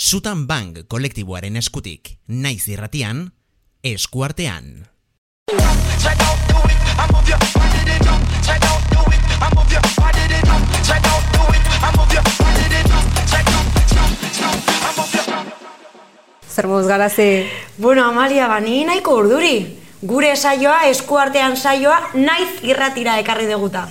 Sutan 0.00 0.46
Bank 0.48 0.86
kolektiboaren 0.88 1.58
eskutik, 1.60 2.14
naiz 2.26 2.62
irratian, 2.72 3.18
eskuartean. 3.84 4.86
Zer 16.48 16.66
moz 16.66 16.86
garazi? 16.88 17.44
Bueno, 17.76 18.08
Amalia, 18.08 18.48
bani 18.48 18.86
nahiko 18.88 19.18
urduri. 19.20 19.52
Gure 20.00 20.32
saioa, 20.32 20.86
eskuartean 20.88 21.60
saioa, 21.60 22.00
naiz 22.14 22.48
irratira 22.64 23.20
ekarri 23.20 23.52
deguta. 23.52 23.84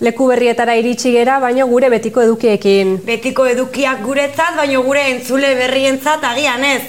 Leku 0.00 0.30
berrietara 0.30 0.78
iritsi 0.80 1.10
gera, 1.12 1.34
baino 1.42 1.66
gure 1.68 1.90
betiko 1.92 2.22
edukiekin. 2.24 2.94
Betiko 3.04 3.44
edukiak 3.44 4.00
guretzat, 4.00 4.54
baino 4.56 4.80
gure 4.86 5.02
entzule 5.10 5.50
berrientzat 5.58 6.24
agian 6.24 6.64
ez. 6.64 6.80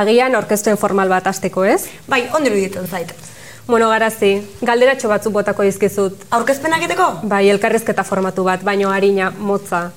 Agian 0.00 0.32
orkestuen 0.34 0.78
formal 0.80 1.12
bat 1.12 1.26
asteko, 1.28 1.66
ez? 1.68 1.82
Bai, 2.08 2.22
ondiru 2.32 2.56
ditzen 2.56 2.88
zait. 2.88 3.12
Bueno, 3.66 3.90
garazi, 3.92 4.38
galderatxo 4.64 5.10
batzuk 5.12 5.36
botako 5.36 5.66
dizkizut. 5.68 6.24
Aurkezpenak 6.32 6.80
egiteko? 6.80 7.10
Bai, 7.28 7.42
elkarrezketa 7.52 8.04
formatu 8.04 8.46
bat, 8.48 8.64
baino 8.64 8.88
harina, 8.96 9.28
motza, 9.36 9.90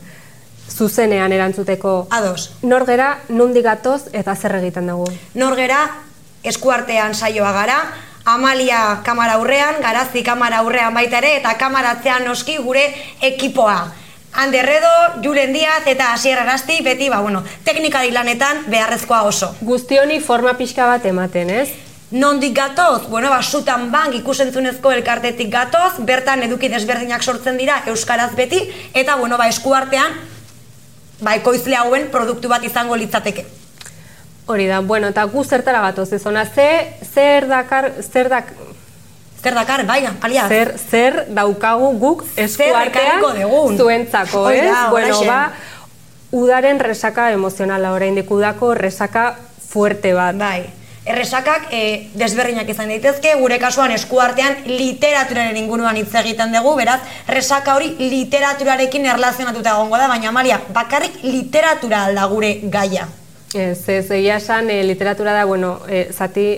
zuzenean 0.67 1.31
erantzuteko. 1.31 1.95
Ados. 2.11 2.51
Nor 2.67 2.83
gera, 2.85 3.13
nundi 3.29 3.63
gatoz 3.63 4.09
eta 4.11 4.35
zer 4.35 4.59
egiten 4.59 4.91
dugu. 4.91 5.07
Nor 5.39 5.55
gera, 5.55 5.85
eskuartean 6.43 7.15
saioa 7.15 7.55
gara, 7.55 7.79
Amalia 8.27 8.99
kamara 9.05 9.37
aurrean, 9.39 9.77
Garazi 9.79 10.19
kamara 10.19 10.57
aurrean 10.59 10.91
baita 10.91 11.21
ere, 11.21 11.37
eta 11.37 11.53
kamaratzean 11.55 12.25
noski 12.27 12.57
gure 12.59 12.81
ekipoa. 13.23 13.77
Anderredo, 14.43 14.89
Julen 15.23 15.53
Diaz 15.55 15.85
eta 15.87 16.09
Asier 16.11 16.41
Arasti, 16.41 16.81
beti, 16.83 17.07
ba, 17.07 17.21
bueno, 17.23 17.45
teknika 17.63 18.01
lanetan 18.11 18.65
beharrezkoa 18.67 19.21
oso. 19.23 19.55
Guztioni 19.61 20.19
forma 20.19 20.57
pixka 20.57 20.85
bat 20.85 21.05
ematen, 21.05 21.49
ez? 21.49 21.69
Nondik 22.11 22.53
gatoz? 22.53 23.07
Bueno, 23.07 23.29
ba, 23.29 23.41
sutan 23.41 23.91
bank 23.91 24.15
ikusentzunezko 24.19 24.91
elkartetik 24.91 25.49
gatoz, 25.49 25.93
bertan 25.99 26.43
eduki 26.43 26.67
desberdinak 26.67 27.23
sortzen 27.23 27.55
dira 27.57 27.83
Euskaraz 27.87 28.35
beti, 28.35 28.59
eta, 28.93 29.15
bueno, 29.15 29.37
ba, 29.37 29.47
eskuartean, 29.47 30.19
ba, 31.21 31.35
ekoizle 31.39 31.79
hauen 31.79 32.11
produktu 32.11 32.51
bat 32.51 32.63
izango 32.67 32.99
litzateke. 32.99 33.47
Hori 34.47 34.65
da, 34.67 34.79
bueno, 34.79 35.09
eta 35.11 35.25
gu 35.27 35.43
zertara 35.43 35.81
gatoz 35.83 36.11
ez 36.15 36.25
ona, 36.25 36.45
ze, 36.45 36.67
zer 37.13 37.47
dakar, 37.47 37.91
zer 38.01 38.29
dak, 38.31 38.53
Zer 39.43 39.53
dakar, 39.53 39.85
bai, 39.85 39.99
alia. 40.21 40.47
zer, 40.49 40.71
zer 40.79 41.25
daukagu 41.29 41.91
guk 41.99 42.23
eskuartean 42.35 43.21
zuentzako, 43.77 44.49
ez? 44.49 44.63
da, 44.65 44.87
bueno, 44.89 45.13
horaxe. 45.19 45.27
ba, 45.27 45.51
udaren 46.31 46.79
resaka 46.79 47.31
emozionala 47.31 47.91
oraindik 47.93 48.31
udako 48.31 48.73
resaka 48.73 49.35
fuerte 49.67 50.13
bat. 50.13 50.35
Bai. 50.35 50.65
Erresakak 51.07 51.69
e, 51.71 52.09
desberdinak 52.19 52.67
izan 52.67 52.89
daitezke, 52.91 53.35
gure 53.39 53.59
kasuan 53.59 53.93
eskuartean 53.95 54.57
literaturaren 54.67 55.55
inguruan 55.55 55.95
hitz 55.95 56.11
egiten 56.19 56.51
dugu, 56.51 56.73
beraz, 56.75 56.99
resaka 57.27 57.75
hori 57.77 57.93
literaturarekin 57.99 59.05
erlazionatuta 59.05 59.77
egongo 59.77 60.01
da, 60.01 60.09
baina 60.11 60.33
Amalia, 60.33 60.59
bakarrik 60.75 61.21
literatura 61.23 62.05
alda 62.09 62.25
gure 62.27 62.59
gaia. 62.63 63.07
Ez, 63.53 63.87
ez, 63.89 64.09
egia 64.11 64.37
esan, 64.41 64.69
e, 64.69 64.83
literatura 64.83 65.33
da, 65.33 65.45
bueno, 65.45 65.79
e, 65.87 66.07
zati, 66.11 66.57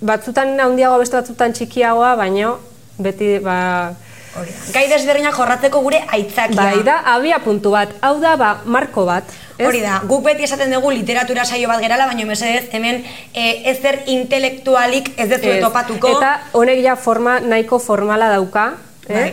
batzutan 0.00 0.58
handiagoa 0.60 0.98
beste 0.98 1.20
batzutan 1.20 1.54
txikiagoa, 1.54 2.14
baino, 2.18 2.58
beti, 2.98 3.38
ba, 3.44 3.94
Hori. 4.34 4.50
Gai 4.74 4.88
desberdinak 4.90 5.36
jorratzeko 5.36 5.78
gure 5.84 6.00
aitzakia. 6.10 6.56
bai 6.58 6.82
da, 6.82 6.96
abia 7.12 7.38
puntu 7.38 7.70
bat, 7.70 7.92
hau 8.02 8.16
da, 8.20 8.34
ba, 8.36 8.48
marko 8.64 9.04
bat. 9.06 9.28
ez? 9.58 9.66
Hori 9.68 9.80
da, 9.84 10.00
guk 10.10 10.24
beti 10.24 10.42
esaten 10.42 10.72
dugu 10.74 10.90
literatura 10.90 11.44
saio 11.44 11.68
bat 11.70 11.78
gerala, 11.80 12.08
baina 12.10 12.26
mesedez 12.26 12.64
hemen 12.74 13.04
e, 13.32 13.44
ezer 13.70 14.00
intelektualik 14.10 15.12
ez 15.16 15.28
dezu 15.30 15.52
Ez. 15.52 15.60
topatuko. 15.62 16.16
Eta 16.16 16.32
honek 16.58 16.82
ja 16.82 16.96
forma, 16.96 17.38
nahiko 17.40 17.78
formala 17.78 18.32
dauka, 18.34 18.72
eh? 19.06 19.14
Bai. 19.14 19.32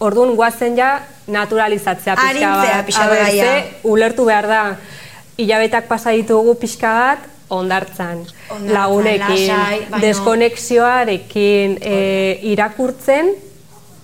Orduan 0.00 0.34
guazen 0.34 0.74
ja 0.78 0.94
naturalizatzea 1.28 2.16
pixka 2.16 2.30
Arintzea 2.30 2.76
bat. 2.76 2.86
pixka 2.86 3.04
A 3.04 3.10
ber, 3.10 3.22
bat, 3.36 3.82
ulertu 3.84 4.24
behar 4.26 4.48
da, 4.48 4.62
hilabetak 5.42 5.88
pasa 5.88 6.10
ditugu 6.16 6.54
pixka 6.60 6.92
bat, 6.94 7.28
ondartzan, 7.50 8.24
Hondartzan, 8.48 8.74
lagunekin, 8.74 9.48
lasai, 9.48 9.78
baino- 9.90 10.00
deskonexioarekin, 10.06 11.78
e, 11.80 12.38
irakurtzen, 12.52 13.32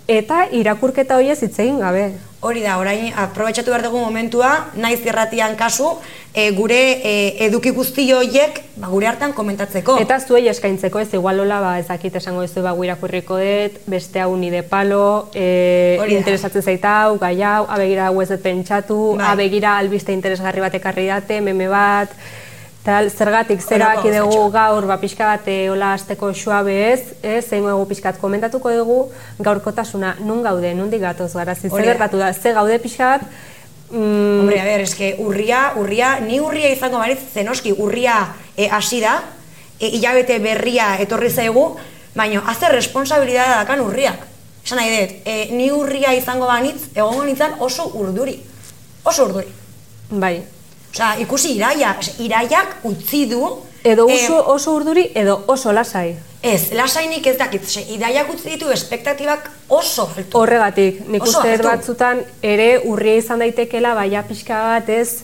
eta 0.09 0.47
irakurketa 0.53 1.17
horiez 1.19 1.39
hitz 1.43 1.59
egin 1.63 1.79
gabe. 1.83 2.09
Hori 2.47 2.63
da, 2.63 2.77
orain 2.79 3.11
aprobetxatu 3.19 3.73
behar 3.73 3.83
dugu 3.89 3.99
momentua, 3.99 4.51
naiz 4.79 5.01
irratian 5.03 5.57
kasu, 5.59 5.89
e, 6.31 6.45
gure 6.55 6.79
e, 7.03 7.15
eduki 7.49 7.73
guzti 7.75 8.05
horiek 8.15 8.61
ba, 8.77 8.87
gure 8.93 9.09
hartan 9.11 9.35
komentatzeko. 9.35 9.97
Eta 10.05 10.21
zuei 10.21 10.45
eskaintzeko 10.53 11.03
ez, 11.03 11.09
igual 11.19 11.43
hola, 11.43 11.59
ba, 11.65 11.73
ezakit 11.83 12.21
esango 12.21 12.45
dizu, 12.47 12.63
ba, 12.63 12.77
gu 12.77 12.87
irakurriko 12.87 13.41
dut, 13.43 13.81
beste 13.91 14.23
hau 14.23 14.31
nide 14.39 14.63
palo, 14.63 15.27
e, 15.35 15.99
interesatzen 16.15 16.63
zait 16.63 16.87
hau, 16.87 17.17
gai 17.19 17.35
hau, 17.43 17.65
abegira 17.67 18.13
hau 18.13 18.23
ez 18.23 18.31
dut 18.31 18.47
pentsatu, 18.47 19.01
Bai. 19.19 19.33
abegira 19.33 19.75
albiste 19.81 20.15
interesgarri 20.15 20.63
bat 20.63 20.79
ekarri 20.79 21.11
date, 21.11 21.41
meme 21.43 21.67
bat, 21.73 22.15
tal, 22.87 23.11
zergatik 23.11 23.63
zera 23.63 23.91
Horako 23.97 24.13
dugu 24.15 24.51
gaur, 24.55 24.87
ba, 24.87 24.97
pixka 25.03 25.27
bat, 25.27 25.49
e, 25.51 25.67
hola 25.73 25.93
azteko 25.97 26.31
suabe 26.35 26.75
ez, 26.93 27.01
ez, 27.23 27.43
zein 27.49 27.67
dugu 27.67 27.89
pixkat 27.91 28.21
komentatuko 28.23 28.73
dugu, 28.77 28.99
gaurkotasuna, 29.43 30.15
nun 30.23 30.45
gaude, 30.47 30.73
nundik 30.79 31.03
gatoz 31.03 31.33
gara, 31.35 31.57
zer 31.59 31.75
gertatu 31.91 32.23
da, 32.23 32.33
ze 32.33 32.55
gaude 32.55 32.79
pixka 32.83 33.11
bat, 33.17 33.27
mm, 33.91 34.39
Hombre, 34.41 34.61
a 34.61 34.69
ber, 34.69 34.87
eske 34.87 35.15
urria, 35.23 35.73
urria, 35.81 36.17
ni 36.23 36.41
urria 36.41 36.71
izango 36.75 37.03
baritz, 37.03 37.25
zenoski, 37.35 37.75
urria 37.75 38.21
e, 38.57 38.71
hasi 38.71 39.03
da, 39.03 39.19
e, 39.81 39.91
hilabete 39.91 40.39
berria 40.43 40.95
etorri 41.03 41.31
zaigu, 41.31 41.69
baina 42.17 42.43
haze 42.49 42.71
responsabilidadea 42.73 43.63
dakan 43.65 43.85
urriak. 43.89 44.27
Esan 44.65 44.81
nahi 44.81 44.95
dut, 44.95 45.17
e, 45.27 45.39
ni 45.55 45.71
urria 45.75 46.15
izango 46.17 46.49
banitz, 46.51 46.91
egongo 46.95 47.25
nintzen 47.27 47.59
oso 47.63 47.91
urduri. 47.95 48.39
Oso 49.07 49.27
urduri. 49.29 49.51
bai, 50.11 50.37
Osea, 50.97 51.17
ikusi 51.21 51.53
iraia, 51.57 51.95
Ose, 52.01 52.15
iraiak 52.25 52.79
utzi 52.89 53.27
du... 53.29 53.43
edo 53.85 54.09
e, 54.09 54.15
oso, 54.17 54.39
oso 54.55 54.73
urduri, 54.75 55.11
edo 55.15 55.45
oso 55.53 55.73
lasai. 55.73 56.17
Ez, 56.43 56.73
lasainik 56.73 57.27
ez 57.27 57.37
dakit, 57.39 57.63
Ose, 57.69 57.83
iraiak 57.95 58.31
utzi 58.33 58.55
ditu 58.55 58.71
espektatibak 58.73 59.51
oso 59.69 60.09
altu. 60.17 60.39
Horregatik, 60.41 61.03
nik 61.09 61.23
Oso 61.23 61.39
uste 61.39 61.53
altu. 61.53 61.69
batzutan 61.69 62.23
ere 62.43 62.71
urria 62.89 63.17
izan 63.21 63.45
daitekela, 63.45 63.93
baina 63.99 64.23
pixka 64.25 64.63
bat 64.71 64.89
ez 64.89 65.21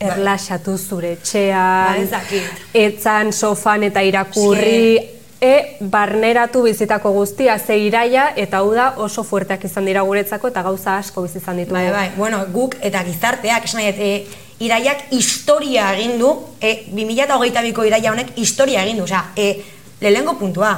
erlaxatu 0.00 0.76
zure 0.78 1.16
Ba, 1.16 1.96
ez 1.96 2.10
dakit. 2.10 2.60
etzan 2.74 3.32
sofan 3.32 3.82
eta 3.88 4.00
irakurri, 4.02 5.00
e, 5.40 5.54
barneratu 5.80 6.62
bizitako 6.62 7.12
guztia, 7.12 7.58
ze 7.58 7.76
iraia 7.78 8.32
eta 8.36 8.58
hau 8.60 8.70
da 8.74 8.94
oso 8.96 9.24
fuerteak 9.24 9.64
izan 9.64 9.84
dira 9.88 10.02
guretzako 10.02 10.48
eta 10.48 10.62
gauza 10.62 10.96
asko 10.98 11.22
bizi 11.22 11.38
izan 11.38 11.56
ditugu. 11.56 11.74
Bai, 11.74 11.90
bai, 11.90 12.06
bueno, 12.16 12.44
guk 12.52 12.76
eta 12.80 13.02
gizarteak, 13.04 13.64
esan 13.64 13.80
nahi, 13.80 13.94
e, 13.96 14.26
iraiak 14.60 15.08
historia 15.16 15.90
egin 15.96 16.18
du, 16.20 16.30
e, 16.60 16.86
2008ko 16.92 17.84
iraia 17.88 18.12
honek 18.12 18.34
historia 18.36 18.84
egin 18.84 19.00
du, 19.00 19.08
osea, 19.08 19.24
e, 19.36 19.64
lehengo 20.00 20.36
puntua, 20.38 20.74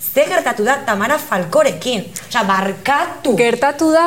ze 0.00 0.24
gertatu 0.26 0.64
da 0.64 0.80
Tamara 0.86 1.18
Falkorekin, 1.18 2.04
osea, 2.28 2.44
barkatu. 2.48 3.36
Gertatu 3.36 3.90
da, 3.92 4.06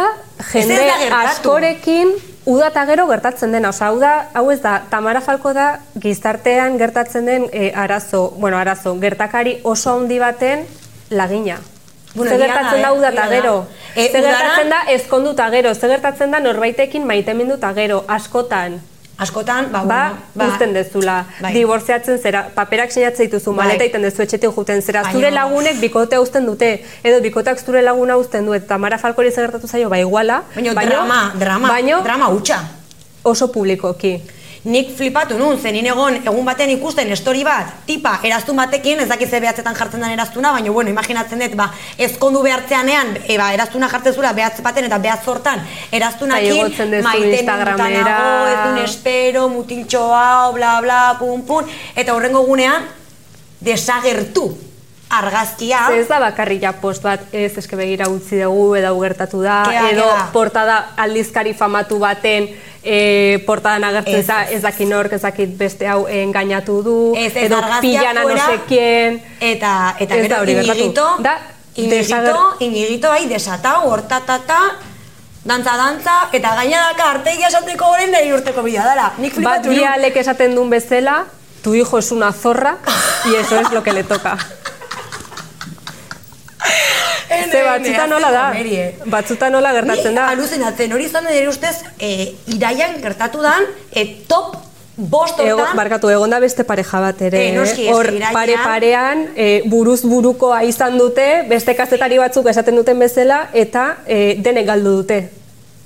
jende 0.51 0.77
gertatu. 0.77 1.29
askorekin 1.29 2.15
uda 2.45 2.69
eta 2.73 2.85
gero 2.89 3.07
gertatzen 3.07 3.53
dena. 3.55 3.69
Osa, 3.69 3.87
hau 3.87 3.99
da, 3.99 4.13
hau 4.33 4.49
ez 4.51 4.59
da, 4.61 4.79
Tamara 4.89 5.21
Falko 5.21 5.53
da 5.55 5.67
gizartean 5.99 6.77
gertatzen 6.77 7.29
den 7.29 7.45
e, 7.51 7.71
arazo, 7.75 8.31
bueno, 8.37 8.57
arazo, 8.57 8.97
gertakari 8.99 9.59
oso 9.63 9.93
handi 9.95 10.19
baten 10.19 10.65
lagina. 11.09 11.59
Bueno, 12.13 12.31
ze 12.31 12.37
gertatzen 12.37 12.81
da, 12.81 12.89
eh, 12.89 12.97
uda 12.97 13.09
eta 13.09 13.27
gero. 13.29 13.53
E, 13.95 14.09
ze 14.09 14.21
gertatzen 14.21 14.69
da 14.69 14.81
ezkondu 14.93 15.31
eta 15.31 15.49
gero. 15.49 15.73
Ze 15.73 15.87
gertatzen 15.87 16.31
da 16.31 16.39
norbaitekin 16.39 17.07
maitemindu 17.07 17.55
eta 17.61 17.73
gero. 17.73 18.03
Askotan. 18.07 18.81
Askotan, 19.23 19.71
ba, 19.71 19.81
Ba, 19.83 20.01
bueno, 20.35 20.51
uzten 20.53 20.73
dezula. 20.73 21.25
Bai. 21.41 21.53
Dibortziatzen 21.55 22.19
zera, 22.19 22.43
paperak 22.55 22.91
sinatzen 22.91 23.25
dituzu, 23.29 23.53
Bai. 23.55 23.65
maleta 23.65 23.83
egiten 23.87 24.01
dezu 24.05 24.21
etxetik 24.21 24.51
juten 24.55 24.81
zera. 24.81 25.01
Baina- 25.03 25.13
Zure 25.17 25.31
lagunek 25.31 25.79
bikotea 25.81 26.19
uzten 26.21 26.45
dute, 26.45 26.71
edo 27.03 27.21
bikoteak 27.21 27.59
zure 27.63 27.81
laguna 27.81 28.17
uzten 28.17 28.45
du, 28.45 28.53
eta 28.53 28.67
Tamara 28.75 28.97
Falkori 28.97 29.31
gertatu 29.31 29.67
zaio, 29.67 29.89
ba 29.89 29.97
iguala. 29.99 30.43
Baina 30.55 30.73
drama, 30.85 31.33
drama, 31.39 31.67
baino 31.69 32.01
drama 32.03 32.27
hutsa. 32.29 32.59
oso 33.23 33.51
publikoki. 33.51 34.21
Nik 34.63 34.93
flipatu 34.95 35.35
nun, 35.35 35.57
zen 35.59 35.73
nien 35.75 35.89
egon 35.91 36.21
egun 36.21 36.45
baten 36.47 36.69
ikusten 36.71 37.09
estori 37.11 37.41
bat, 37.43 37.73
tipa, 37.85 38.13
eraztun 38.23 38.55
batekin, 38.55 39.01
ez 39.03 39.09
dakit 39.09 39.29
ze 39.29 39.41
behatzetan 39.43 39.75
jartzen 39.75 39.99
den 39.99 40.13
eraztuna, 40.15 40.53
baina 40.55 40.71
bueno, 40.71 40.89
imaginatzen 40.89 41.43
dut, 41.43 41.57
ba, 41.59 41.67
ezkondu 41.97 42.39
behartzeanean, 42.45 43.11
e, 43.27 43.37
ba, 43.37 43.49
eraztuna 43.57 43.89
jartzen 43.91 44.15
zura 44.15 44.31
behatz 44.31 44.61
baten 44.63 44.87
eta 44.87 45.01
behatz 45.03 45.27
hortan, 45.27 45.59
eraztunakin, 45.91 46.55
igotzen 46.55 46.95
duzu 46.95 47.03
maite 47.03 47.35
Instagramera. 47.41 48.03
nago, 48.07 48.47
ez 48.47 48.59
dun 48.63 48.83
espero, 48.85 49.49
mutiltxo 49.51 50.05
hau, 50.15 50.53
bla, 50.55 50.77
bla, 50.81 51.01
pum, 51.19 51.43
pum, 51.43 51.67
eta 51.95 52.15
horrengo 52.15 52.45
gunean, 52.47 52.87
desagertu 53.59 54.53
argazkia. 55.13 55.87
Ze 55.91 55.99
ez 55.99 56.07
da 56.07 56.19
bakarrik 56.19 56.63
ja 56.63 56.71
post 56.73 57.03
bat, 57.05 57.27
ez 57.31 57.51
eske 57.57 57.77
begira 57.77 58.07
utzi 58.09 58.39
dugu 58.41 58.75
edo 58.79 58.95
gertatu 58.99 59.43
da, 59.43 59.63
Kea, 59.69 59.89
edo 59.91 60.07
kea. 60.07 60.29
portada 60.33 60.77
aldizkari 61.03 61.53
famatu 61.53 61.99
baten 62.01 62.47
e, 62.83 63.41
portadan 63.45 63.83
agertzen 63.83 64.19
Ez, 64.19 64.29
ez. 64.51 64.61
dakit 64.61 64.87
nork, 64.87 65.13
ez 65.13 65.21
dakit 65.21 65.57
beste 65.57 65.87
hau 65.87 66.05
engainatu 66.07 66.81
du, 66.83 66.95
Ez, 67.17 67.35
ez, 67.35 67.43
edo 67.45 67.57
argazkia 67.57 67.81
pillan 67.81 68.17
a 68.17 68.23
no 68.23 68.63
quién. 68.67 69.21
Eta, 69.39 69.95
eta 69.99 70.15
Ez 70.15 70.21
da 70.21 70.27
gero 70.27 70.41
hori 70.41 70.51
inigito, 70.51 71.07
Da, 71.19 71.37
inigito, 71.75 72.55
inigito, 72.59 73.09
bai, 73.09 73.27
desatau, 73.27 73.89
hortatata, 73.89 74.59
dantza, 75.43 75.75
dantza, 75.77 76.17
eta 76.31 76.55
gaina 76.55 76.81
daka 76.91 77.11
artegia 77.11 77.47
esateko 77.47 77.85
orain 77.91 78.11
nahi 78.11 78.31
urteko 78.33 78.63
bila 78.63 78.85
dara. 78.85 79.13
Nik 79.17 79.33
Bat 79.33 79.39
flipatu 79.39 79.67
nun. 79.71 79.77
dialek 79.77 80.17
esaten 80.17 80.55
duen 80.55 80.69
bezala, 80.69 81.25
tu 81.63 81.73
hijo 81.75 81.97
es 81.97 82.11
una 82.11 82.31
zorra, 82.31 82.77
y 83.25 83.35
eso 83.35 83.59
es 83.59 83.71
lo 83.71 83.83
que 83.83 83.93
le 83.93 84.03
toca. 84.03 84.37
Ze 87.51 87.63
batzutan 87.63 88.09
nola 88.09 88.31
da, 88.31 88.43
batzutan 89.05 89.51
nola 89.51 89.71
gertatzen 89.73 90.11
Ni 90.11 90.15
da. 90.15 90.29
aluzinatzen, 90.29 90.93
hori 90.93 91.05
izan 91.05 91.25
nire 91.25 91.47
ustez, 91.49 91.75
e, 91.99 92.33
iraian 92.47 93.01
gertatu 93.01 93.41
dan, 93.41 93.63
e, 93.91 94.05
top 94.27 94.55
bost 94.95 95.39
Ego, 95.39 95.63
barkatu, 95.75 96.09
egon 96.13 96.29
da 96.29 96.39
beste 96.39 96.63
pareja 96.63 96.99
bat 97.01 97.21
ere. 97.21 97.47
Eh, 97.47 97.53
noski, 97.57 97.87
Hor 97.89 98.05
eske 98.05 98.17
irailean- 98.19 98.33
pare-parean, 98.33 99.27
e, 99.35 99.61
buruz 99.65 100.03
burukoa 100.03 100.63
izan 100.63 100.97
dute, 100.97 101.45
beste 101.49 101.75
kazetari 101.75 102.17
batzuk 102.21 102.45
esaten 102.47 102.75
duten 102.75 102.99
bezala, 102.99 103.49
eta 103.53 103.97
e, 104.05 104.35
denek 104.37 104.65
galdu 104.67 104.97
dute. 105.01 105.29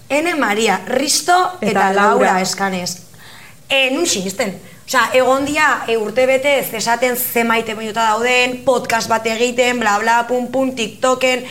Ene 0.09 0.36
Maria, 0.36 0.81
Risto 0.88 1.33
eta, 1.62 1.69
Eta 1.71 1.94
Laura, 1.94 2.25
Laura. 2.33 2.42
eskanez. 2.42 2.98
E, 3.69 3.92
nun 3.92 4.06
sinisten. 4.06 4.54
Osea, 4.88 5.10
egon 5.19 5.44
dia, 5.45 5.84
e, 5.88 5.98
urte 6.00 6.24
bete 6.25 6.60
ez 6.62 6.69
esaten 6.74 7.18
zemaite 7.19 7.74
minuta 7.75 8.06
dauden, 8.07 8.62
podcast 8.63 9.10
bat 9.12 9.25
egiten, 9.28 9.81
bla 9.81 9.98
bla, 10.00 10.22
pum 10.30 10.45
pum, 10.48 10.69
tiktoken, 10.75 11.42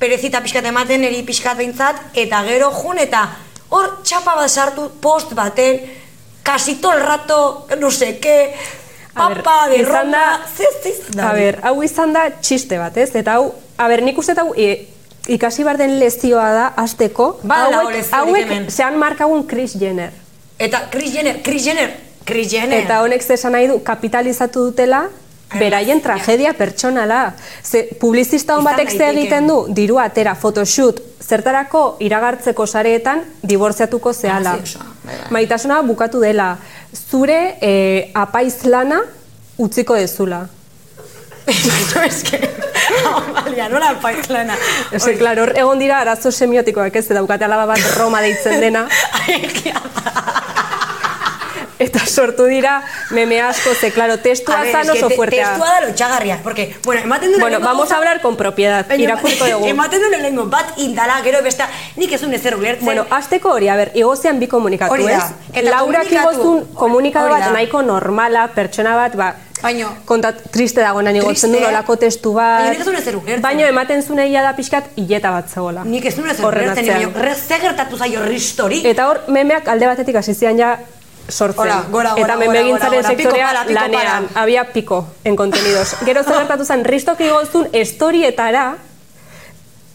perezita 0.00 0.40
pixkat 0.42 0.66
ematen, 0.66 1.04
eri 1.06 1.20
pixkat 1.22 1.54
behintzat, 1.60 2.00
eta 2.18 2.40
gero 2.48 2.72
jun, 2.74 2.98
eta 2.98 3.20
hor 3.70 4.00
txapa 4.02 4.34
bat 4.40 4.50
sartu 4.50 4.88
post 5.00 5.36
baten, 5.38 5.84
casi 6.42 6.74
todo 6.82 6.94
el 6.98 7.04
rato, 7.06 7.68
no 7.78 7.92
sé 7.92 8.18
qué, 8.18 8.54
A 9.14 9.28
ber, 9.28 9.42
papa 9.44 9.68
de 9.68 9.76
izan 9.78 10.10
da- 10.10 10.24
Roma, 10.32 10.46
ze, 10.56 10.66
ze 10.82 10.88
izan 10.96 11.14
da 11.16 11.30
A 11.30 11.32
ber, 11.34 11.60
hau 11.62 11.82
izan 11.82 12.12
da 12.12 12.26
txiste 12.40 12.78
bat, 12.78 12.96
ez? 12.96 13.14
Eta 13.14 13.34
hau, 13.38 13.52
a 13.76 13.86
ber, 13.88 14.02
nik 14.02 14.18
uste 14.18 14.34
hau 14.38 14.50
e, 14.56 14.86
ikasi 15.28 15.62
behar 15.62 15.78
den 15.78 15.96
lezioa 16.00 16.50
da, 16.54 16.66
azteko, 16.76 17.38
Badala 17.42 17.84
hauek, 17.84 18.02
hemen. 18.12 18.66
hauek 18.66 18.70
zehan 18.70 18.98
markagun 18.98 19.46
Kris 19.46 19.74
Jenner. 19.78 20.10
Eta 20.58 20.84
Kris 20.90 21.14
Jenner, 21.14 21.40
Kris 21.42 21.64
Jenner, 21.64 21.90
Kris 22.28 22.52
Jenner. 22.52 22.84
Eta 22.84 23.00
honek 23.04 23.24
zesan 23.24 23.56
nahi 23.56 23.68
du, 23.70 23.78
kapitalizatu 23.84 24.68
dutela, 24.68 25.06
beraien 25.56 26.02
tragedia 26.04 26.52
pertsonala. 26.54 27.32
Ze, 27.64 27.86
publizista 28.00 28.58
hon 28.58 28.66
batek 28.68 28.92
ze 28.92 29.06
egiten 29.08 29.48
du, 29.48 29.62
diru 29.74 30.00
atera, 30.02 30.34
photoshoot, 30.36 31.00
zertarako 31.24 31.84
iragartzeko 32.04 32.66
sareetan 32.66 33.24
dibortziatuko 33.42 34.12
zehala. 34.12 34.58
Ah, 34.58 34.92
bai, 35.04 35.14
bai. 35.14 35.32
Maitasuna 35.38 35.80
bukatu 35.88 36.20
dela. 36.20 36.52
Zure 36.92 37.40
e, 37.60 37.72
apaiz 38.14 38.64
lana 38.64 39.00
utziko 39.58 39.96
dezula. 39.96 40.46
no, 41.48 42.02
es 42.08 42.22
que... 42.24 42.38
Amalia, 43.08 43.68
nola 43.68 43.94
paitlana. 44.02 44.56
Ose, 44.94 45.14
klaro, 45.16 45.46
hor 45.46 45.54
egon 45.56 45.80
dira 45.80 46.00
arazo 46.02 46.32
semiotikoak 46.32 46.96
ez, 47.00 47.06
daukate 47.08 47.46
alaba 47.48 47.66
bat 47.72 47.84
Roma 47.96 48.20
deitzen 48.24 48.60
dena, 48.60 48.84
eta 51.78 52.00
sortu 52.06 52.44
dira 52.46 52.82
meme 53.10 53.40
asko, 53.40 53.70
ze, 53.74 53.90
klaro, 53.92 54.18
testua 54.18 54.62
zan 54.72 54.90
oso 54.90 55.08
te- 55.08 55.14
fuertea. 55.16 55.50
testua 55.50 55.68
da 55.70 55.80
lotxagarria, 55.86 56.38
porque, 56.42 56.76
bueno, 56.84 57.02
ematen 57.02 57.32
du 57.32 57.38
Bueno, 57.40 57.60
vamos 57.60 57.90
a 57.92 57.96
hablar 57.96 58.20
con 58.20 58.36
propiedad, 58.36 58.86
Baina, 58.88 59.04
irakurriko 59.04 59.46
dugu. 59.52 59.66
Ematen 59.66 60.00
du 60.02 60.08
lehenengo 60.10 60.46
bat 60.46 60.72
indala, 60.78 61.20
gero 61.22 61.42
bestea, 61.42 61.68
nik 61.96 62.12
ez 62.12 62.22
un 62.22 62.34
ezer 62.34 62.56
ulertzen. 62.56 62.84
Bueno, 62.84 63.06
azteko 63.10 63.52
hori, 63.52 63.68
a 63.68 63.76
ber, 63.76 63.92
igozean 63.94 64.38
bi 64.40 64.46
komunikatu, 64.48 64.92
Hori 64.92 65.04
da. 65.04 65.16
ez? 65.18 65.56
Eta 65.56 65.70
Laurak 65.70 66.08
komunikatu. 66.08 66.32
igozun 66.40 66.74
komunikatu 66.74 67.28
bat 67.30 67.52
nahiko 67.52 67.82
normala, 67.82 68.48
pertsona 68.54 68.96
bat, 68.96 69.14
ba, 69.16 69.34
Baino- 69.62 69.88
konta 70.06 70.30
triste 70.32 70.80
dagoenan 70.80 71.16
igotzen 71.16 71.50
du 71.52 71.58
nolako 71.58 71.96
testu 71.96 72.32
bat. 72.34 72.68
Nik 72.70 72.78
ez 72.78 72.84
dut 72.86 72.94
ezer 72.94 73.16
ulertzen. 73.16 73.42
Baino 73.42 73.66
ematen 73.66 74.02
zuen 74.06 74.20
egia 74.22 74.42
da 74.42 74.52
pixkat 74.54 74.84
hileta 74.96 75.32
bat 75.34 75.48
zegoela. 75.50 75.82
nik 75.84 76.04
ez 76.04 76.16
nuen 76.16 76.30
ezer 76.30 76.44
ulertzen, 76.46 76.86
baina, 76.86 77.34
ze 77.34 77.58
gertatu 77.58 77.96
zaio 77.98 78.22
ristori. 78.22 78.82
Eta 78.86 79.08
hor, 79.08 79.20
memeak 79.26 79.66
alde 79.66 79.86
batetik 79.86 80.14
hasi 80.14 80.34
zian 80.34 80.56
ja 80.58 80.78
sortzen. 81.28 81.62
Hola, 81.62 81.84
gora, 81.90 82.14
gora, 82.14 82.34
eta 82.34 82.52
piko 82.52 83.02
sektorea 83.06 83.46
para, 83.46 83.64
piko 83.64 83.80
lanean, 83.80 84.26
para. 84.28 84.42
había 84.42 84.72
piko 84.72 85.06
en 85.24 85.36
contenidos. 85.36 85.96
Gero 86.04 86.24
zer 86.24 86.34
gertatu 86.34 86.64
zen, 86.64 86.84
ristok 86.84 87.20
igozun 87.20 87.68
estorietara, 87.72 88.76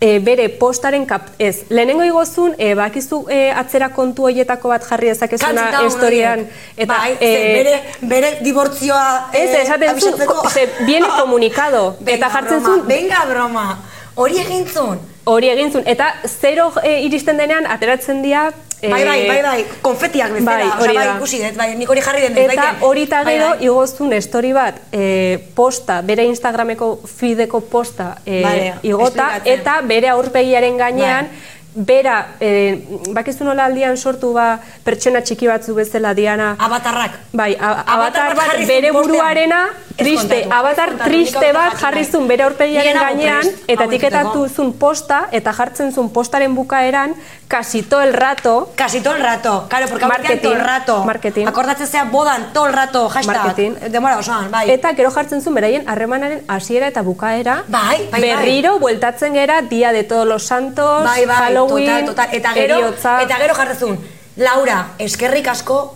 e, 0.03 0.19
bere 0.19 0.49
postaren 0.59 1.05
kap, 1.07 1.29
ez, 1.39 1.63
lehenengo 1.71 2.03
igozun, 2.03 2.57
e, 2.57 2.73
bakizu 2.75 3.21
e, 3.31 3.39
atzera 3.55 3.89
kontu 3.95 4.27
hoietako 4.27 4.73
bat 4.73 4.83
jarri 4.89 5.13
dezakezuna 5.13 5.69
horiek. 5.79 6.43
eta 6.75 6.97
bai, 6.97 7.13
e, 7.19 7.29
ze 7.29 7.53
bere, 7.55 7.77
bere 8.01 8.31
dibortzioa 8.43 9.29
ez, 9.31 9.49
eh, 9.49 9.61
esaten 9.61 9.99
zuen, 9.99 10.19
ze, 10.51 10.67
viene 10.85 11.07
comunicado, 11.21 11.95
Venga, 11.99 12.17
eta 12.17 12.29
jartzen 12.29 12.65
zuen, 12.65 12.85
Venga, 12.87 13.25
broma. 13.29 13.79
Hori 14.15 14.37
egin 14.39 14.67
zuen. 14.67 14.99
hori 15.23 15.49
egin 15.49 15.71
zuen, 15.71 15.87
eta 15.87 16.13
zero 16.27 16.73
e, 16.83 16.99
iristen 17.07 17.37
denean, 17.37 17.65
ateratzen 17.65 18.21
dira, 18.21 18.49
e, 18.49 18.72
Bai, 18.89 19.05
bai, 19.05 19.27
bai, 19.27 19.41
bai, 19.43 19.65
konfetiak 19.81 20.33
bezala, 20.35 20.65
bai, 20.65 20.81
hori 20.83 20.95
bai, 20.97 21.05
ikusi 21.15 21.39
dut, 21.39 21.55
bai, 21.55 21.69
nik 21.79 21.89
hori 21.89 22.01
jarri 22.03 22.25
den 22.25 22.37
Eta 22.43 22.65
hori 22.83 23.05
eta 23.07 23.21
Bai, 23.23 23.37
gero 23.37 23.49
bai. 23.53 23.63
igoztun 23.69 24.11
story 24.21 24.51
bat 24.53 24.81
e, 24.91 25.39
posta, 25.55 26.01
bere 26.01 26.25
Instagrameko 26.27 26.89
feedeko 27.07 27.61
posta 27.71 28.17
e, 28.25 28.41
Vale, 28.43 28.73
igota 28.83 29.29
eta 29.45 29.79
bere 29.87 30.11
aurpegiaren 30.11 30.77
gainean 30.77 31.31
bera, 31.75 32.35
e, 32.39 32.83
bakizu 33.13 33.43
nola 33.43 33.65
aldian 33.65 33.97
sortu 33.97 34.33
ba 34.33 34.59
pertsona 34.83 35.21
txiki 35.21 35.47
batzu 35.47 35.73
bezala 35.75 36.13
diana 36.13 36.55
Abatarrak. 36.59 37.19
Bai, 37.33 37.55
a, 37.59 37.83
avatar 37.95 38.35
bat 38.35 38.57
bere 38.67 38.91
buruarena 38.91 39.67
triste, 39.97 40.43
kontatu, 40.49 41.03
triste 41.05 41.51
bat 41.53 41.75
jarri 41.77 42.05
zuen 42.05 42.27
bere 42.27 42.43
aurpegiaren 42.43 42.99
gainean 42.99 43.47
eta 43.67 43.85
entzuteko. 43.85 44.47
zuen 44.49 44.73
posta 44.73 45.27
eta 45.31 45.53
jartzen 45.53 45.91
zuen 45.93 46.09
postaren 46.09 46.55
bukaeran 46.55 47.15
casi 47.47 47.83
todo 47.83 48.01
el 48.01 48.13
rato 48.13 48.71
Casi 48.75 49.01
todo 49.01 49.15
el 49.15 49.21
rato, 49.21 49.67
claro, 49.69 49.87
porque 49.87 50.05
marketing, 50.05 50.41
todo 50.41 50.53
el 50.53 50.59
rato. 50.59 51.03
marketing. 51.05 51.47
Akordatzen 51.47 51.87
zea 51.87 52.03
bodan 52.05 52.53
todo 52.53 52.67
el 52.67 52.73
rato, 52.73 53.09
hashtag. 53.09 53.35
Marketing. 53.35 53.71
Demora 53.91 54.17
osoan, 54.17 54.49
bai. 54.51 54.69
Eta 54.71 54.93
gero 54.95 55.11
jartzen 55.11 55.41
zuen 55.41 55.55
beraien 55.55 55.87
harremanaren 55.87 56.43
hasiera 56.47 56.87
eta 56.87 57.01
bukaera. 57.01 57.63
Bai, 57.67 58.07
bai, 58.11 58.21
bai. 58.21 58.21
Berriro 58.21 58.79
bueltatzen 58.79 59.33
gera 59.33 59.61
Dia 59.61 59.91
de 59.91 60.03
Todos 60.03 60.27
los 60.27 60.43
Santos, 60.43 61.03
bai, 61.03 61.25
bai, 61.25 61.53
Halloween, 61.67 62.05
total, 62.05 62.25
total. 62.29 62.35
Eta 62.39 62.53
gero, 62.53 62.75
heriotza. 62.75 63.21
eta 63.21 63.37
gero 63.37 63.55
jarrezun, 63.55 63.97
Laura, 64.37 64.93
eskerrik 64.99 65.47
asko, 65.47 65.95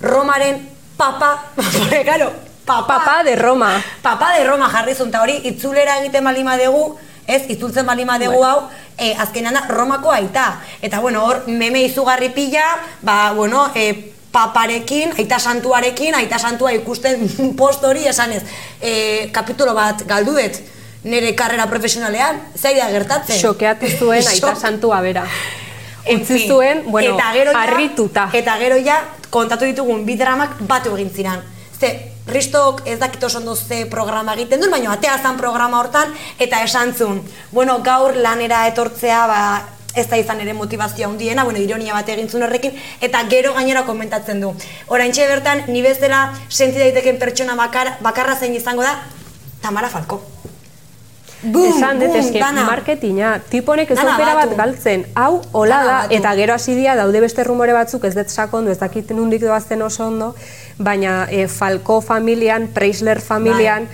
Romaren 0.00 0.68
papa, 0.96 1.44
porque, 1.54 2.02
claro, 2.08 2.32
papa, 2.64 2.98
Papa 2.98 3.22
de 3.24 3.36
Roma. 3.36 3.82
papa 4.02 4.32
de 4.36 4.44
Roma 4.44 4.68
jarri 4.68 4.94
zuen, 4.94 5.08
eta 5.08 5.22
hori 5.22 5.40
itzulera 5.44 5.98
egiten 6.00 6.24
balima 6.24 6.56
dugu, 6.58 6.96
ez, 7.26 7.42
itzultzen 7.50 7.86
balima 7.86 8.18
dugu 8.18 8.40
Bai. 8.40 8.50
hau, 8.50 8.68
e, 8.98 9.14
azkenean 9.14 9.54
da 9.54 9.66
Romako 9.68 10.10
aita. 10.12 10.60
Eta 10.82 11.00
bueno, 11.00 11.24
hor 11.24 11.42
meme 11.46 11.82
izugarri 11.82 12.28
pila, 12.30 12.64
ba, 13.02 13.32
bueno, 13.32 13.70
e, 13.74 14.12
paparekin, 14.32 15.14
aita 15.16 15.38
santuarekin, 15.38 16.14
aita 16.14 16.38
santua 16.38 16.72
ikusten 16.76 17.28
post 17.60 17.84
hori 17.84 18.06
esanez. 18.06 18.42
E, 18.80 19.30
kapitulo 19.32 19.74
bat 19.74 20.02
galdu 20.06 20.36
dut, 20.36 20.60
nire 21.06 21.34
karrera 21.38 21.68
profesionalean, 21.70 22.40
zaila 22.58 22.90
gertatzen. 22.90 23.38
Xokeatu 23.40 23.88
zuen 23.98 24.26
aita 24.32 24.54
santua 24.56 25.00
bera. 25.04 25.24
Utzi 26.06 26.46
zuen, 26.46 26.84
bueno, 26.90 27.14
eta 27.14 27.30
gero 27.34 27.52
ja- 27.54 27.62
harrituta. 27.62 28.28
Eta 28.34 28.58
gero 28.58 28.76
ja, 28.82 29.00
kontatu 29.30 29.66
ditugun 29.66 30.04
bi 30.06 30.18
dramak 30.18 30.58
batu 30.66 30.94
egin 30.98 31.10
ziren. 31.14 31.42
Ze, 31.78 31.94
Ristok 32.26 32.80
ez 32.90 32.98
dakit 32.98 33.22
oso 33.22 33.38
ondo 33.38 33.54
ze 33.54 33.84
programa 33.86 34.34
egiten 34.34 34.58
duen, 34.58 34.70
baina 34.74 34.92
atea 34.96 35.14
zan 35.22 35.36
programa 35.38 35.78
hortan, 35.78 36.10
eta 36.42 36.62
esan 36.64 36.92
zuen, 36.94 37.20
bueno, 37.52 37.78
gaur 37.86 38.16
lanera 38.16 38.64
etortzea, 38.66 39.20
ba, 39.30 39.40
ez 39.94 40.08
da 40.10 40.18
izan 40.18 40.40
ere 40.42 40.52
motivazioa 40.52 41.06
handiena, 41.08 41.44
bueno, 41.44 41.60
ironia 41.62 41.94
bat 41.94 42.08
egin 42.08 42.28
zuen 42.28 42.42
horrekin, 42.42 42.74
eta 43.00 43.22
gero 43.30 43.54
gainera 43.54 43.84
komentatzen 43.86 44.40
du. 44.42 44.50
Oraintxe 44.88 45.28
bertan, 45.30 45.64
ni 45.68 45.82
bezala 45.86 46.32
senti 46.48 46.82
daiteken 46.82 47.18
pertsona 47.22 47.54
bakar, 47.54 47.94
bakarra 48.02 48.34
zein 48.36 48.54
izango 48.58 48.82
da, 48.82 48.98
Tamara 49.62 49.88
Falko. 49.88 50.35
Bum, 51.52 51.66
Esan 51.76 51.98
dut, 52.00 52.08
bum, 52.08 52.16
eske 52.20 52.38
dana. 52.40 52.64
marketinga, 52.66 53.40
tiponek 53.50 53.90
ez 53.90 53.96
Dana 53.98 54.14
aukera 54.14 54.34
bat 54.34 54.56
galtzen. 54.56 55.04
Hau, 55.14 55.40
hola 55.52 55.76
Dana 55.78 55.86
da, 55.90 55.98
batu. 56.02 56.14
eta 56.14 56.34
gero 56.34 56.54
hasi 56.54 56.74
dira 56.74 56.96
daude 56.96 57.20
beste 57.20 57.44
rumore 57.44 57.72
batzuk, 57.72 58.04
ez 58.04 58.14
dut 58.14 58.28
sakondu, 58.28 58.70
ez 58.70 58.78
dakit 58.78 59.10
nundik 59.10 59.40
doazten 59.42 59.82
oso 59.82 60.06
ondo, 60.06 60.34
baina 60.78 61.26
e, 61.30 61.46
Falco 61.48 62.00
familian, 62.00 62.68
Preisler 62.68 63.20
familian, 63.20 63.88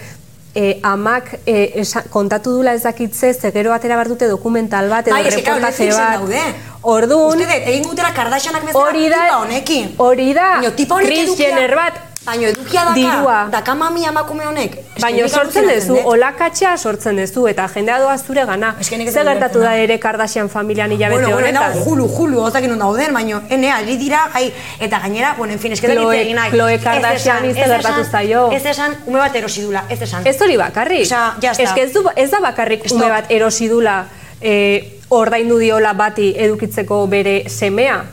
e, 0.54 0.80
amak 0.82 1.38
e, 1.46 1.72
esa- 1.80 2.04
kontatu 2.10 2.50
dula 2.52 2.74
ez 2.74 2.82
dakitze, 2.82 3.32
ze 3.34 3.50
gero 3.52 3.72
atera 3.72 3.96
behar 3.96 4.08
dute 4.08 4.28
dokumental 4.28 4.88
bat, 4.90 5.06
edo 5.06 5.16
Bai, 5.16 5.30
reportaje 5.30 5.90
bat. 5.92 6.18
daude. 6.18 6.40
Orduan, 6.82 7.38
Uste 7.40 7.58
egin 7.70 7.84
gutela 7.84 8.12
Kardashianak 8.12 8.64
bezala 8.66 8.88
hori 8.90 9.08
da, 9.08 9.20
tipa 9.22 9.36
honekin. 9.38 9.92
hori 9.98 10.32
da, 10.34 10.48
honek 10.60 11.06
Kris 11.06 11.36
Jenner 11.38 11.74
bat, 11.76 11.94
Baina 12.24 12.46
edukia 12.52 12.84
daka, 12.84 12.94
Dirua. 12.94 13.48
daka 13.50 13.74
mami 13.74 14.04
emakume 14.06 14.44
honek. 14.46 14.76
Baina 15.02 15.26
sortzen 15.28 15.64
duzu, 15.66 15.96
olakatxea 16.06 16.76
sortzen 16.78 17.16
duzu, 17.18 17.48
eta 17.50 17.64
jendea 17.74 17.96
doa 17.98 18.14
zure 18.18 18.44
gana. 18.46 18.76
Zer 18.80 19.00
gertatu 19.26 19.58
da 19.58 19.72
ere 19.76 19.96
Kardashian 19.98 20.48
familian 20.48 20.92
hilabete 20.92 21.16
Bueno, 21.18 21.32
bueno, 21.34 21.48
honetan? 21.48 21.72
dago 21.72 21.84
julu, 21.84 22.06
julu, 22.08 22.40
ozakin 22.44 22.70
non 22.70 22.78
dauden, 22.78 23.12
baina 23.12 23.40
ene, 23.50 23.72
ari 23.72 23.96
dira, 23.98 24.28
ai, 24.34 24.52
eta 24.78 25.00
gainera, 25.00 25.34
bueno, 25.36 25.52
en 25.54 25.58
fin, 25.58 25.72
eske 25.72 25.88
Chloe- 25.90 26.20
egin 26.20 26.36
nahi. 26.36 26.50
Chloe 26.54 26.78
Kardashian 26.78 27.44
izan 27.50 27.68
gertatu 27.74 28.04
zaio. 28.10 28.44
Ez 28.52 28.64
esan, 28.66 28.94
ume 29.06 29.18
bat 29.18 29.34
erosi 29.34 29.62
dula, 29.66 29.84
ez 29.88 30.00
esan. 30.02 30.22
Ez 30.26 30.40
hori 30.40 30.56
bakarrik. 30.56 31.02
Osea, 31.06 31.34
ya 31.40 31.50
está. 31.52 31.74
Ez 31.74 31.90
ez, 31.96 32.02
ez 32.16 32.30
da 32.30 32.38
bakarrik 32.40 32.84
Stop. 32.86 32.98
ume 33.00 33.08
bat 33.10 33.30
erosi 33.30 33.66
dula 33.68 34.04
eh, 34.40 35.00
ordaindu 35.08 35.58
diola 35.58 35.92
bati 35.92 36.34
edukitzeko 36.38 37.06
bere 37.08 37.48
semea. 37.50 38.04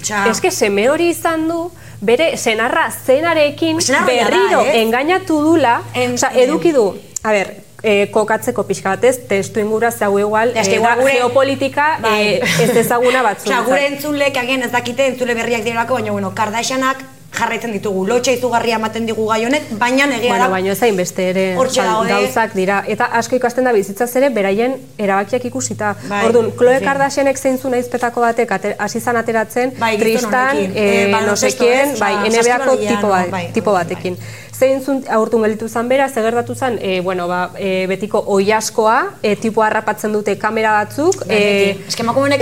Osea- 0.00 0.26
Ez 0.30 0.40
que 0.40 0.50
seme 0.50 0.88
hori 0.88 1.08
izan 1.10 1.48
du, 1.48 1.70
bere 2.00 2.36
senarra 2.36 2.90
zenarekin 2.90 3.80
Senarra 3.80 4.06
da, 4.06 4.12
berriro 4.24 4.60
eh? 4.64 4.82
engainatu 4.82 5.40
dula, 5.42 5.80
En- 5.94 6.14
osea, 6.14 6.30
eduki 6.34 6.72
du, 6.72 6.94
a 7.22 7.32
ber, 7.32 7.54
eh, 7.82 8.08
kokatzeko 8.10 8.64
pixka 8.66 8.90
batez, 8.96 9.26
testu 9.28 9.60
ingura 9.60 9.90
zeu 9.90 10.18
igual, 10.18 10.52
Ja, 10.54 10.60
eske 10.62 10.74
eh, 10.74 10.78
igual 10.78 10.96
da 10.98 11.02
gure- 11.04 11.12
geopolitika 11.18 11.98
Bai. 12.02 12.34
eh, 12.34 12.40
ez 12.62 12.76
ezaguna 12.76 13.22
batzuk. 13.22 13.46
Osea, 13.50 13.62
gure 13.66 13.86
entzulek 13.86 14.36
agian 14.36 14.62
ez 14.62 14.70
dakite 14.72 15.06
entzule 15.06 15.34
berriak 15.34 15.62
direlako, 15.62 15.94
baina 15.94 16.12
bueno, 16.12 16.34
Kardashianak 16.34 17.02
jarraitzen 17.36 17.72
ditugu. 17.72 18.06
Lotxa 18.08 18.32
izugarria 18.32 18.76
ematen 18.80 19.06
digu 19.06 19.26
gai 19.28 19.44
honek, 19.46 19.68
baina 19.78 20.06
egia 20.16 20.30
Bueno, 20.32 20.44
da. 20.44 20.50
baina 20.50 20.72
ez 20.72 20.82
hainbeste 20.82 21.28
ere 21.30 21.44
gauzak 21.54 22.54
dira. 22.54 22.82
Eta 22.86 23.04
asko 23.20 23.36
ikasten 23.36 23.64
da 23.64 23.72
bizitzaz 23.72 24.08
ere, 24.16 24.30
beraien 24.30 24.74
erabakiak 24.98 25.44
ikusita. 25.44 25.94
Bai, 26.08 26.24
Orduan, 26.26 26.50
Chloe. 26.56 26.80
Kardashianek 26.80 27.38
zeintzu 27.38 27.68
naizpetako 27.70 28.20
batek 28.20 28.50
ate- 28.52 28.74
hasi 28.78 29.00
zan 29.00 29.16
ateratzen, 29.16 29.74
Bai, 29.78 29.96
Tristan, 29.98 30.56
eh, 30.56 30.72
Eh, 30.74 31.08
no 31.10 31.18
baloncesto, 31.18 31.64
sekien, 31.64 31.90
ez? 31.94 31.98
bai, 32.00 32.14
NBA-ko 32.28 32.76
tipo, 32.76 33.08
ba- 33.08 33.26
bai, 33.30 33.50
tipo 33.52 33.72
bai, 33.72 33.84
batekin. 33.84 34.16
Zeintzun 34.58 35.04
aurtun 35.08 35.42
gelitu 35.42 35.68
zan 35.68 35.88
bera, 35.88 36.08
zer 36.08 36.24
gertatu 36.24 36.54
zen, 36.56 36.78
e, 36.82 37.00
bueno, 37.00 37.28
ba, 37.28 37.52
e, 37.56 37.86
betiko 37.86 38.24
oiaskoa, 38.26 39.10
e, 39.22 39.36
tipo 39.36 39.62
harrapatzen 39.62 40.12
dute 40.12 40.36
kamera 40.36 40.72
batzuk, 40.72 41.24
Bai, 41.26 41.36
e, 41.36 41.78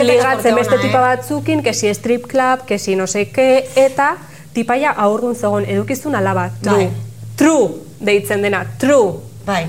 ligatzen 0.05 0.55
beste 0.55 0.77
eh? 0.77 0.93
batzukin, 0.93 1.63
kesi 1.63 1.93
strip 1.95 2.27
club, 2.27 2.65
kesi 2.67 2.97
no 2.97 3.07
seke, 3.07 3.67
eta 3.77 4.17
tipaia 4.57 4.95
aurrun 4.97 5.37
zegoen 5.37 5.67
edukizun 5.69 6.15
alaba, 6.17 6.49
true. 6.65 6.87
Bai. 6.87 7.37
True, 7.37 7.69
deitzen 8.01 8.41
dena, 8.43 8.63
true. 8.81 9.19
Bai. 9.47 9.67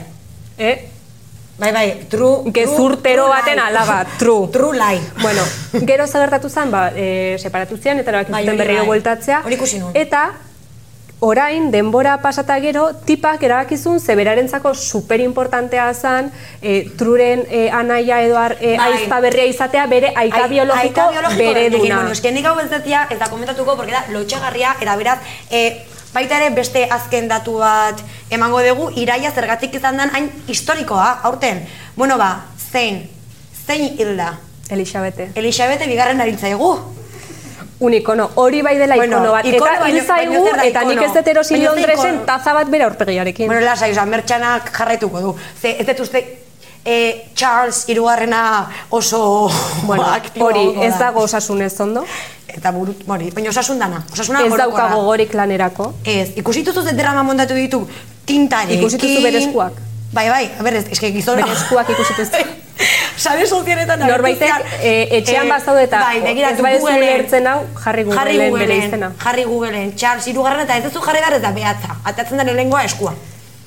Eh? 0.58 0.76
Bai, 1.58 1.72
bai, 1.74 1.88
true, 2.08 2.52
Gezurtero 2.54 3.24
true 3.26 3.34
baten 3.34 3.56
lie. 3.58 3.64
alaba, 3.66 4.06
true. 4.22 4.48
True 4.54 4.78
lie. 4.78 5.02
Bueno, 5.22 5.42
gero 5.90 6.06
zer 6.08 6.22
gertatu 6.22 6.50
zen, 6.54 6.70
ba, 6.72 6.92
e, 6.96 7.36
separatu 7.42 7.78
zian, 7.82 8.00
eta 8.00 8.14
erabaki 8.14 8.32
Bai, 8.32 8.46
berriro 8.46 8.84
bai. 8.86 8.92
bueltatzea. 8.94 9.42
Hori 9.46 9.58
ikusi 9.58 9.80
nuen. 9.82 9.96
Eta, 9.98 10.22
orain, 11.20 11.72
denbora 11.72 12.20
pasata 12.22 12.60
gero, 12.62 12.92
tipak 13.06 13.42
erabakizun 13.44 14.00
zeberarentzako 14.00 14.74
super 14.76 15.20
importantea 15.20 15.88
zen, 15.94 16.32
e, 16.62 16.90
truren 16.98 17.44
e, 17.50 17.70
anaia 17.74 18.22
edo 18.22 18.38
ar, 18.38 18.58
e, 18.62 18.78
Bai. 18.78 18.92
aizpa 18.94 19.20
berria 19.20 19.46
izatea 19.50 19.88
bere 19.88 20.14
aita 20.16 20.44
Ai- 20.44 20.50
biologiko, 20.50 21.02
aita 21.02 21.10
biologiko 21.12 21.54
bere 21.54 21.70
duna. 21.70 21.96
Bueno, 21.96 22.12
eske 22.12 22.46
hau 22.46 22.60
ez 22.60 22.70
datia, 22.70 23.08
ez 23.10 23.20
da 23.20 23.30
komentatuko, 23.30 23.76
porque 23.76 23.92
da 23.92 24.06
lotxagarria, 24.12 24.76
era 24.82 24.96
beraz, 24.96 25.20
e, 25.50 25.86
baita 26.14 26.38
ere 26.38 26.52
beste 26.56 26.88
azken 26.90 27.28
datu 27.28 27.58
bat 27.60 28.00
emango 28.30 28.62
dugu, 28.62 28.92
iraia 28.96 29.32
zergatik 29.32 29.74
izan 29.74 29.98
den 29.98 30.14
hain 30.14 30.30
historikoa, 30.48 31.20
aurten. 31.24 31.66
Bueno 31.96 32.18
ba, 32.18 32.46
zein, 32.72 33.10
zein 33.66 33.98
hilda. 33.98 34.38
Elisabete. 34.70 35.32
Elisabete 35.36 35.88
bigarren 35.88 36.22
arintzaigu. 36.22 36.72
Un 37.80 37.94
ikono, 37.94 38.32
hori 38.42 38.64
bai 38.66 38.78
dela 38.78 38.96
Bueno, 38.96 39.18
ikono 39.18 39.32
bat. 39.32 39.46
ikono 39.46 39.72
eta 39.72 39.90
hil 39.90 40.02
zaigu, 40.02 40.48
eta 40.64 40.84
nik 40.84 41.02
ez 41.02 41.12
dut 41.14 41.28
erosi 41.28 41.60
Londresen 41.62 42.24
taza 42.26 42.54
bat 42.58 42.70
bere 42.74 42.88
aurpegiarekin. 42.88 43.48
Bueno, 43.48 43.62
lasai, 43.62 43.92
oza, 43.92 44.06
mertxanak 44.06 44.72
jarraituko 44.74 45.22
du. 45.22 45.36
Ze, 45.62 45.76
ez 45.80 45.86
dut 45.86 46.00
uste, 46.08 46.24
e, 46.84 46.98
Charles 47.36 47.84
irugarrena 47.90 48.42
oso 48.90 49.52
bueno, 49.84 50.06
aktibo 50.10 50.48
hori, 50.48 50.66
ez 50.82 50.94
da. 50.94 51.06
dago 51.06 51.22
osasunez 51.22 51.80
ondo. 51.82 52.06
Eta 52.48 52.72
burut, 52.72 53.04
hori, 53.06 53.30
baina 53.36 53.52
osasun 53.54 53.78
dana. 53.78 54.02
Osasuna 54.12 54.42
Ez 54.48 54.54
dauka 54.58 54.88
gogorik 54.96 55.36
lanerako. 55.38 55.94
Ez, 56.04 56.32
ikusi 56.36 56.64
dituzu 56.64 56.82
ze 56.82 56.96
drama 56.98 57.22
montatu 57.24 57.54
ditu 57.54 57.84
tintarekin. 58.26 58.80
Ikusi 58.80 58.98
dituzu 58.98 59.22
bere 59.22 59.44
eskuak? 59.44 59.87
Bai, 60.14 60.30
bai, 60.30 60.46
a 60.60 60.64
ber, 60.64 60.80
eske 60.80 61.12
gizona. 61.12 61.44
Bere 61.44 61.58
eskuak 61.58 61.90
ikusi 61.94 62.16
dituzu. 62.18 62.46
Sare 63.24 63.48
sozialetan 63.48 64.04
Norbaitek 64.06 64.52
agertu 64.54 64.84
e, 64.86 64.92
etxean 65.18 65.48
eh, 65.48 65.50
bazaude 65.50 65.86
eta 65.88 66.02
bai, 66.04 66.20
begiratu 66.22 66.60
ez 66.60 66.66
baduzu 66.66 66.84
Googleen. 66.84 67.08
ulertzen 67.08 67.48
hau, 67.50 67.56
jarri 67.82 68.04
Googleen 68.06 68.60
bere 68.60 68.78
izena. 68.84 69.10
Jarri 69.24 69.46
Googleen, 69.50 69.90
Charles 69.98 70.28
irugarren 70.30 70.68
eta 70.68 70.78
ez 70.78 70.84
duzu 70.86 71.02
jarri 71.02 71.24
behar 71.24 71.40
ez 71.40 71.42
da 71.42 71.52
behatza. 71.56 71.98
Atatzen 72.12 72.38
da 72.38 72.46
lehengoa 72.52 72.84
eskua. 72.86 73.16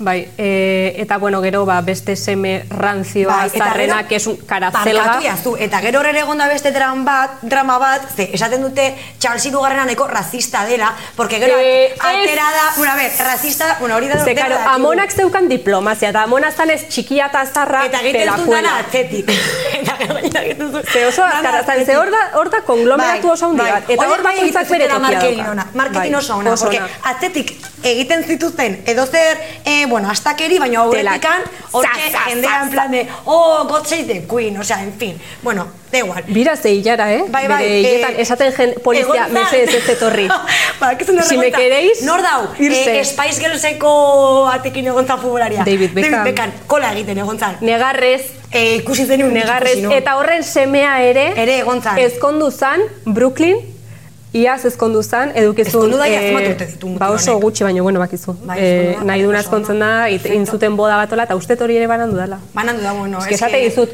Bai, 0.02 0.30
e, 0.38 0.94
eta 0.96 1.18
bueno, 1.18 1.42
gero 1.42 1.66
ba, 1.66 1.82
beste 1.82 2.16
seme 2.16 2.64
ranzioa 2.70 3.36
Bai, 3.36 3.48
eta 3.52 3.64
zarrena, 3.66 3.96
gero- 3.96 4.08
que 4.08 4.16
es 4.16 4.26
un 4.26 4.36
karazelga. 4.38 5.04
Barkatu 5.04 5.26
jazu, 5.26 5.56
eta 5.60 5.80
gero 5.84 6.00
ere 6.00 6.20
egon 6.20 6.38
da 6.40 6.46
beste 6.48 6.70
drama 6.72 7.04
bat, 7.04 7.30
drama 7.42 7.76
bat, 7.78 8.06
ze 8.16 8.30
esaten 8.32 8.62
dute 8.62 8.94
Charles 9.18 9.44
irugarrena 9.44 9.84
nahiko 9.84 10.06
razista 10.08 10.64
dela, 10.64 10.94
porque 11.16 11.38
gero 11.38 11.54
Eh, 11.60 11.92
atera 12.00 12.44
da, 12.50 12.72
bueno, 12.78 12.92
a 12.92 12.96
ver, 12.96 13.10
razista, 13.18 13.76
bueno, 13.78 13.96
hori 13.96 14.08
da 14.08 14.24
Ze, 14.24 14.34
karo, 14.34 14.56
amonak 14.68 15.12
zeukan 15.12 15.48
diplomazia, 15.50 16.08
eta 16.08 16.22
amona 16.22 16.50
zanez 16.50 16.88
txikia 16.88 17.26
eta 17.26 17.44
zarra 17.44 17.84
Eta 17.84 18.00
egiten 18.00 18.32
zuen 18.38 18.50
dana 18.64 18.78
atzetik. 18.78 19.28
Eta 19.80 19.96
gero 19.98 20.14
gainera 20.14 20.42
egiten 20.46 20.72
zuen 20.72 20.84
Ze 20.86 21.04
oso 21.06 21.20
dana 21.20 21.36
azkara 21.40 21.62
zan, 21.64 21.84
ze 21.84 21.96
hor 21.98 22.10
da, 22.10 22.22
hor 22.38 22.48
da 22.50 22.62
konglomeratu 22.62 23.26
Bai, 23.28 23.34
oso 23.34 23.46
handi 23.50 23.62
bai. 23.62 23.70
bat. 23.72 23.90
Eta 23.90 24.08
hor 24.08 24.22
bakoitzak 24.22 24.68
bere 24.70 24.88
tokia 24.88 25.50
ona, 25.50 25.66
marketing 25.74 26.16
oso 26.16 26.36
ona, 26.40 26.56
porque 26.56 26.80
atzetik 27.04 27.52
egiten 27.84 28.24
zituzten 28.24 28.80
edo 28.86 29.04
zer, 29.06 29.38
eh, 29.64 29.86
bueno, 29.90 30.08
astakeri, 30.08 30.58
baina 30.58 30.80
aurretikan, 30.80 31.42
hortxe 31.72 32.06
Za, 32.06 32.12
za, 32.12 32.24
jendea 32.30 32.50
za, 32.50 32.62
en 32.64 32.70
plan 32.70 32.90
de, 32.90 33.06
oh, 33.26 33.64
God 33.68 33.84
save 33.86 34.04
the 34.04 34.26
queen, 34.26 34.56
o 34.58 34.64
sea, 34.64 34.82
en 34.82 34.92
fin, 34.98 35.20
bueno, 35.42 35.66
da 35.92 35.98
igual. 35.98 36.22
Bira 36.28 36.56
ze 36.56 36.70
hilara, 36.72 37.12
eh? 37.12 37.24
Bai, 37.28 37.48
bai, 37.48 37.62
Bere 37.64 37.78
hiletan, 37.80 38.14
eh, 38.14 38.22
esaten 38.22 38.52
jen, 38.52 38.74
polizia, 38.84 39.26
zan- 39.26 39.32
mesedez 39.32 39.74
ez 39.74 39.88
etorri. 39.96 40.28
ba, 40.80 40.94
Si 41.28 41.36
me 41.36 41.50
queréis, 41.52 42.02
Nor 42.02 42.22
dau, 42.22 42.48
irse. 42.58 43.00
eh, 43.00 43.04
Spice 43.04 43.40
Girlseko 43.40 44.46
atekin 44.52 44.86
egon 44.86 45.06
zan 45.06 45.18
futbolaria. 45.20 45.64
David 45.64 45.92
Beckham. 45.92 46.12
David 46.20 46.32
Beckham, 46.32 46.52
kola 46.66 46.92
egiten 46.94 47.18
egon 47.18 47.38
zan. 47.38 47.56
Negarrez, 47.60 48.22
Eh, 48.52 48.76
ikusi 48.80 49.04
zenun, 49.06 49.32
negarrez, 49.32 49.76
eta 49.94 50.16
horren 50.18 50.42
semea 50.42 50.96
ere, 51.06 51.28
Ere 51.38 51.60
egon 51.60 51.80
zan. 51.82 51.98
ezkondu 52.02 52.48
zan, 52.50 52.80
Brooklyn, 53.04 53.60
Iaz 54.32 54.64
ezkondu 54.68 55.02
zan, 55.02 55.32
edukizun... 55.34 55.72
Ezkondu 55.72 55.96
da, 55.98 56.06
ia 56.06 56.20
zenbat 56.20 56.44
urte 56.52 56.66
ditu 56.70 56.86
mutil 56.86 57.00
Ba 57.02 57.08
oso 57.10 57.38
gutxi, 57.42 57.64
baino, 57.66 57.82
bueno, 57.82 57.98
bakizu. 57.98 58.36
Bai, 58.46 58.58
Eh, 58.60 58.94
da, 58.98 59.04
nahi 59.08 59.24
duna 59.26 59.40
ezkontzen 59.42 59.80
da, 59.82 60.08
intzuten 60.10 60.76
boda 60.78 61.00
batola, 61.00 61.26
eta 61.26 61.34
uste 61.34 61.56
hori 61.58 61.80
ere 61.80 61.88
banandu 61.90 62.16
dela. 62.20 62.38
Banandu 62.54 62.82
da, 62.82 62.92
bueno, 62.92 63.18
que 63.26 63.34
esate 63.34 63.58
dizut, 63.64 63.90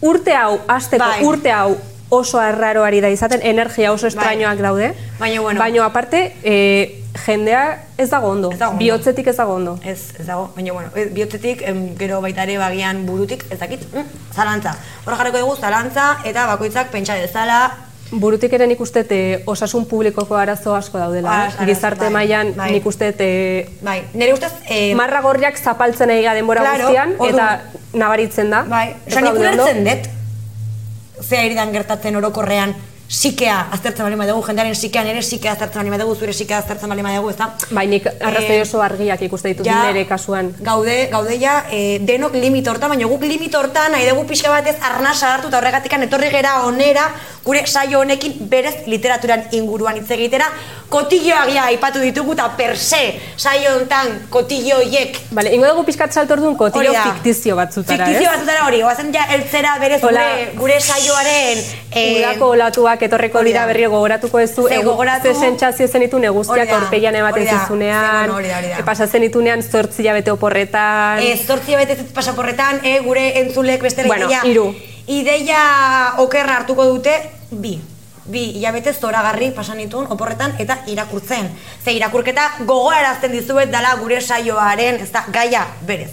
urte 0.00 0.32
hau, 0.34 0.60
asteko 0.66 1.04
Bai. 1.04 1.24
urte 1.24 1.52
hau 1.52 1.76
oso 2.08 2.38
arraroari 2.38 3.00
da 3.02 3.10
izaten, 3.10 3.40
energia 3.42 3.92
oso 3.92 4.06
estrañoak 4.06 4.62
daude. 4.62 4.94
Baina, 5.18 5.40
bueno. 5.40 5.60
Baina 5.60 5.84
aparte, 5.84 6.36
e, 6.42 7.02
jendea 7.26 7.86
ez 7.98 8.08
dago 8.10 8.28
ondo. 8.28 8.52
Ez 8.52 8.58
dago. 8.58 8.76
Bihotzetik 8.78 9.26
ez 9.26 9.36
dago 9.36 9.54
ondo. 9.54 9.78
Ez, 9.84 10.14
ez 10.18 10.26
dago, 10.26 10.52
baina 10.54 10.72
bueno, 10.72 10.90
ez, 10.94 11.12
bihotzetik, 11.12 11.62
em, 11.66 11.96
gero 11.98 12.20
baita 12.20 12.44
ere 12.44 12.58
bagian 12.58 13.04
burutik, 13.06 13.44
ez 13.50 13.58
dakit, 13.58 13.82
mm, 13.92 14.32
zalantza. 14.34 14.76
Hor 15.04 15.16
jarriko 15.16 15.42
dugu 15.42 15.56
zalantza 15.56 16.18
eta 16.24 16.46
bakoitzak 16.46 16.90
pentsa 16.92 17.14
dezala, 17.14 17.76
Burutik 18.10 18.52
ere 18.54 18.66
nik 18.70 18.80
uste 18.80 19.02
e, 19.10 19.42
osasun 19.50 19.84
publikoko 19.90 20.36
arazo 20.38 20.74
asko 20.76 20.98
daudela. 20.98 21.28
Ah, 21.30 21.44
eh? 21.46 21.52
arazo, 21.56 21.66
Gizarte 21.66 22.04
bai, 22.06 22.12
mailan 22.14 22.52
bai. 22.56 22.70
nik 22.76 22.86
uste 22.86 23.12
e, 23.18 23.30
bai, 23.82 24.02
nire 24.14 24.32
ustez, 24.34 24.52
eh, 24.70 24.94
marra 24.94 25.20
gorriak 25.24 25.58
zapaltzen 25.58 26.10
egia 26.14 26.34
denbora 26.34 26.62
Claro, 26.62 26.86
guztian, 26.86 27.14
orduan. 27.18 27.34
eta 27.34 27.98
nabaritzen 27.98 28.50
da. 28.50 28.62
bai, 28.68 28.88
oza, 29.08 29.20
nik 29.26 29.40
ulertzen 29.40 29.84
dut, 29.84 30.10
zea 31.26 31.42
iridan 31.48 31.72
gertatzen 31.74 32.16
orokorrean, 32.16 32.74
sikea 33.08 33.68
aztertzen 33.70 34.02
bali 34.02 34.16
madugu, 34.18 34.42
jendearen 34.48 34.74
sikean 34.74 35.06
ere 35.06 35.20
sikea 35.22 35.52
aztertzen 35.54 35.78
bali 35.78 35.90
madugu, 35.92 36.16
zure 36.18 36.32
sikea 36.34 36.58
aztertzen 36.58 36.90
bali 36.90 37.02
madugu, 37.06 37.30
ez 37.30 37.36
da? 37.38 37.46
Bai, 37.70 37.86
nik 37.86 38.06
arrazoi 38.06 38.56
Eh, 38.56 38.62
oso 38.62 38.80
argiak 38.82 39.22
ikuste 39.22 39.52
ditut 39.52 39.66
ja, 39.66 39.84
nire 39.86 40.06
kasuan. 40.10 40.52
Gaude, 40.60 41.08
gaude 41.12 41.38
ja, 41.38 41.64
e, 41.70 41.98
denok 42.02 42.34
limit 42.34 42.66
hortan, 42.66 42.90
baina 42.90 43.06
guk 43.06 43.22
limit 43.22 43.54
hortan 43.54 43.92
nahi 43.94 44.08
dugu 44.10 44.26
pixka 44.26 44.50
batez 44.50 44.74
arnasa 44.82 45.34
hartu 45.34 45.48
eta 45.48 45.58
horregatikan 45.58 46.02
etorri 46.02 46.30
gera 46.34 46.64
onera 46.66 47.06
gure 47.46 47.62
saio 47.66 48.00
honekin 48.02 48.34
berez 48.50 48.74
literaturan 48.90 49.44
inguruan 49.54 49.96
hitz 50.00 50.10
egitera 50.10 50.48
kotilloagia 50.90 51.64
aipatu 51.70 52.00
ditugu 52.02 52.32
eta 52.34 52.48
per 52.58 52.76
se 52.78 53.00
saio 53.36 53.76
honetan 53.76 54.12
kotilloiek 54.30 55.16
Vale, 55.36 55.52
ingo 55.54 55.66
dugu 55.70 55.84
pixkat 55.86 56.12
salto 56.12 56.34
orduan 56.34 56.56
kotillo 56.58 56.92
fiktizio 56.92 57.56
batzutara, 57.58 58.04
Fiktizio 58.06 58.30
ez? 58.30 58.34
batzutara 58.36 58.64
hori, 58.66 58.82
oazen 58.82 59.12
ja 59.14 59.24
eltzera 59.34 59.76
berez 59.82 60.02
Hola. 60.04 60.24
gure, 60.26 60.50
gure 60.58 60.80
saioaren 60.80 61.62
eh, 61.92 62.18
Udako 62.18 62.50
olatuak 62.56 63.02
etorreko 63.08 63.42
dira 63.46 63.60
da. 63.62 63.66
berriro 63.70 63.90
gogoratuko 63.94 64.40
ez 64.40 64.50
du, 64.56 64.66
gogoratu- 64.84 65.32
ze 65.32 65.34
sentsazio 65.40 65.88
zenitu 65.88 66.16
Hori 66.16 66.26
neguztiak 66.26 66.68
da, 66.68 66.76
aurpegian 66.80 67.14
ematen 67.14 67.46
zizunean, 67.46 68.30
e, 68.78 68.82
pasa 68.84 69.06
zenitunean 69.06 69.62
zortzi 69.62 70.02
jabete 70.02 70.30
oporretan, 70.34 71.18
Ez, 71.22 71.46
zortzi 71.46 71.74
bete 71.76 71.96
pasaporretan, 72.14 72.80
e, 72.84 72.98
gure 73.00 73.38
entzulek 73.40 73.82
beste 73.82 74.04
Bueno, 74.06 74.26
ideia, 74.26 74.42
hiru. 74.44 74.74
ideia 75.06 76.14
okerra 76.18 76.56
hartuko 76.60 76.84
dute, 76.84 77.14
bi. 77.50 77.80
Bi, 78.26 78.40
hilabete 78.58 78.92
zoragarri 78.92 79.52
pasan 79.54 79.78
ditun 79.78 80.06
oporretan 80.10 80.56
eta 80.58 80.80
irakurtzen. 80.90 81.46
Ze 81.84 81.92
irakurketa 81.94 82.48
gogoarazten 82.66 83.30
dizuet 83.32 83.70
dala 83.70 83.94
gure 84.00 84.20
saioaren, 84.20 84.96
ez 85.00 85.12
da, 85.12 85.22
gaia 85.32 85.66
berez. 85.86 86.10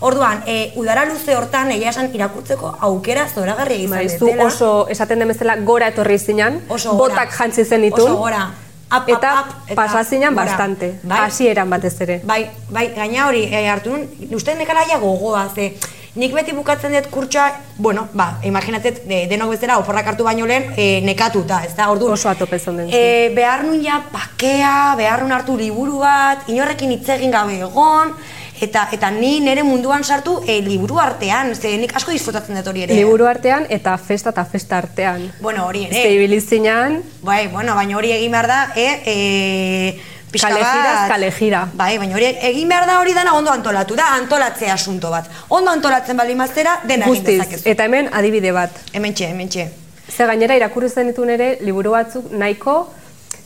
Orduan, 0.00 0.42
e, 0.46 0.72
udara 0.76 1.04
luze 1.08 1.34
hortan 1.34 1.72
egia 1.72 1.90
esan 1.90 2.10
irakurtzeko 2.14 2.76
aukera 2.80 3.26
zoragarria 3.34 3.78
izan 3.82 4.08
zu 4.10 4.26
dutela. 4.26 4.44
oso, 4.44 4.86
esaten 4.90 5.18
den 5.18 5.28
bezala, 5.28 5.56
gora 5.56 5.88
etorri 5.88 6.18
zinan, 6.18 6.60
Oso 6.68 6.92
gora. 6.92 7.14
botak 7.14 7.32
jantzi 7.34 7.64
zen 7.64 7.82
ditun, 7.82 8.10
Oso 8.12 8.16
gora. 8.16 8.44
Up, 8.86 9.02
up, 9.02 9.08
eta 9.08 9.30
up, 9.40 9.54
eta 9.66 9.74
pasa 9.74 10.04
zinan 10.04 10.34
gora. 10.34 10.44
bastante, 10.46 11.00
Bai. 11.02 11.18
hasieran 11.18 11.70
batez 11.70 12.00
ere. 12.00 12.20
Bai, 12.24 12.48
bai, 12.70 12.92
gaina 12.94 13.26
hori 13.26 13.44
e, 13.50 13.66
hartu 13.68 13.90
nun, 13.90 14.06
uste 14.36 14.54
nekalaia 14.54 14.98
gogoa, 14.98 15.48
ze 15.54 15.74
nik 16.16 16.32
beti 16.32 16.54
bukatzen 16.56 16.94
dut 16.96 17.10
kurtsoa, 17.12 17.50
bueno, 17.76 18.06
ba, 18.16 18.38
imaginatet, 18.48 19.02
de, 19.08 19.26
denok 19.30 19.52
bezala, 19.54 19.78
oporrak 19.82 20.12
hartu 20.12 20.24
baino 20.24 20.48
lehen, 20.48 20.72
e, 20.76 21.00
nekatuta, 21.04 21.60
ez 21.68 21.74
da, 21.76 21.90
orduan. 21.92 22.16
Oso 22.16 22.30
atope 22.32 22.58
zonden. 22.58 22.88
E, 22.88 23.28
behar 23.36 23.66
nun 23.68 23.82
ja 23.84 24.00
pakea, 24.12 24.94
behar 24.96 25.22
nun 25.22 25.36
hartu 25.36 25.58
liburu 25.60 26.00
bat, 26.04 26.48
inorrekin 26.48 26.96
hitz 26.96 27.08
egin 27.18 27.34
gabe 27.34 27.60
egon, 27.60 28.14
eta 28.60 28.86
eta 28.96 29.10
ni 29.12 29.36
nire 29.44 29.62
munduan 29.66 30.04
sartu 30.04 30.38
e, 30.48 30.60
liburu 30.64 30.98
artean, 31.02 31.52
ze 31.54 31.74
nik 31.76 31.92
asko 31.96 32.14
disfrutatzen 32.14 32.56
dut 32.56 32.72
hori 32.72 32.86
ere. 32.86 32.96
Liburu 32.96 33.28
artean 33.28 33.66
eta 33.68 33.96
festa 34.00 34.32
eta 34.32 34.46
festa 34.48 34.78
artean. 34.80 35.28
Bueno, 35.40 35.66
hori 35.66 35.84
ere. 35.90 36.02
Ze 36.02 36.14
ibili 36.16 36.40
zinan, 36.40 37.02
Bai, 37.26 37.48
bueno, 37.52 37.74
baina 37.74 37.96
hori 37.98 38.12
egin 38.14 38.32
behar 38.32 38.46
da, 38.48 38.60
e, 38.76 38.88
e, 39.04 40.15
Kalejiraz, 40.32 41.08
kalejira. 41.08 41.68
Bai, 41.74 41.96
baina 41.98 42.16
hori 42.18 42.26
egin 42.50 42.68
behar 42.68 42.86
da 42.86 42.98
hori 43.00 43.14
dana 43.14 43.34
ondo 43.38 43.50
antolatu, 43.50 43.96
da 43.96 44.08
antolatzea 44.16 44.74
asunto 44.74 45.10
bat. 45.10 45.30
Ondo 45.48 45.70
antolatzen 45.70 46.16
bali 46.16 46.34
maztera, 46.34 46.80
dena 46.84 47.06
egin 47.06 47.14
guztiz. 47.14 47.38
dezakezu. 47.38 47.68
Eta 47.70 47.84
hemen 47.84 48.10
adibide 48.12 48.52
bat. 48.52 48.70
Hementxe, 48.92 49.28
hementxe. 49.30 49.68
Ze 50.10 50.26
gainera 50.26 50.56
irakurri 50.56 50.88
zen 50.88 51.12
ditun 51.12 51.30
ere 51.30 51.58
liburu 51.60 51.90
batzuk 51.96 52.30
nahiko 52.30 52.76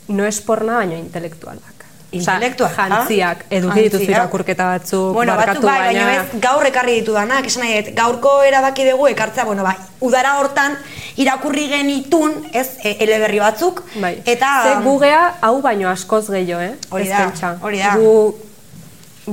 no 0.08 0.26
esporna 0.26 0.80
baino 0.80 0.96
intelektualak. 0.96 1.79
Osea, 2.10 2.34
Intelektual, 2.34 2.72
jantziak, 2.74 3.44
eduki 3.50 3.84
Jantziak. 3.84 4.08
irakurketa 4.08 4.64
batzuk, 4.66 5.12
Bueno, 5.14 5.36
barkatu 5.38 5.62
batzuk 5.62 5.70
bai, 5.70 5.94
baina 5.94 6.14
ez, 6.16 6.40
gaur 6.42 6.66
ekarri 6.66 6.96
ditu 6.98 7.12
danak, 7.14 7.46
esan 7.46 7.62
nahi 7.62 7.94
gaurko 7.94 8.32
erabaki 8.42 8.88
dugu 8.88 9.06
ekartzea, 9.12 9.44
bueno, 9.44 9.62
bai, 9.62 9.76
udara 10.00 10.32
hortan 10.40 10.74
irakurri 11.16 11.68
genitun, 11.70 12.34
ez, 12.52 12.78
e, 12.82 12.96
eleberri 12.98 13.38
batzuk, 13.38 13.84
Bai. 14.02 14.16
eta... 14.26 14.50
Ze 14.64 14.74
gugea 14.82 15.36
hau 15.40 15.60
baino 15.62 15.88
askoz 15.88 16.26
gehiago, 16.30 16.60
eh? 16.60 16.74
Hori 16.90 17.08
da, 17.08 17.58
hori 17.62 17.78
da. 17.78 17.94
Gu 17.94 18.34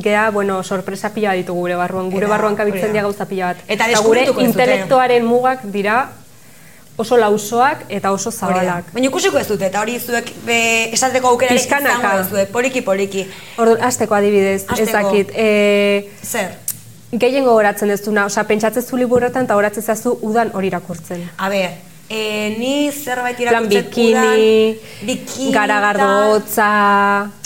gea, 0.03 0.29
bueno, 0.29 0.62
sorpresa 0.63 1.10
pila 1.10 1.34
ditugu 1.34 1.60
gure 1.65 1.75
barruan. 1.75 2.12
Gure 2.12 2.27
barruan 2.27 2.55
kabitzen 2.55 2.91
dira 2.93 3.01
gauza 3.07 3.25
pila 3.25 3.53
bat. 3.53 3.57
Eta 3.67 3.88
gure 4.03 4.22
ez 4.22 4.27
dute. 4.29 4.43
intelektuaren 4.43 5.25
mugak 5.25 5.63
dira 5.63 6.12
oso 6.98 7.18
lausoak 7.18 7.86
eta 7.94 8.12
oso 8.12 8.32
zabalak. 8.32 8.92
Baina 8.94 9.08
ikusiko 9.12 9.38
ez 9.38 9.48
dute, 9.48 9.70
eta 9.70 9.82
hori 9.84 10.00
zuek 10.00 10.32
be, 10.46 10.60
esateko 10.98 11.34
aukera 11.34 11.56
izango 11.56 12.13
duzue, 12.24 12.46
poliki 12.54 12.82
poliki. 12.82 13.25
Ordu, 13.62 13.77
azteko 13.86 14.18
adibidez, 14.18 14.63
Hasteko. 14.66 14.82
ez 14.82 14.94
dakit, 14.96 15.34
e, 15.36 16.10
Zer? 16.25 16.56
gehien 17.12 17.46
gogoratzen 17.46 17.92
ez 17.94 18.01
duna, 18.04 18.25
osea, 18.25 18.44
pentsatzen 18.50 18.84
zu 18.84 18.98
liburuetan 18.98 19.46
eta 19.46 19.56
horatzen 19.56 19.84
zazu 19.84 20.18
udan 20.25 20.50
hori 20.54 20.72
irakurtzen. 20.72 21.22
A 21.38 21.50
ber, 21.54 21.75
e, 22.10 22.56
ni 22.58 22.89
zerbait 22.92 23.38
Plan 23.38 23.70
irakurtzen 23.70 23.86
bikini, 23.86 24.13
udan, 24.13 25.12
bikini, 25.12 25.51
garagardotza, 25.54 26.72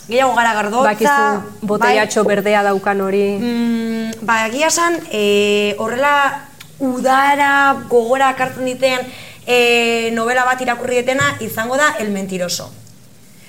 gehiago 0.08 0.36
garagardotza, 0.38 0.86
bakizu 0.94 1.68
botellatxo 1.74 2.24
berdea 2.24 2.64
daukan 2.70 3.04
hori. 3.04 3.26
Mm, 3.36 4.24
ba, 4.24 4.46
egia 4.48 4.72
esan, 4.72 4.96
e, 5.12 5.76
horrela 5.78 6.48
udara 6.82 7.52
gogora 7.92 8.32
kartzen 8.40 8.66
diten 8.66 9.06
e, 9.52 10.12
novela 10.16 10.46
bat 10.48 10.62
irakurri 10.64 11.02
detena 11.02 11.36
izango 11.44 11.76
da 11.78 11.96
El 12.00 12.12
Mentiroso. 12.12 12.72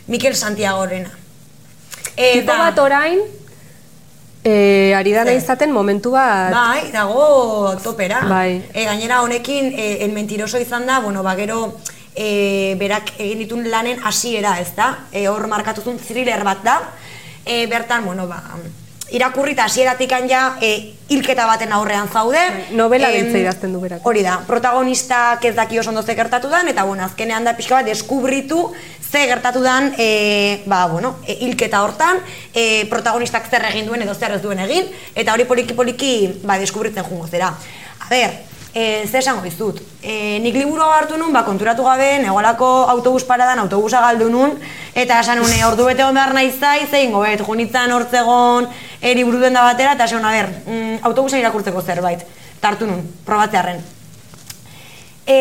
Mikel 0.08 0.34
Santiagorena. 0.34 1.10
Tipo 2.16 2.52
bat 2.58 2.78
orain, 2.82 3.22
e, 4.44 4.92
ari 4.98 5.14
dana 5.14 5.32
izaten 5.32 5.70
momentu 5.72 6.12
bat, 6.12 6.50
Bai, 6.52 6.90
dago 6.92 7.76
topera. 7.82 8.24
Bai. 8.28 8.60
E, 8.74 8.84
gainera 8.84 9.22
honekin 9.22 9.72
e, 9.72 10.04
El 10.04 10.12
Mentiroso 10.12 10.58
izan 10.58 10.86
da, 10.86 10.98
bueno, 11.00 11.22
ba, 11.22 11.36
gero 11.38 11.78
e, 12.14 12.74
berak 12.80 13.14
egin 13.18 13.46
ditun 13.46 13.70
lanen 13.70 14.02
hasiera, 14.02 14.58
ez 14.60 14.74
da? 14.76 15.06
E, 15.12 15.28
hor 15.30 15.46
markatuzun 15.46 16.02
thriller 16.02 16.42
bat 16.44 16.66
da. 16.66 16.78
E, 17.46 17.66
bertan, 17.70 18.04
bueno, 18.04 18.26
ba, 18.26 18.42
irakurri 19.12 19.52
eta 19.52 19.66
hasieratik 19.68 20.12
ja 20.28 20.56
e, 20.60 20.94
hilketa 21.08 21.46
baten 21.46 21.72
aurrean 21.72 22.08
zaude. 22.08 22.40
Novela 22.72 23.10
Em, 23.12 23.34
idazten 23.36 23.72
du 23.72 23.80
berak. 23.80 24.00
Hori 24.06 24.22
da, 24.22 24.40
protagonistak 24.46 25.44
ez 25.44 25.54
daki 25.54 25.78
oso 25.78 25.90
ondo 25.90 26.02
ze 26.02 26.14
gertatu 26.14 26.48
dan, 26.48 26.68
eta 26.68 26.84
bueno, 26.84 27.04
azkenean 27.04 27.44
da 27.44 27.54
pixka 27.56 27.76
bat 27.76 27.86
deskubritu 27.86 28.72
ze 29.12 29.26
gertatu 29.28 29.60
dan, 29.60 29.92
e, 29.98 30.62
ba, 30.66 30.86
bueno, 30.86 31.16
e, 31.26 31.36
hilketa 31.44 31.82
hortan, 31.82 32.22
e, 32.54 32.86
protagonistak 32.88 33.50
zer 33.50 33.66
egin 33.68 33.86
duen 33.86 34.02
edo 34.02 34.14
zer 34.14 34.32
ez 34.32 34.42
duen 34.42 34.58
egin, 34.58 34.88
eta 35.14 35.34
hori 35.34 35.44
poliki-poliki 35.44 36.40
ba, 36.44 36.58
deskubritzen 36.58 37.04
jungo 37.04 37.28
zera. 37.28 37.52
A 38.00 38.08
ber, 38.08 38.51
e, 38.74 39.06
ze 39.06 39.18
esango 39.18 39.42
bizut, 39.42 39.80
e, 40.02 40.38
nik 40.40 40.54
liburu 40.56 40.82
hartu 40.82 41.18
nun, 41.18 41.32
ba, 41.32 41.44
konturatu 41.44 41.84
gabe, 41.84 42.18
negolako 42.22 42.68
autobus 42.88 43.24
paradan, 43.28 43.60
autobusa 43.60 44.00
galdu 44.00 44.30
nun, 44.32 44.56
eta 44.94 45.20
esan 45.20 45.42
nune, 45.42 45.58
ordu 45.66 45.86
bete 45.90 46.04
hon 46.04 46.14
behar 46.16 46.32
nahi 46.34 46.50
zai, 46.52 46.86
zein 46.90 47.12
goet, 47.12 47.44
junitzen 47.44 47.92
hortzegon, 47.92 48.68
e, 49.00 49.14
liburu 49.14 49.42
den 49.42 49.58
da 49.58 49.66
batera, 49.68 49.92
eta 49.92 50.08
esan, 50.08 50.24
a 50.24 50.32
ber, 50.32 50.48
mm, 50.66 51.02
autobusa 51.08 51.40
irakurtzeko 51.40 51.82
zerbait, 51.82 52.24
tartu 52.60 52.88
nun, 52.88 53.02
probatzearren. 53.26 53.82
E, 55.22 55.36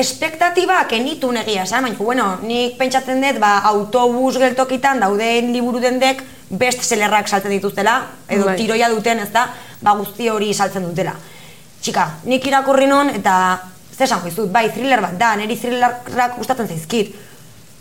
espektatibak 0.00 0.92
enitun 0.96 1.36
egia 1.38 1.62
esan, 1.68 1.84
baina, 1.84 1.98
bueno, 1.98 2.30
nik 2.42 2.78
pentsatzen 2.78 3.20
dut, 3.22 3.38
ba, 3.42 3.58
autobus 3.70 4.38
geltokitan 4.40 5.04
dauden 5.04 5.52
liburu 5.52 5.82
dendek 5.84 6.24
best 6.50 6.82
sellerrak 6.82 7.28
saltzen 7.28 7.52
dituztela, 7.54 8.00
edo 8.26 8.48
Bai. 8.48 8.56
tiroia 8.58 8.88
duten, 8.90 9.20
ez 9.20 9.30
da, 9.30 9.44
ba, 9.84 9.94
guzti 10.00 10.32
hori 10.32 10.50
saltzen 10.54 10.88
dutela. 10.88 11.14
Txika, 11.80 12.06
nik 12.28 12.44
irakurri 12.44 12.86
non, 12.86 13.08
eta 13.08 13.34
ze 13.96 14.04
esango 14.04 14.28
izut, 14.28 14.50
bai, 14.52 14.68
thriller 14.72 15.00
bat 15.00 15.16
da, 15.20 15.32
niri 15.36 15.56
thrillerrak 15.56 16.36
gustatzen 16.36 16.68
zaizkit. 16.68 17.14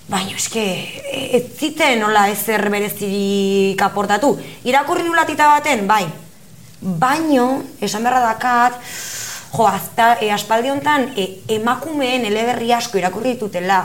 Baina, 0.10 0.34
eske, 0.40 0.64
ez 1.38 1.44
ziten 1.60 2.00
nola 2.02 2.24
ezer 2.32 2.64
berezirik 2.72 3.82
aportatu. 3.86 4.32
Irakurri 4.66 5.04
nulatita 5.06 5.52
baten, 5.52 5.86
bai. 5.88 6.06
Baino, 6.80 7.46
esan 7.84 8.08
beharra 8.08 8.24
dakat, 8.24 8.80
jo, 9.52 9.68
azta, 9.68 10.16
e, 10.22 10.32
aspaldi 10.32 10.72
honetan, 10.72 11.12
e, 11.20 11.28
emakumeen 11.60 12.26
eleberri 12.26 12.72
asko 12.74 12.98
irakurri 12.98 13.36
ditutela. 13.36 13.84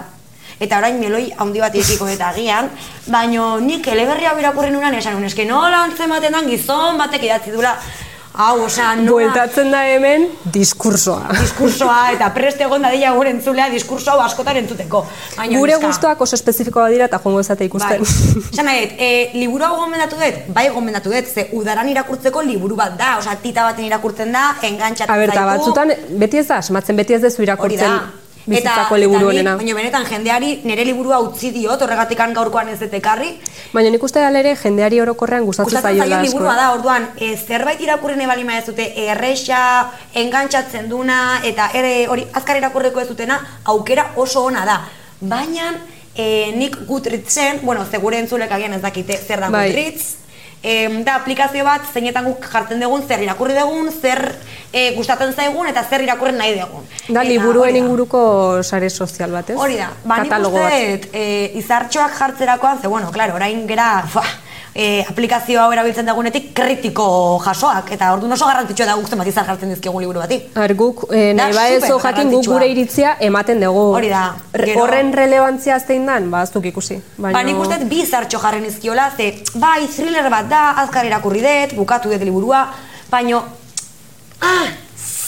Eta 0.63 0.79
orain 0.79 1.01
meloi 1.01 1.27
handi 1.43 1.61
bat 1.61 1.75
irikiko 1.75 2.07
eta 2.07 2.31
agian, 2.31 2.71
baino 3.11 3.59
nik 3.61 3.89
eleberri 3.91 4.31
hau 4.31 4.37
irakurri 4.39 4.71
nunan 4.71 4.95
esan 4.95 5.23
eske 5.27 5.45
nola 5.49 5.83
antzematen 5.89 6.33
dan 6.33 6.47
gizon 6.49 6.99
batek 7.03 7.27
idatzi 7.27 7.55
dula. 7.57 7.75
Hau, 8.35 8.65
osea, 8.65 8.97
nola... 8.99 9.11
Bueltatzen 9.13 9.69
da 9.71 9.85
hemen 9.87 10.25
diskursoa. 10.55 11.29
diskursoa 11.39 11.99
eta 12.17 12.33
preste 12.35 12.65
egon 12.67 12.83
dadila 12.83 13.13
gure 13.15 13.31
entzulea 13.31 13.69
diskurso 13.71 14.11
hau 14.11 14.25
askotan 14.25 14.59
entzuteko. 14.59 15.05
Baina, 15.37 15.61
Gure 15.61 15.77
gustuak 15.85 16.25
oso 16.27 16.35
espezifikoa 16.35 16.89
dira 16.91 17.07
eta 17.07 17.21
jongo 17.23 17.45
ezate 17.45 17.63
Bai. 17.63 17.69
ikusten. 17.71 18.03
Esan 18.53 18.67
nahi 18.67 18.89
e, 18.99 19.13
liburu 19.39 19.69
hau 19.69 19.77
gomendatu 19.85 20.19
dut? 20.19 20.43
Bai 20.57 20.67
gomendatu 20.75 21.15
dut, 21.15 21.31
ze 21.31 21.47
udaran 21.53 21.89
irakurtzeko 21.95 22.43
liburu 22.43 22.75
bat 22.83 22.99
da, 22.99 23.15
osea, 23.23 23.37
tita 23.45 23.69
baten 23.71 23.87
irakurtzen 23.87 24.35
da, 24.35 24.49
A 24.59 24.67
eta 24.67 25.07
zaitu. 25.07 25.47
batzutan 25.53 25.95
beti 26.19 26.43
ez 26.43 26.47
da, 26.51 26.59
asmatzen 26.59 26.97
beti 26.97 27.15
ez 27.15 27.23
dezu 27.23 27.47
irakurtzen. 27.47 28.01
Bizitzako 28.47 28.97
liburu 29.01 29.29
honena. 29.31 29.57
Baina 29.57 29.75
benetan 29.77 30.07
jendeari 30.09 30.51
nire 30.65 30.85
liburua 30.85 31.21
utzi 31.25 31.51
diot, 31.55 31.81
horregatikan 31.83 32.35
gaurkoan 32.37 32.69
ez 32.73 32.79
dut 32.81 32.95
ekarri. 32.99 33.31
Baina 33.73 33.93
nik 33.95 34.03
uste 34.05 34.21
dala 34.23 34.43
ere 34.43 34.55
jendeari 34.61 35.01
orokorrean 35.01 35.47
gustatzen 35.49 35.81
zaio 35.81 36.03
asko. 36.05 36.23
liburua 36.27 36.57
da, 36.59 36.71
orduan, 36.75 37.09
e, 37.17 37.35
zerbait 37.37 37.81
irakurri 37.81 38.17
nahi 38.17 38.29
balima 38.31 38.59
ez 38.59 38.67
dute, 38.67 38.91
erresa, 39.07 39.91
engantzatzen 40.15 40.89
duna, 40.89 41.41
eta 41.45 41.71
ere 41.75 41.95
hori 42.09 42.27
azkar 42.33 42.61
irakurreko 42.61 43.01
ez 43.01 43.09
dutena, 43.09 43.41
aukera 43.65 44.11
oso 44.17 44.45
ona 44.45 44.65
da. 44.69 44.81
Baina, 45.21 45.73
e, 46.15 46.53
nik 46.57 46.77
Goodreadsen, 46.87 47.61
bueno, 47.63 47.85
ze 47.91 47.99
gure 47.99 48.19
entzulek 48.19 48.53
agian 48.53 48.75
ez 48.75 48.83
dakite 48.83 49.17
zer 49.17 49.41
da 49.41 49.51
Bai. 49.51 49.69
Goodreads, 49.71 50.24
Em, 50.65 51.03
da 51.05 51.19
aplikazio 51.21 51.61
bat 51.67 51.85
zeinetan 51.93 52.25
guk 52.25 52.47
jartzen 52.49 52.81
dugun 52.81 53.03
zer 53.05 53.21
irakurri 53.21 53.53
dugun, 53.59 53.91
zer 53.93 54.23
e, 54.73 54.95
gustatzen 54.97 55.35
zaigun 55.37 55.69
eta 55.69 55.83
zer 55.85 56.01
irakurri 56.07 56.33
nahi 56.33 56.55
dugun. 56.57 56.87
Da, 57.03 57.21
Eta 57.21 57.25
liburuen 57.29 57.77
inguruko 57.77 58.23
sare 58.63 58.89
sozial 58.89 59.35
bat, 59.37 59.53
ez? 59.53 59.59
Hori 59.61 59.77
da, 59.77 59.91
ba, 60.09 60.23
nik 60.25 60.33
uste 60.41 60.79
dut, 60.95 61.11
e, 61.13 61.27
izartxoak 61.61 62.17
jartzerakoan, 62.17 62.81
ze, 62.81 62.89
bueno, 62.89 63.13
claro, 63.13 63.37
orain 63.37 63.67
gera, 63.69 63.91
fa, 64.09 64.25
e, 64.75 65.05
aplikazio 65.09 65.61
hau 65.63 65.73
erabiltzen 65.73 66.07
dagunetik 66.07 66.49
kritiko 66.55 67.41
jasoak, 67.45 67.93
eta 67.95 68.13
orduan 68.15 68.33
oso 68.35 68.47
garrantzitsua 68.49 68.87
da 68.87 68.95
guk 68.99 69.09
zenbat 69.09 69.29
izar 69.31 69.47
jartzen 69.47 69.71
dizkigu 69.71 70.01
liburu 70.03 70.21
bati. 70.21 70.41
Har, 70.55 70.75
guk, 70.75 71.05
Da, 71.11 71.33
nahi 71.39 71.55
badezu 71.55 71.87
super 71.95 72.11
jakin 72.11 72.31
guk 72.35 72.47
gure 72.47 72.69
iritzia 72.69 73.17
ematen 73.21 73.61
dugu. 73.63 73.85
Hori 73.95 74.09
da, 74.11 74.25
gero- 74.53 74.83
Horren 74.83 75.13
relevantzia 75.15 75.79
zein 75.81 76.07
dan, 76.07 76.31
ba, 76.31 76.43
ez 76.43 76.51
duk 76.53 76.65
ikusi. 76.67 77.01
Baina... 77.17 77.39
Ba, 77.39 77.43
nik 77.47 77.59
uste 77.63 77.79
bi 77.89 78.03
izartxo 78.03 78.39
jarri 78.43 78.61
nizkiola, 78.67 79.11
ze, 79.17 79.31
bai, 79.55 79.87
thriller 79.87 80.29
bat 80.31 80.49
da, 80.51 80.65
azkar 80.85 81.07
irakurri 81.07 81.41
dut, 81.45 81.77
bukatu 81.79 82.11
dut 82.11 82.23
liburua, 82.27 82.67
baino, 83.11 83.45
ah, 84.41 84.67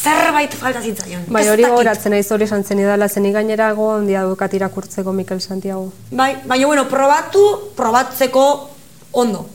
zerbait 0.06 0.52
falta 0.54 0.80
zitzaion. 0.82 1.24
Bai, 1.28 1.42
Ez 1.42 1.50
hori 1.54 1.64
goratzen 1.70 2.12
naiz 2.14 2.26
hori 2.32 2.44
esan 2.46 2.62
zen 2.64 2.78
idala, 2.82 3.08
zen 3.08 3.26
gainera 3.32 3.72
go 3.74 3.92
handia 3.94 4.22
dukat 4.26 4.54
irakurtzeko 4.54 5.12
Mikel 5.12 5.40
Santiago. 5.40 5.92
Bai, 6.10 6.36
baina 6.46 6.66
bueno, 6.66 6.84
probatu, 6.88 7.42
probatzeko 7.76 8.44
ondo. 9.16 9.46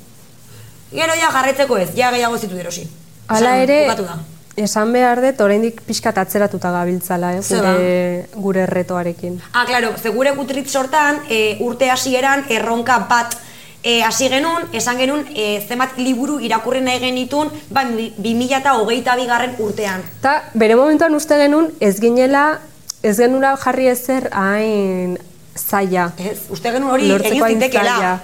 Gero 0.91 1.13
ja 1.15 1.29
jarretzeko 1.31 1.77
ez, 1.77 1.89
ja 1.95 2.11
gehiago 2.11 2.37
zitu 2.37 2.57
erosi. 2.59 2.87
Hala 3.31 3.55
ere, 3.63 3.85
da. 3.87 4.17
esan 4.59 4.91
behar 4.91 5.21
dut, 5.23 5.39
oraindik 5.45 5.79
pixkat 5.87 6.17
atzeratuta 6.19 6.71
gabiltzala, 6.73 7.29
eh, 7.37 7.43
gure, 7.47 8.25
gure 8.35 8.65
retoarekin. 8.65 9.37
Ah, 9.53 9.63
claro, 9.65 9.93
ze 10.01 10.09
gure 10.09 10.33
gutritz 10.35 10.69
sortan, 10.71 11.21
e, 11.29 11.57
urte 11.61 11.89
hasieran 11.89 12.43
erronka 12.49 12.97
bat 13.09 13.37
e, 13.83 14.01
hasi 14.03 14.27
genuen, 14.29 14.67
esan 14.73 14.97
genuen 14.99 15.23
e, 15.33 15.61
zenbat 15.67 15.95
liburu 15.97 16.39
irakurri 16.43 16.81
nahi 16.81 16.99
genitun, 16.99 17.49
ba, 17.69 17.85
bi- 17.85 18.11
2008 18.17 19.15
bigarren 19.21 19.55
urtean. 19.59 20.03
Ta, 20.21 20.35
bere 20.53 20.75
momentuan 20.75 21.15
uste 21.15 21.37
genuen, 21.39 21.71
ez 21.79 21.95
ginela, 22.01 22.59
ez 23.01 23.15
genula 23.17 23.55
jarri 23.63 23.87
ezer 23.87 24.27
hain 24.33 25.15
zaila. 25.55 26.11
Ez, 26.19 26.41
uste 26.49 26.75
genuen 26.75 26.91
hori 26.91 27.09
egin 27.15 27.63
zaila. 27.71 28.19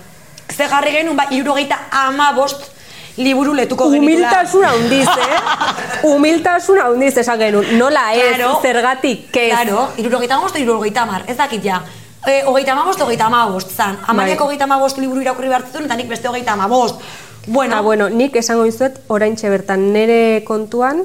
Ze 0.55 0.67
jarri 0.67 0.91
genuen, 0.91 1.15
ba, 1.17 1.27
irurogeita 1.31 1.77
ama 1.91 2.31
bost 2.33 2.71
liburu 3.17 3.53
letuko 3.53 3.89
genitula. 3.91 4.29
Humiltasuna 4.29 4.69
handiz, 4.69 5.07
eh? 5.07 5.39
Humiltasuna 6.07 6.83
handiz 6.91 7.17
esan 7.17 7.39
genuen. 7.39 7.77
Nola 7.77 8.13
ez, 8.15 8.36
Claro. 8.36 8.60
zergatik, 8.62 9.31
kez. 9.31 9.49
Claro, 9.53 9.89
irurogeita 9.97 10.38
bost, 10.39 10.55
irurogeita 10.57 11.01
amar, 11.03 11.23
ez 11.27 11.38
dakit 11.38 11.63
ja. 11.63 11.81
E, 12.27 12.43
hogeita 12.45 12.73
amabost, 12.73 12.99
hogeita 13.01 13.25
amabost, 13.25 13.71
zan. 13.75 13.97
Amariak 14.07 14.38
Bai. 14.39 14.45
hogeita 14.47 14.63
amabost 14.65 14.97
liburu 14.97 15.21
irakurri 15.21 15.47
behar 15.47 15.63
zituen, 15.65 15.86
eta 15.86 15.95
nik 15.95 16.07
beste 16.10 16.27
hogeita 16.27 16.53
amabost. 16.53 17.01
Bueno, 17.47 17.77
Ah, 17.77 17.81
bueno, 17.81 18.10
nik 18.10 18.36
esango 18.36 18.63
dizuet, 18.63 18.97
oraintxe 19.07 19.49
bertan 19.49 19.93
nere 19.93 20.43
kontuan, 20.43 21.03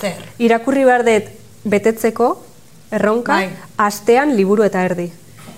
zer. 0.00 0.14
irakurri 0.38 0.84
behar 0.84 1.04
dut 1.04 1.30
betetzeko, 1.64 2.28
erronka, 2.92 3.32
Bai. 3.40 3.50
astean 3.76 4.36
liburu 4.36 4.62
eta 4.62 4.84
erdi. 4.84 5.10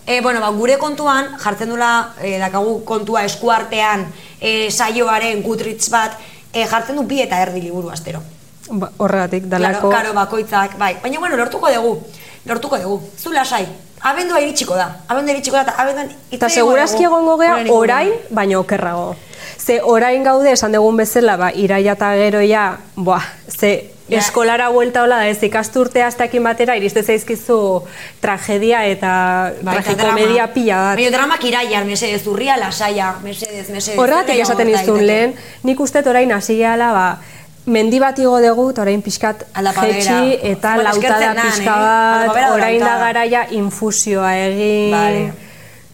E, 0.09 0.23
bueno, 0.23 0.41
ba, 0.41 0.49
gure 0.57 0.79
kontuan, 0.81 1.35
jartzen 1.37 1.69
dula, 1.69 2.15
e, 2.25 2.39
dakagu 2.41 2.79
kontua 2.89 3.27
eskuartean 3.29 4.07
e, 4.41 4.71
saioaren 4.73 5.43
gutritz 5.45 5.91
bat, 5.93 6.15
e, 6.49 6.65
jartzen 6.65 6.97
du 6.97 7.05
bi 7.05 7.21
eta 7.21 7.43
erdi 7.45 7.61
liburu 7.61 7.93
astero. 7.93 8.23
Ba, 8.71 8.89
horregatik, 8.97 9.45
dalako... 9.53 9.91
Claro, 9.91 9.93
claro, 9.93 10.15
bakoitzak, 10.17 10.79
bai. 10.81 10.95
Baina, 11.03 11.21
bueno, 11.21 11.37
lortuko 11.37 11.69
dugu, 11.75 11.93
lortuko 12.49 12.81
dugu. 12.81 12.97
Zu 13.21 13.35
lasai, 13.37 13.67
abendua 14.01 14.41
iritsiko 14.41 14.81
da, 14.81 14.89
abendua 15.13 15.37
iritsiko 15.37 15.61
da, 15.61 15.67
eta 15.69 15.77
abenduan 15.77 16.17
Eta 16.33 16.49
segurazki 16.49 17.05
egongo 17.05 17.37
gea 17.45 17.61
orain, 17.77 18.17
baina 18.33 18.63
okerrago. 18.65 19.13
Ze 19.57 19.81
orain 19.83 20.25
gaude 20.25 20.53
esan 20.53 20.73
dugun 20.73 20.97
bezala, 20.97 21.37
ba, 21.37 21.53
iraia 21.55 21.93
eta 21.93 22.13
gero 22.15 22.41
ja, 22.43 22.79
boa, 22.97 23.23
ze 23.49 23.91
Ja. 24.09 24.19
eskolara 24.19 24.71
buelta 24.73 25.03
hola 25.03 25.17
da, 25.17 25.29
ez 25.29 25.43
ikasturte 25.43 26.03
hasta 26.03 26.25
batera, 26.41 26.75
iriste 26.77 27.03
zaizkizu 27.03 27.83
tragedia 28.21 28.87
eta 28.87 29.53
Bai, 29.63 29.77
eta 29.77 29.95
tragikomedia 29.95 30.47
drama. 30.47 30.55
pila 30.55 30.77
bat. 30.77 30.97
Baina 30.97 31.11
dramak 31.11 31.45
iraian, 31.45 31.87
mesedez, 31.87 32.27
urria 32.27 32.57
lasaia, 32.57 33.15
mesedez, 33.23 33.69
mesedez. 33.69 33.99
Gehiago 33.99 34.43
esaten 34.43 34.73
daiteke. 34.73 35.03
lehen, 35.03 35.35
nik 35.63 35.81
uste 35.81 36.03
orain 36.09 36.33
hasi 36.33 36.57
gehala, 36.57 36.93
ba, 36.93 37.19
mendi 37.67 37.99
bat 38.01 38.19
igo 38.19 38.41
dugu, 38.41 38.73
orain 38.81 39.03
pixkat 39.03 39.45
jetxi, 39.55 40.39
eta 40.43 40.77
lautada 40.77 40.91
eskertzen 40.91 41.35
nan, 41.35 41.45
pixka 41.45 41.75
eh? 42.25 42.29
bat, 42.29 42.51
orain 42.53 42.81
da 42.81 42.99
garaia 42.99 43.47
infusioa 43.51 44.33
egin, 44.39 44.91
Vale. 44.91 45.33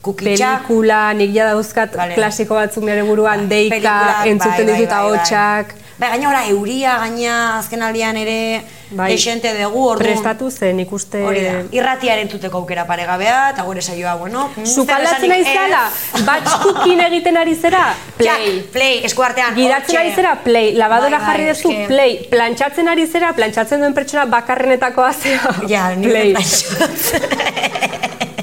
Kukitxa. 0.04 0.50
pelikula, 0.60 1.00
nik 1.16 1.32
ja 1.34 1.46
dauzkat 1.52 1.96
Vale. 1.96 2.14
klasiko 2.18 2.54
batzuk 2.60 2.84
nire 2.84 3.02
buruan, 3.08 3.48
deika, 3.48 3.74
Pelikulak, 3.80 4.26
entzuten 4.26 4.66
bai, 4.66 4.76
ditut 4.76 4.90
bai, 4.90 5.00
bai, 5.00 5.08
bai. 5.08 5.16
ahotsak, 5.16 5.74
Bai, 5.96 6.08
gaina 6.10 6.26
ora, 6.28 6.40
euria, 6.50 6.96
gaina 6.98 7.34
azken 7.60 7.82
aldian 7.86 8.16
ere, 8.18 8.62
bai, 8.98 9.12
esente 9.14 9.52
dugu, 9.54 9.84
orduan. 9.92 10.08
prestatu 10.08 10.48
zen 10.50 10.80
ikuste... 10.82 11.20
Hori 11.22 11.44
da, 11.44 11.52
irratiaren 11.70 12.26
tuteko 12.32 12.58
aukera 12.64 12.82
paregabea, 12.88 13.50
eta 13.52 13.62
gure 13.62 13.80
saioa, 13.80 14.16
bueno. 14.18 14.48
Sukaldatzen 14.64 15.30
ez. 15.36 15.46
batch 16.26 16.50
cooking 16.64 17.00
egiten 17.00 17.36
ari 17.36 17.54
zera, 17.54 17.94
play. 18.18 18.26
Ja, 18.26 18.64
play, 18.72 19.04
eskuartean. 19.06 19.54
Giratzen 19.54 19.96
ari 20.00 20.12
zera, 20.16 20.34
play. 20.42 20.74
Labadora 20.74 21.18
Bai, 21.18 21.26
bai, 21.26 21.30
jarri 21.30 21.46
duzu, 21.52 21.70
eske- 21.70 21.86
play. 21.86 22.18
Plantxatzen 22.28 22.88
ari 22.88 23.06
zera, 23.06 23.32
plantxatzen 23.32 23.78
duen 23.86 23.94
pertsona 23.94 24.24
bakarrenetakoa 24.34 25.12
zera. 25.12 25.54
Ja, 25.68 25.92
play. 26.02 26.34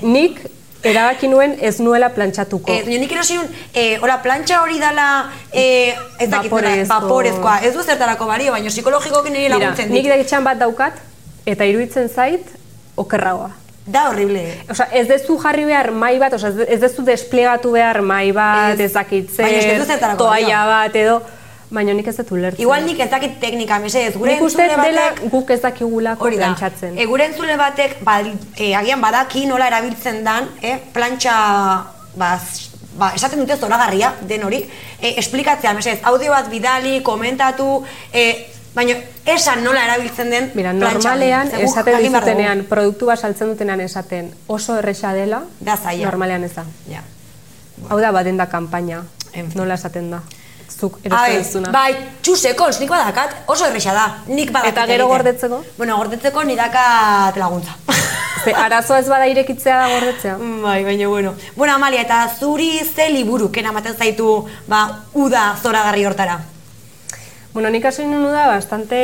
Nik 0.02 0.39
erabaki 0.84 1.28
nuen 1.28 1.56
ez 1.62 1.80
nuela 1.80 2.10
plantxatuko. 2.10 2.72
Eh, 2.72 2.84
nik 3.00 3.12
erosi 3.12 3.38
un, 3.38 3.48
eh, 3.74 4.00
ora, 4.02 4.22
plantxa 4.22 4.62
hori 4.63 4.80
dala, 4.80 5.30
eh, 5.54 5.96
ez 6.20 6.30
dakit, 6.30 6.52
vaporezkoa. 6.88 7.60
Ez 7.63 7.74
du 7.74 7.84
zertarako 7.84 8.26
balio, 8.26 8.52
baina 8.52 8.70
psikologikoki 8.70 9.30
Mira, 9.32 9.58
laguntzen 9.58 9.91
nik 9.91 10.04
dit. 10.04 10.12
dakitxan 10.12 10.44
bat 10.44 10.58
daukat, 10.58 10.94
eta 11.46 11.65
iruditzen 11.65 12.10
zait, 12.10 12.46
okerragoa. 12.96 13.52
Da 13.86 14.10
horrible. 14.10 14.44
Osea, 14.70 14.88
ez 14.94 15.08
dezu 15.08 15.38
jarri 15.41 15.65
behar 15.65 15.91
mai 15.91 16.17
bat, 16.20 16.34
osea, 16.34 16.50
ez 16.50 16.56
de- 16.56 16.67
ez 16.74 16.80
dezu 16.80 17.02
desplegatu 17.04 17.72
behar 17.72 18.02
mai 18.02 18.32
bat, 18.32 18.74
Ez. 18.76 18.80
ez 18.80 18.94
dakitze, 18.94 19.41
Baina 19.41 19.58
eske 19.58 19.72
ez 19.74 19.80
du 19.80 19.86
zertarako 19.86 20.17
toalla 20.24 20.65
balio. 20.65 20.72
bat 20.72 20.96
edo, 20.96 21.22
baina 21.71 21.93
nik 21.95 22.07
ez 22.12 22.15
dut 22.19 22.31
ulertzen. 22.36 22.62
Igual 22.62 22.84
nik 22.86 22.99
ez 22.99 23.10
dakit 23.12 23.38
teknika, 23.39 23.79
mesedez, 23.79 24.15
gure 24.19 24.36
nik 24.36 24.43
entzule 24.43 24.67
dela 24.67 25.05
batek... 25.12 25.21
guk 25.31 25.51
ez 25.55 25.62
dakigulako 25.63 26.27
Hori 26.27 26.39
da. 26.39 26.49
plantxatzen. 26.49 26.97
E, 26.99 27.05
gure 27.07 27.27
entzule 27.29 27.55
batek, 27.60 27.97
ba, 28.07 28.19
e, 28.57 28.73
agian 28.75 29.01
badaki 29.03 29.45
nola 29.49 29.69
erabiltzen 29.71 30.23
dan, 30.27 30.49
e, 30.62 30.75
plantxa, 30.93 31.36
ba, 32.19 32.31
ba, 32.99 33.13
esaten 33.15 33.39
dute 33.39 33.55
zoragarria, 33.57 34.13
den 34.27 34.43
hori, 34.47 34.65
e, 34.99 35.13
esplikatzea, 35.21 35.73
mesedez, 35.77 36.01
audio 36.12 36.36
bat 36.36 36.51
bidali, 36.51 36.99
komentatu, 37.07 37.69
e, 38.12 38.25
baina 38.75 38.97
esan 39.31 39.63
nola 39.63 39.86
erabiltzen 39.88 40.29
den 40.31 40.51
Mira, 40.55 40.73
normalean, 40.75 41.49
Ze 41.51 41.63
guk 41.63 41.71
esaten 41.71 42.03
dizutenean, 42.03 42.65
produktu 42.69 43.07
bat 43.12 43.19
saltzen 43.19 43.51
dutenean 43.51 43.81
esaten 43.84 44.31
oso 44.47 44.77
erresa 44.79 45.15
dela, 45.15 45.43
Da 45.60 45.79
normalean 46.03 46.43
ez 46.43 46.53
da. 46.55 46.65
Ja. 46.89 47.03
Hau 47.89 47.99
da 47.99 48.12
baden 48.12 48.38
da 48.38 48.47
kanpaina, 48.47 49.03
En 49.34 49.47
fin. 49.47 49.57
nola 49.57 49.75
esaten 49.75 50.12
da. 50.12 50.21
Zuk 50.71 50.97
ber, 51.03 51.13
duzuna. 51.38 51.71
bai, 51.73 51.91
txusekons, 52.23 52.79
nik 52.79 52.89
badakat, 52.89 53.36
oso 53.51 53.67
erresa 53.67 53.93
da, 53.93 54.05
nik 54.27 54.51
badakit 54.53 54.71
Eta 54.71 54.86
gero 54.88 55.07
gordetzeko? 55.12 55.63
Bueno, 55.77 55.97
gordetzeko 55.99 56.43
nik 56.47 56.57
dakat 56.57 57.38
laguntza. 57.38 57.75
Ze 58.43 58.53
arazoa 58.57 58.99
ez 58.99 59.07
bada 59.10 59.27
irekitzea 59.29 59.77
da 59.77 59.89
gordetzea. 59.91 60.38
Bai, 60.63 60.84
baina 60.84 61.07
bueno. 61.07 61.36
Bueno, 61.55 61.75
Amalia, 61.75 62.01
eta 62.01 62.23
zuri 62.39 62.79
ze 62.79 63.10
liburu 63.13 63.51
kena 63.51 63.69
ematen 63.69 63.97
zaitu, 63.97 64.47
ba, 64.67 65.03
uda 65.13 65.55
zoragarri 65.62 66.05
hortara? 66.05 66.39
Bueno, 67.53 67.69
nik 67.69 67.86
hasi 67.86 68.05
nuen 68.07 68.31
da 68.31 68.47
bastante 68.47 69.01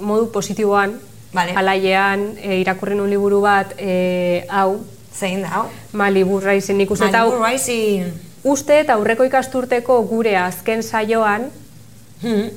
modu 0.00 0.30
positiboan, 0.32 0.96
Vale. 1.32 1.52
alaiean, 1.54 2.32
e, 2.40 2.56
irakurri 2.62 2.96
nuen 2.96 3.10
liburu 3.10 3.42
bat, 3.44 3.74
e, 3.78 4.46
hau, 4.48 4.80
Zein 5.18 5.42
da, 5.42 5.48
hau? 5.50 5.66
Malibu 5.92 6.38
Rising, 6.40 6.78
nik 6.78 6.90
uste 6.94 7.08
eta 7.10 7.24
hau, 7.24 7.30
Malibu 7.30 7.44
Rising. 7.44 8.27
Uste 8.44 8.80
eta 8.80 8.94
aurreko 8.94 9.24
ikasturteko 9.24 10.02
gure 10.02 10.36
azken 10.36 10.82
saioan, 10.82 11.50
Hmm. 12.22 12.48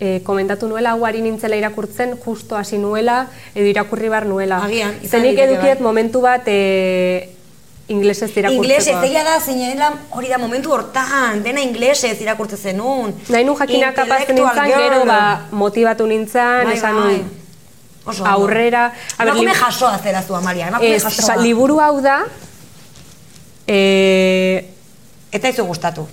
e, 0.00 0.20
komentatu 0.24 0.66
nuela 0.68 0.90
hau 0.92 1.04
ari 1.04 1.20
nintzela 1.20 1.56
irakurtzen, 1.56 2.16
justo 2.24 2.56
hasi 2.56 2.78
nuela, 2.78 3.26
edo 3.54 3.66
irakurri 3.66 4.08
bar 4.08 4.24
nuela. 4.26 4.62
Agian, 4.64 4.94
Zenik 5.06 5.38
edukiet 5.38 5.78
bai. 5.78 5.82
momentu 5.84 6.20
bat 6.20 6.42
e, 6.46 7.28
inglesez 7.88 8.30
irakurtzeko. 8.36 8.64
Inglesez, 8.64 8.96
egia 9.04 9.22
da, 9.24 9.38
zinela 9.40 9.92
hori 10.10 10.28
da 10.28 10.38
momentu 10.38 10.72
hortan, 10.72 11.42
dena 11.42 11.60
inglesez 11.60 12.20
irakurtzen 12.22 12.58
zenun. 12.58 13.12
Nahi 13.28 13.44
nu 13.44 13.54
jakina 13.58 13.92
kapazen 13.92 14.30
Intellectual 14.30 14.64
nintzen, 14.66 14.80
gero 14.80 14.96
girl. 15.02 15.06
ba, 15.08 15.46
motibatu 15.50 16.06
nintzen, 16.06 16.64
Bai, 16.64 16.74
esan 16.74 16.96
bai. 16.96 17.22
Oso 18.06 18.24
aurrera. 18.26 18.86
A 19.18 19.24
ber, 19.24 19.28
Emakume 19.34 19.54
jasoa 19.54 19.98
zera 19.98 20.22
zu, 20.22 20.34
Amalia, 20.34 20.68
emakume 20.68 20.98
jasoa. 20.98 21.36
liburu 21.36 21.78
hau 21.80 22.00
da, 22.00 22.24
e, 23.66 24.64
Eta 25.32 25.48
izu 25.48 25.64
gustatu. 25.64 26.06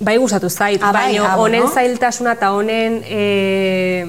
bai 0.00 0.18
gustatu 0.18 0.48
zait, 0.50 0.82
Ah, 0.82 0.92
bai, 0.92 1.06
baina 1.16 1.32
ah, 1.32 1.36
honen 1.40 1.68
zailtasuna 1.72 2.32
eta 2.36 2.50
honen 2.52 2.98
e, 3.06 4.06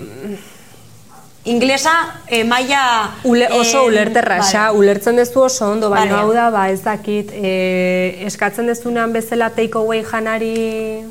Inglesa, 1.48 1.94
eh, 2.28 2.44
maila... 2.44 3.12
ule, 3.24 3.48
oso 3.56 3.84
eh, 3.86 3.88
ulerterra, 3.88 4.42
xa, 4.44 4.72
ulertzen 4.76 5.16
dezu 5.16 5.46
oso 5.46 5.70
ondo, 5.72 5.88
baina 5.90 6.20
hau 6.20 6.34
da, 6.36 6.50
ba, 6.52 6.66
ez 6.74 6.82
dakit, 6.84 7.32
e, 7.32 8.26
eskatzen 8.28 8.68
dezunean 8.68 9.14
bezala 9.16 9.48
take 9.56 9.78
away 9.80 10.04
janari 10.04 11.06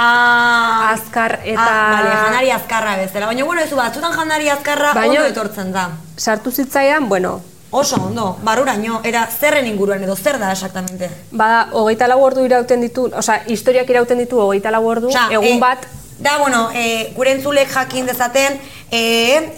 Ah, 0.00 0.92
azkar 0.92 1.38
eta... 1.42 1.64
Ah, 1.64 1.90
vale, 1.96 2.10
janari 2.26 2.50
azkarra 2.54 2.96
bezala. 3.00 3.26
Baina, 3.32 3.44
bueno, 3.48 3.62
ez 3.64 3.72
batzutan 3.74 4.12
janari 4.14 4.48
azkarra 4.52 4.92
Baina- 4.94 5.22
ondo 5.24 5.24
etortzen 5.32 5.72
da. 5.72 5.88
sartu 6.16 6.52
zitzaidan, 6.52 7.08
bueno, 7.08 7.40
Oso 7.70 7.96
ondo, 7.96 8.38
baruraino, 8.42 9.02
era 9.04 9.26
zerren 9.26 9.66
inguruan 9.66 10.02
edo 10.02 10.16
zer 10.16 10.38
da 10.38 10.52
exactamente. 10.52 11.10
Bada, 11.30 11.68
hogeita 11.72 12.08
lau 12.08 12.22
ordu 12.24 12.44
irauten 12.46 12.80
ditu, 12.80 13.10
osea, 13.14 13.42
historiak 13.46 13.90
irauten 13.90 14.18
ditu 14.18 14.40
hogeita 14.40 14.70
lau 14.72 14.86
ordu, 14.88 15.08
Osea, 15.08 15.28
egun 15.32 15.56
eh, 15.56 15.60
bat, 15.60 15.86
Da, 16.18 16.38
bueno, 16.38 16.70
e, 16.74 17.12
gure 17.14 17.30
entzulek 17.36 17.68
jakin 17.70 18.06
dezaten, 18.08 18.56
e, 18.90 19.52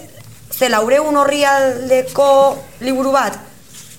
ze 0.53 0.67
laureun 0.69 1.15
horrialdeko 1.17 2.27
liburu 2.81 3.11
bat, 3.15 3.39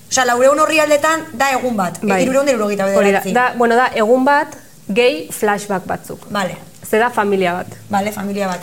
Osea, 0.09 0.25
laureun 0.29 0.59
horrialdetan 0.61 1.25
da 1.33 1.49
egun 1.57 1.75
bat, 1.75 1.97
bai. 2.03 2.21
irureun 2.23 2.45
dirurogeita 2.45 2.85
Hori 2.85 2.93
da, 2.93 3.01
bederatzi. 3.01 3.33
da, 3.33 3.47
bueno, 3.57 3.75
da, 3.75 3.89
egun 3.95 4.23
bat, 4.23 4.55
gay 4.87 5.27
flashback 5.31 5.85
batzuk. 5.89 6.29
Vale, 6.29 6.55
Ze 6.87 6.99
da 6.99 7.09
familia 7.09 7.53
bat. 7.53 7.67
vale, 7.89 8.11
familia 8.11 8.47
bat. 8.47 8.61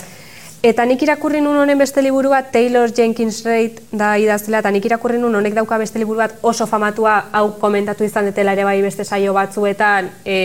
Eta 0.60 0.84
nik 0.84 1.00
irakurri 1.00 1.38
nun 1.40 1.56
honen 1.56 1.78
beste 1.80 2.02
liburu 2.04 2.34
bat, 2.34 2.50
Taylor 2.52 2.90
Jenkins 2.92 3.38
Reid 3.46 3.78
da 3.96 4.10
idaztela, 4.20 4.58
eta 4.60 4.68
nik 4.70 4.84
irakurri 4.84 5.16
nun 5.16 5.38
honek 5.38 5.54
dauka 5.56 5.78
beste 5.80 5.98
liburu 5.98 6.20
bat 6.20 6.34
oso 6.44 6.66
famatua, 6.68 7.14
hau 7.32 7.54
komentatu 7.62 8.04
izan 8.04 8.28
detela 8.28 8.52
ere 8.52 8.66
bai 8.68 8.76
beste 8.84 9.06
saio 9.08 9.32
batzuetan, 9.32 10.10
e, 10.20 10.36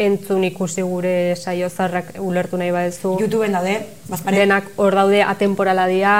entzun 0.00 0.48
ikusi 0.48 0.80
gure 0.80 1.36
saio 1.36 1.68
zarrak 1.68 2.14
ulertu 2.24 2.56
nahi 2.56 2.72
badezu. 2.72 3.18
YouTubeen 3.20 3.52
daude, 3.52 3.76
bazpare. 4.08 4.40
Denak 4.40 4.72
hor 4.80 4.96
daude 4.96 5.20
atemporala 5.28 5.84
dira, 5.92 6.16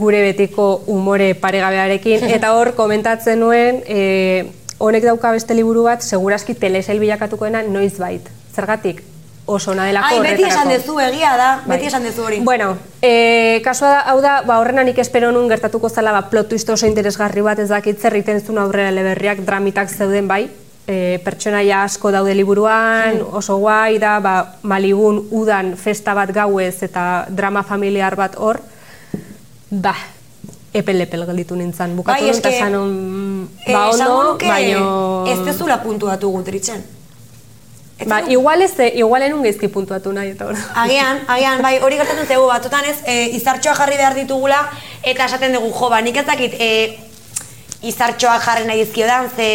gure 0.00 0.24
betiko 0.24 0.86
umore 0.88 1.34
paregabearekin, 1.36 2.30
eta 2.38 2.56
hor 2.56 2.72
komentatzen 2.80 3.44
nuen, 3.44 3.84
e, 3.84 4.48
honek 4.80 5.04
dauka 5.04 5.36
beste 5.36 5.52
liburu 5.52 5.84
bat, 5.90 6.00
seguraski 6.00 6.56
telesail 6.56 6.96
bilakatukoena 7.02 7.60
noiz 7.68 7.98
bait. 8.00 8.32
Zergatik, 8.56 9.04
oso 9.46 9.72
ona 9.72 9.84
delako 9.84 10.06
Ai, 10.08 10.20
beti 10.20 10.42
esan 10.42 10.66
horretarako. 10.66 10.94
dezu, 10.94 11.00
egia 11.00 11.36
da, 11.36 11.48
Bai. 11.66 11.76
beti 11.76 11.86
esan 11.90 12.02
dezu 12.02 12.22
hori. 12.24 12.40
Bueno, 12.40 12.76
e, 13.02 13.60
kasua 13.64 13.88
da, 13.90 14.00
hau 14.10 14.20
da, 14.24 14.42
ba, 14.42 14.58
horrena 14.58 14.84
nik 14.84 14.98
espero 14.98 15.32
nun 15.32 15.48
gertatuko 15.48 15.88
zela 15.90 16.12
ba, 16.12 16.22
plot 16.30 16.48
twist 16.48 16.70
oso 16.70 16.86
interesgarri 16.86 17.42
bat 17.44 17.58
ez 17.58 17.68
dakit 17.68 18.00
zer 18.00 18.16
egiten 18.16 18.40
zuen 18.40 18.58
aurrera 18.58 18.88
eleberriak 18.88 19.44
dramitak 19.44 19.90
zeuden 19.92 20.28
bai, 20.28 20.48
e, 20.86 21.20
pertsonaia 21.24 21.82
asko 21.84 22.10
daude 22.10 22.34
liburuan, 22.34 23.20
oso 23.32 23.58
guai 23.58 23.98
da, 23.98 24.18
ba, 24.20 24.34
Malibun 24.62 25.26
udan 25.30 25.76
festa 25.76 26.14
bat 26.14 26.32
gauez 26.32 26.82
eta 26.82 27.26
drama 27.28 27.62
familiar 27.62 28.16
bat 28.16 28.36
hor, 28.40 28.60
ba, 29.70 29.94
epel-epel 30.74 31.26
gelditu 31.26 31.54
nintzen. 31.54 31.94
Bukatu 31.96 32.18
Bai, 32.24 32.30
eske, 32.30 32.70
nun, 32.70 32.90
mm, 32.90 33.48
Eh, 33.66 33.72
ba, 33.72 33.90
nuke 33.92 34.48
baino... 34.48 35.24
Ez 35.28 35.38
dezula 35.46 35.78
puntuatu 35.82 36.30
gutritzen. 36.32 36.82
Ez 37.98 38.08
Ba, 38.08 38.22
igual 38.28 38.62
ez, 38.62 38.72
igual 38.94 39.22
enun 39.22 39.44
gezki 39.46 39.68
puntuatu 39.70 40.12
nahi 40.12 40.32
eta 40.34 40.48
hor. 40.48 40.58
Agian, 40.82 41.20
agian, 41.30 41.62
bai, 41.62 41.76
hori 41.78 41.98
gertatzen 42.00 42.26
zego 42.26 42.48
batutan 42.50 42.84
ez, 42.90 42.96
e, 43.06 43.30
izartxoa 43.38 43.74
jarri 43.78 43.96
behar 44.00 44.16
ditugula, 44.18 44.64
eta 45.02 45.28
esaten 45.30 45.54
dugu, 45.54 45.70
jo, 45.78 45.90
ba, 45.92 46.00
nik 46.02 46.18
ez 46.18 46.26
dakit, 46.26 46.56
e, 46.58 46.70
izartxoak 47.86 48.42
jarri 48.42 48.66
nahi 48.66 48.82
dizkiodan, 48.82 49.30
ze 49.36 49.46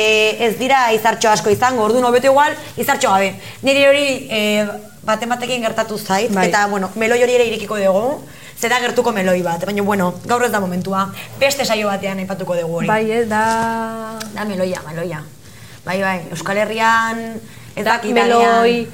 ez 0.45 0.53
dira 0.59 0.85
izartxo 0.95 1.33
asko 1.33 1.51
izango, 1.51 1.83
orduan 1.83 2.07
hobeto 2.07 2.31
igual, 2.31 2.55
izartxo 2.77 3.11
gabe. 3.11 3.33
Niri 3.67 3.85
hori 3.89 4.07
e, 4.31 4.41
baten 5.03 5.35
batekin 5.35 5.65
gertatu 5.65 5.99
zait, 5.99 6.31
Bai. 6.31 6.47
eta, 6.47 6.67
bueno, 6.71 6.93
meloi 6.95 7.19
hori 7.25 7.35
ere 7.35 7.51
irikiko 7.51 7.75
dugu, 7.81 8.21
ze 8.55 8.69
da 8.71 8.79
gertuko 8.79 9.11
meloi 9.11 9.41
bat, 9.43 9.65
baina, 9.65 9.83
bueno, 9.83 10.13
gaur 10.25 10.47
ez 10.47 10.51
da 10.51 10.63
momentua, 10.63 11.09
beste 11.39 11.65
saio 11.65 11.91
batean 11.91 12.23
aipatuko 12.23 12.55
dugu 12.55 12.81
hori. 12.83 12.87
Bai, 12.87 13.03
ez 13.11 13.27
da... 13.27 14.17
Da 14.31 14.45
meloia, 14.45 14.79
meloia. 14.87 15.23
Bai, 15.83 16.01
bai, 16.01 16.19
Euskal 16.31 16.57
Herrian, 16.63 17.41
Da 17.75 17.83
dakit 17.95 18.13
meloi. 18.13 18.87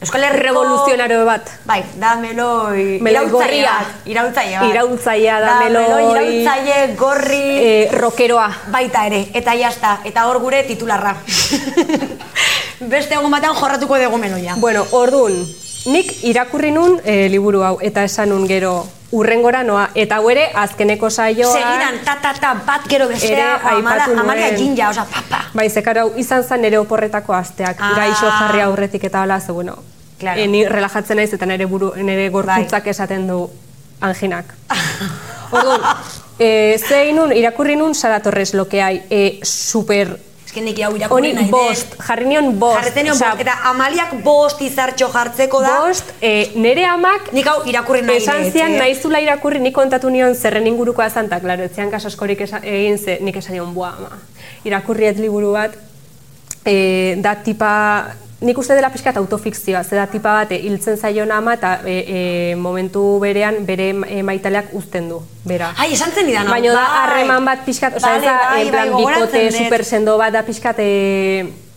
Euskal 0.00 0.22
Herriko... 0.24 0.44
revoluzionario 0.44 1.24
bat. 1.28 1.50
Bai, 1.68 1.82
da 2.00 2.14
meloi... 2.16 2.98
Meloi 3.04 3.26
gorria. 3.28 3.72
bat, 3.82 4.06
Iraultzaile 4.08 4.56
bat. 4.58 4.70
Iraultzailea 4.70 5.40
da, 5.42 5.56
meloi- 5.60 6.06
iraultzaile, 6.10 6.76
gorri... 6.96 7.42
E, 7.60 7.88
rokeroa. 7.92 8.46
Baita 8.72 9.04
ere, 9.10 9.26
eta 9.36 9.52
jazta, 9.60 9.98
eta 10.08 10.24
hor 10.30 10.40
gure 10.40 10.62
titularra. 10.64 11.12
Beste 12.94 13.18
egun 13.18 13.28
batean 13.30 13.58
jorratuko 13.60 13.98
dugu 14.00 14.22
meloia. 14.22 14.56
Bueno, 14.56 14.86
ordun, 14.96 15.36
nik 15.92 16.14
irakurri 16.24 16.72
nun 16.72 16.96
e, 17.04 17.26
liburu 17.28 17.60
hau, 17.66 17.76
eta 17.84 18.06
esan 18.08 18.32
nun 18.32 18.48
gero 18.48 18.86
urrengora 19.12 19.62
noa, 19.66 19.88
eta 19.94 20.16
hau 20.20 20.28
ere 20.30 20.44
azkeneko 20.54 21.10
saioa... 21.10 21.52
Segidan, 21.52 21.98
ta, 22.04 22.16
ta, 22.22 22.32
ta, 22.40 22.52
bat 22.66 22.84
gero 22.88 23.08
ere 23.08 23.14
bestea, 23.14 23.56
amala, 23.72 24.06
amalia 24.22 24.52
jinja, 24.56 24.90
oza, 24.90 25.04
papa. 25.10 25.44
Bai, 25.54 25.66
zekara 25.70 26.04
hau 26.04 26.12
izan 26.16 26.44
zen 26.44 26.62
nire 26.62 26.78
oporretako 26.78 27.34
asteak, 27.34 27.80
Ah. 27.80 27.92
gaixo 27.96 28.30
jarri 28.30 28.60
aurretik 28.62 29.04
eta 29.10 29.22
hala, 29.22 29.40
ze 29.40 29.52
bueno, 29.52 29.76
Claro. 30.20 30.40
e, 30.40 30.46
ni 30.46 30.64
relajatzen 30.68 31.16
naiz 31.16 31.32
eta 31.34 31.46
nire 31.46 31.66
buru, 31.66 31.92
nire 31.96 32.28
gorputzak 32.30 32.86
esaten 32.86 33.26
du 33.26 33.50
anginak. 34.00 34.54
Orduan, 35.52 35.80
e, 36.38 36.78
zein 36.78 37.16
nun, 37.16 37.32
irakurri 37.32 37.74
nun 37.76 37.94
Sara 37.94 38.20
Torres 38.20 38.54
lokeai, 38.54 39.02
e, 39.10 39.40
super, 39.42 40.16
Nik 40.56 40.78
hau 40.82 40.96
irakurri 40.96 41.32
nahi 41.32 41.50
bost, 41.50 41.94
jarri 42.06 42.26
nion 42.26 42.58
bost. 42.58 42.78
Jarretzen 42.80 43.04
nion 43.06 43.18
bost, 43.18 43.40
eta 43.44 43.54
amaliak 43.70 44.14
bost 44.24 44.60
izartxo 44.66 45.08
jartzeko 45.12 45.60
da. 45.62 45.76
bost, 45.84 46.10
e, 46.20 46.50
nire 46.54 46.84
amak 46.84 47.32
Nik 47.32 47.46
hau 47.46 47.62
irakurri 47.70 48.02
nahi 48.02 48.16
Esan 48.18 48.50
zian, 48.50 48.74
eh? 48.74 48.78
naizula 48.78 49.20
irakurri, 49.20 49.60
nik 49.60 49.74
kontatu 49.74 50.10
nion 50.10 50.34
zerren 50.34 50.66
ingurukoa 50.66 51.08
zanta, 51.10 51.38
klaro, 51.40 51.62
etzian 51.70 51.90
kaso 51.90 52.08
askorik 52.08 52.40
esa- 52.40 52.62
egin 52.64 52.98
ze, 52.98 53.18
nik 53.20 53.36
esan 53.36 53.54
nion, 53.54 53.74
bua, 53.74 53.94
ama, 53.96 54.18
irakurri 54.64 55.06
ez 55.06 55.16
liburu 55.18 55.52
bat, 55.52 55.76
e, 56.64 57.14
da 57.22 57.34
tipa, 57.36 58.14
nik 58.40 58.58
uste 58.58 58.74
dela 58.74 58.88
pixkat 58.90 59.16
autofikzioa, 59.20 59.82
ze 59.84 59.96
da 59.96 60.06
tipa 60.08 60.32
bat, 60.40 60.52
e, 60.52 60.60
hiltzen 60.64 60.96
zaion 60.96 61.30
ama, 61.32 61.54
eta 61.58 61.74
e, 61.84 61.96
e, 62.00 62.20
momentu 62.56 63.02
berean 63.20 63.60
bere 63.66 63.92
maitaleak 63.94 64.72
uzten 64.76 65.10
du, 65.12 65.20
bera. 65.44 65.74
Ai, 65.76 65.92
esan 65.92 66.14
zen 66.14 66.30
idan, 66.32 66.48
Baina 66.48 66.72
da 66.76 66.84
harreman 67.02 67.44
bat 67.44 67.66
pixkat, 67.66 67.98
osea, 68.00 68.16
ez 68.16 68.24
da, 68.24 68.36
bai, 68.50 68.62
en 68.62 68.72
plan, 68.72 68.94
bai, 68.94 69.02
bikote 69.04 69.44
dut. 69.48 69.58
super 69.58 69.84
sendo 69.84 70.16
bat 70.20 70.32
da 70.32 70.44
pixkat, 70.46 70.80
e, 70.80 71.69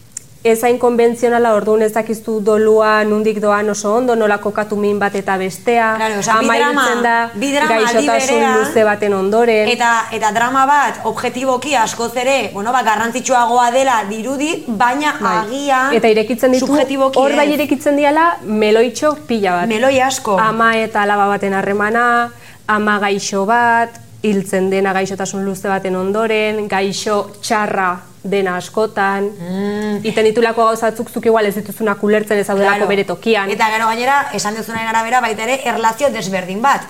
ez 0.43 0.59
hain 0.63 0.77
konbentzionala 0.79 1.53
orduan 1.55 1.81
ez 1.85 1.93
dakiztu 1.95 2.41
dolua 2.43 3.03
nundik 3.07 3.39
doan 3.41 3.69
oso 3.71 3.93
ondo, 3.95 4.15
nola 4.15 4.37
kokatu 4.43 4.75
min 4.75 4.99
bat 4.99 5.15
eta 5.15 5.37
bestea, 5.39 5.93
Claro, 5.95 6.19
osea, 6.19 6.35
bi 6.39 6.45
ama 6.45 6.57
drama- 6.57 6.81
hiltzen 6.83 7.03
da 7.03 7.29
bi 7.33 7.51
drama 7.53 7.75
aldi 7.75 8.07
gaixotasun 8.07 8.59
luze 8.59 8.83
baten 8.83 9.13
ondoren. 9.13 9.69
Eta, 9.69 9.91
eta 10.11 10.31
drama 10.35 10.65
bat, 10.67 10.99
objetiboki 11.05 11.75
askoz 11.75 12.11
ere, 12.17 12.51
bueno, 12.53 12.73
ba, 12.73 12.83
garrantzitsuagoa 12.83 13.71
dela 13.71 14.03
dirudi, 14.09 14.65
baina 14.67 15.15
Bai. 15.21 15.37
agian 15.45 15.93
eta 15.93 16.07
irekitzen 16.07 16.51
ditu, 16.51 16.67
hor 17.15 17.35
bai 17.35 17.49
irekitzen 17.53 17.95
diala 17.95 18.37
meloitxo 18.43 19.17
pila 19.27 19.61
bat. 19.61 19.67
Meloi 19.67 19.99
asko. 20.01 20.37
ama 20.37 20.75
eta 20.77 21.03
alaba 21.03 21.27
baten 21.27 21.53
harremana, 21.53 22.31
ama 22.67 22.99
gaixo 22.99 23.45
bat, 23.45 23.99
hiltzen 24.23 24.69
dena 24.69 24.91
gaixotasun 24.93 25.45
luze 25.45 25.67
baten 25.69 25.95
ondoren, 25.95 26.67
gaixo 26.67 27.29
txarra 27.41 28.12
dena 28.23 28.55
askotan, 28.57 29.29
mm. 29.35 29.99
iten 30.07 30.25
ditulako 30.29 30.65
gauza 30.69 30.89
batzuk 30.89 31.09
zuk 31.11 31.25
igual 31.25 31.45
ez 31.45 31.55
dituzunak 31.55 32.03
ulertzen 32.03 32.39
ez 32.39 32.47
daudelako 32.47 32.75
Claro. 32.75 32.89
bere 32.89 33.03
tokian. 33.03 33.51
Eta 33.51 33.69
gero 33.69 33.87
gainera, 33.87 34.29
esan 34.33 34.55
duzunaren 34.55 34.87
arabera, 34.87 35.21
baita 35.21 35.43
ere, 35.43 35.59
erlazio 35.65 36.09
desberdin 36.09 36.61
bat. 36.61 36.87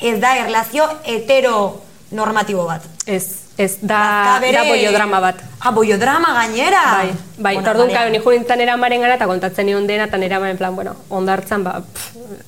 Ez 0.00 0.18
da 0.20 0.36
erlazio 0.36 0.88
heteronormatibo 2.08 2.64
bat. 2.66 2.82
Ez, 3.06 3.44
ez, 3.56 3.78
da, 3.80 4.38
bere- 4.40 4.56
da 4.58 4.64
bollodrama 4.64 5.20
bat. 5.20 5.42
Ah, 5.60 5.70
bollodrama 5.70 6.32
gainera! 6.34 6.82
Bai, 6.96 7.12
bai, 7.38 7.54
Bueno, 7.54 7.60
eta 7.60 7.70
orduan, 7.70 7.86
Maria. 7.88 7.96
claro, 7.98 8.10
ni 8.10 8.18
jurintzen 8.18 8.60
era 8.60 8.76
maren 8.76 9.00
gara 9.00 9.14
eta 9.14 9.26
kontatzen 9.26 9.66
nion 9.66 9.86
dena, 9.86 10.04
eta 10.04 10.16
nera 10.18 10.38
en 10.50 10.56
plan, 10.56 10.74
bueno, 10.74 10.96
ondartzan, 11.10 11.64
ba, 11.64 11.82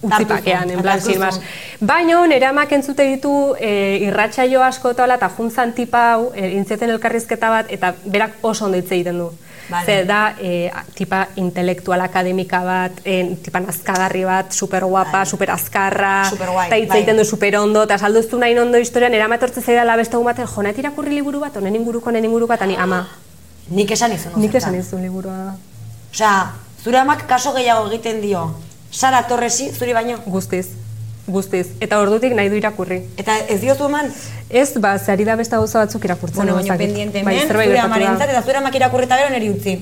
utzipakean, 0.02 0.70
en 0.70 0.80
plan, 0.82 1.00
sin 1.00 1.18
más. 1.18 1.40
Baina, 1.80 2.26
nera 2.26 2.50
amak 2.50 2.72
entzute 2.72 3.02
ditu, 3.02 3.54
e, 3.58 3.98
irratsaio 4.02 4.62
asko 4.62 4.90
eta 4.90 5.28
juntzan 5.28 5.74
tipa 5.74 6.14
hau, 6.14 6.32
e, 6.34 6.52
intzeten 6.52 6.90
elkarrizketa 6.90 7.50
bat, 7.50 7.66
eta 7.68 7.94
berak 8.04 8.32
oso 8.42 8.64
ondo 8.64 8.78
hitz 8.78 8.90
egiten 8.92 9.18
du. 9.18 9.32
Vale. 9.70 9.86
Ze 9.86 10.04
da, 10.04 10.34
e, 10.40 10.70
tipa 10.94 11.28
intelektual 11.36 12.00
akademika 12.00 12.62
bat, 12.64 13.00
e, 13.04 13.36
tipa 13.42 13.60
nazkagarri 13.60 14.24
bat, 14.24 14.52
super 14.52 14.84
guapa, 14.84 15.24
super 15.24 15.50
azkarra, 15.54 16.24
eta 16.66 16.76
hitz 16.76 16.90
egiten 16.96 17.16
du 17.16 17.24
super 17.24 17.56
ondo, 17.60 17.84
eta 17.86 17.98
salduztu 17.98 18.38
nahi 18.38 18.58
ondo 18.58 18.78
historian, 18.78 19.12
nera 19.12 19.28
amatortze 19.30 19.62
zaidala 19.62 19.96
beste 19.96 20.16
egun 20.18 20.26
baten, 20.26 20.46
jonet 20.50 20.78
irakurri 20.78 21.14
liburu 21.14 21.40
bat, 21.40 21.56
honen 21.56 21.76
inguruko, 21.76 22.10
honen 22.10 22.24
inguruko, 22.24 22.52
eta 22.54 22.66
ni 22.66 22.76
ama, 22.76 23.06
Nik 23.70 23.90
esan 23.94 24.12
izan. 24.12 24.32
nik 24.36 24.54
esan 24.54 24.74
izun 24.74 25.02
liburua. 25.02 25.54
Osea, 26.12 26.50
zure 26.82 26.98
amak 26.98 27.26
kaso 27.28 27.52
gehiago 27.54 27.86
egiten 27.92 28.20
dio. 28.20 28.48
Sara 28.90 29.22
Torresi, 29.28 29.70
zuri 29.70 29.92
baino. 29.94 30.18
Guztiz, 30.26 30.66
guztiz. 31.30 31.66
Eta 31.80 32.00
ordutik 32.00 32.34
nahi 32.36 32.48
du 32.48 32.58
irakurri. 32.58 33.02
Eta 33.16 33.38
ez 33.48 33.60
diozu 33.60 33.88
eman, 33.88 34.12
Ez, 34.50 34.74
ba, 34.82 34.98
ze 34.98 35.12
ari 35.12 35.24
da 35.24 35.36
beste 35.36 35.54
gauza 35.54 35.78
batzuk 35.78 36.04
irakurtzen. 36.04 36.36
bueno, 36.42 36.54
baina 36.54 36.74
dakit. 36.74 36.86
pendiente 36.86 37.22
Bai, 37.22 37.36
hemen, 37.36 37.48
zure 37.48 37.78
amarentzat, 37.78 38.30
eta 38.30 38.42
zure 38.42 38.58
amak 38.58 38.74
irakurreta 38.74 39.16
gero 39.16 39.30
niri 39.30 39.50
utzi. 39.50 39.78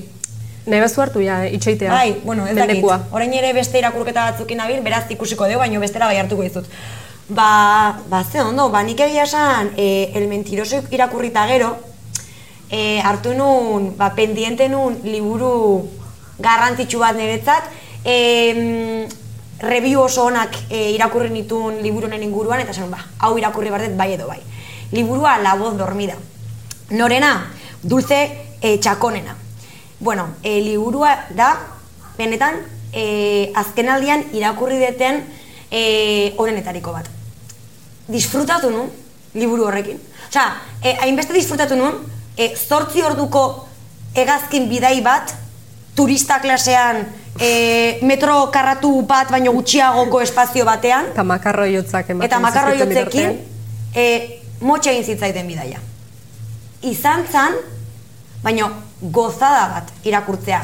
Nahi 0.69 0.81
bazu 0.81 1.01
hartu 1.01 1.21
ja, 1.21 1.45
itxoitea. 1.47 1.89
Bai, 1.91 2.21
bueno, 2.23 2.45
ez 2.45 2.53
dakit. 2.55 2.75
Mendekua. 2.75 2.99
Orain 3.11 3.33
ere 3.33 3.53
beste 3.53 3.79
irakurketa 3.79 4.29
batzukin 4.29 4.61
nabil, 4.61 4.83
beraz 4.85 5.05
ikusiko 5.09 5.47
dugu, 5.49 5.57
baino 5.57 5.79
bestera 5.79 6.05
bai 6.05 6.19
hartuko 6.21 6.43
dizut. 6.45 6.67
Ba, 7.29 7.99
ba 8.09 8.23
ze 8.23 8.41
ondo, 8.41 8.69
ba 8.69 8.83
nik 8.83 8.99
egia 8.99 9.23
esan, 9.23 9.71
e, 9.77 10.11
el 10.13 10.27
mentiroso 10.27 10.83
irakurrita 10.91 11.47
gero, 11.47 11.77
e, 12.69 13.01
hartu 13.01 13.33
nun, 13.33 13.95
ba, 13.97 14.13
pendiente 14.13 14.69
nun 14.69 14.99
liburu 15.03 15.89
garrantzitsu 16.37 16.99
bat 16.99 17.17
niretzat, 17.17 17.63
e, 18.05 19.07
review 19.61 20.01
oso 20.01 20.23
onak 20.25 20.55
e, 20.69 20.91
irakurri 20.91 21.29
nituen 21.29 21.81
liburu 21.83 22.07
honen 22.07 22.23
inguruan, 22.23 22.61
eta 22.63 22.71
esan, 22.71 22.89
ba, 22.91 23.03
hau 23.19 23.37
irakurri 23.37 23.69
bardet 23.69 23.95
bai 23.97 24.13
edo 24.13 24.27
bai. 24.27 24.39
Liburua 24.91 25.37
La 25.37 25.55
voz 25.55 25.77
dormida. 25.77 26.15
Norena, 26.91 27.51
dulce 27.83 28.19
e, 28.61 28.77
txakonena. 28.79 29.35
Bueno, 29.99 30.35
e, 30.43 30.59
liburua 30.61 31.15
da, 31.35 31.51
benetan, 32.17 32.61
e, 32.93 33.51
azkenaldian 33.55 34.25
irakurri 34.33 34.79
deten 34.79 35.23
e, 35.69 36.33
onenetariko 36.37 36.93
bat. 36.95 37.09
Disfrutatu 38.07 38.71
nun, 38.71 38.89
liburu 39.35 39.67
horrekin. 39.67 39.99
Osea, 40.29 40.47
e, 40.81 40.95
hainbeste 41.03 41.35
disfrutatu 41.35 41.75
nun, 41.77 41.99
e, 42.37 42.55
zortzi 42.55 43.03
orduko 43.03 43.67
hegazkin 44.15 44.69
bidai 44.69 45.01
bat, 45.05 45.35
turista 45.95 46.39
klasean 46.39 47.03
e, 47.39 47.99
metro 48.01 48.49
karratu 48.51 49.01
bat 49.07 49.31
baino 49.31 49.51
gutxiagoko 49.55 50.21
espazio 50.21 50.65
batean, 50.65 51.07
Eta 51.13 51.23
makarro 51.23 51.65
jotzak 51.65 52.09
ematen 52.09 52.27
eta 52.27 52.39
makarro 52.39 52.71
zizkiten 52.75 52.97
jotzekin, 52.97 53.29
bitartean. 53.29 53.95
e, 53.95 54.41
motxe 54.61 54.91
egin 54.91 55.03
zitzaiten 55.13 55.47
bidaia. 55.47 55.79
Izan 56.81 57.25
zan, 57.31 57.55
baino 58.43 58.69
gozada 59.01 59.67
bat 59.73 59.89
irakurtzea. 60.07 60.61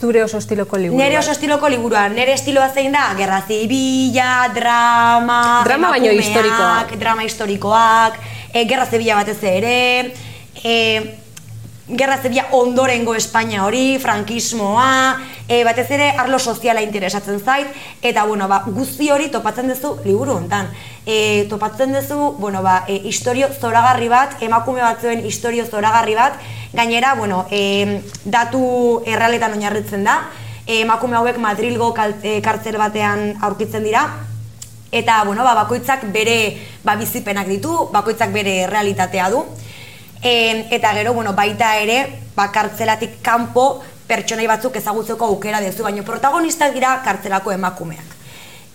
Zure 0.00 0.22
oso 0.24 0.36
estiloko 0.38 0.76
liburu. 0.76 0.98
Nere 1.00 1.16
oso 1.18 1.30
estiloko 1.32 1.68
liburua, 1.72 2.08
nere 2.12 2.34
estiloa 2.36 2.68
zein 2.74 2.92
da, 2.92 3.06
gerra 3.16 3.38
zibila, 3.48 4.48
drama, 4.54 5.62
Drama 5.64 5.90
baino 5.94 6.10
historikoak. 6.12 6.96
drama 7.00 7.22
historikoak, 7.24 8.18
e, 8.52 8.64
gerra 8.68 8.84
zibila 8.86 9.14
batez 9.22 9.38
ere, 9.42 10.12
e, 10.62 10.74
gerra 11.88 12.18
zibila 12.18 12.48
ondorengo 12.50 13.14
Espainia 13.14 13.64
hori, 13.64 13.98
frankismoa, 14.02 15.20
e, 15.46 15.62
batez 15.64 15.86
ere 15.94 16.08
arlo 16.18 16.38
soziala 16.38 16.82
interesatzen 16.82 17.38
zait, 17.38 17.70
eta 18.02 18.24
bueno, 18.26 18.48
ba, 18.50 18.64
guzti 18.66 19.10
hori 19.10 19.28
topatzen 19.30 19.70
duzu 19.70 19.94
liburu 20.04 20.34
hontan. 20.34 20.72
E, 21.06 21.46
topatzen 21.50 21.94
duzu, 21.94 22.34
bueno, 22.40 22.62
ba, 22.62 22.82
e, 22.88 22.98
historio 23.06 23.48
zoragarri 23.54 24.08
bat, 24.10 24.42
emakume 24.42 24.82
batzuen 24.82 25.22
historio 25.24 25.66
zoragarri 25.66 26.16
bat, 26.18 26.40
gainera, 26.74 27.14
bueno, 27.14 27.44
e, 27.50 28.02
datu 28.24 29.02
errealetan 29.06 29.54
oinarritzen 29.54 30.02
da, 30.02 30.24
e, 30.66 30.80
emakume 30.80 31.16
hauek 31.16 31.38
Madrilgo 31.38 31.94
e, 32.22 32.40
kartzel 32.42 32.82
batean 32.82 33.36
aurkitzen 33.40 33.86
dira, 33.86 34.08
Eta, 34.96 35.24
bueno, 35.26 35.42
ba, 35.42 35.52
bakoitzak 35.58 36.04
bere 36.14 36.56
ba, 36.84 36.94
bizipenak 36.96 37.48
ditu, 37.50 37.72
bakoitzak 37.92 38.30
bere 38.32 38.68
realitatea 38.70 39.26
du. 39.34 39.42
E, 40.22 40.66
eta 40.70 40.92
gero, 40.94 41.14
bueno, 41.14 41.34
baita 41.34 41.76
ere, 41.78 42.00
ba, 42.36 42.50
kartzelatik 42.52 43.20
kanpo 43.22 43.82
pertsonai 44.06 44.46
batzuk 44.46 44.76
ezagutzeko 44.78 45.26
aukera 45.26 45.60
dezu, 45.60 45.82
baina 45.82 46.04
protagonistak 46.06 46.74
dira 46.74 47.00
kartzelako 47.04 47.52
emakumeak. 47.52 48.14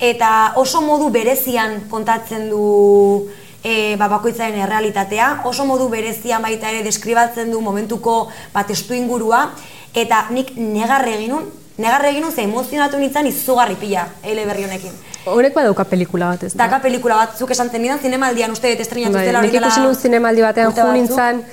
Eta 0.01 0.53
oso 0.57 0.81
modu 0.81 1.11
berezian 1.13 1.83
kontatzen 1.89 2.49
du 2.49 3.29
e, 3.63 3.95
ba, 3.97 4.07
bakoitzaren 4.09 4.59
errealitatea, 4.65 5.41
oso 5.49 5.65
modu 5.69 5.87
berezian 5.89 6.41
baita 6.41 6.71
ere 6.73 6.83
deskribatzen 6.85 7.51
du 7.53 7.61
momentuko 7.61 8.25
ba, 8.53 8.65
testu 8.67 8.97
ingurua, 8.97 9.45
eta 9.93 10.25
nik 10.33 10.55
negarre 10.57 11.15
eginun, 11.19 11.47
negarre 11.81 12.09
eginun 12.13 12.31
ze 12.31 12.43
emozionatu 12.45 12.97
nintzen 13.01 13.27
izugarri 13.27 13.75
pila, 13.75 14.07
eleberri 14.23 14.63
honekin. 14.69 14.91
Horrek 15.25 15.53
badauka 15.53 15.83
pelikula 15.85 16.31
bat, 16.33 16.43
ez 16.47 16.53
da? 16.55 16.63
Daka 16.65 16.79
pelikula 16.81 17.15
bat, 17.19 17.35
zuk 17.37 17.51
esan 17.53 17.69
zenidan, 17.69 17.99
zinemaldian 18.01 18.51
uste 18.51 18.71
dut 18.71 18.79
estrenatu 18.87 19.13
Bai, 19.19 19.25
zela 19.27 19.41
nik 19.41 19.51
dela 19.53 19.69
nuen 19.83 19.95
zinemaldi 19.95 20.41
batean 20.41 20.73
jo 20.77 20.91
nintzen, 20.93 21.43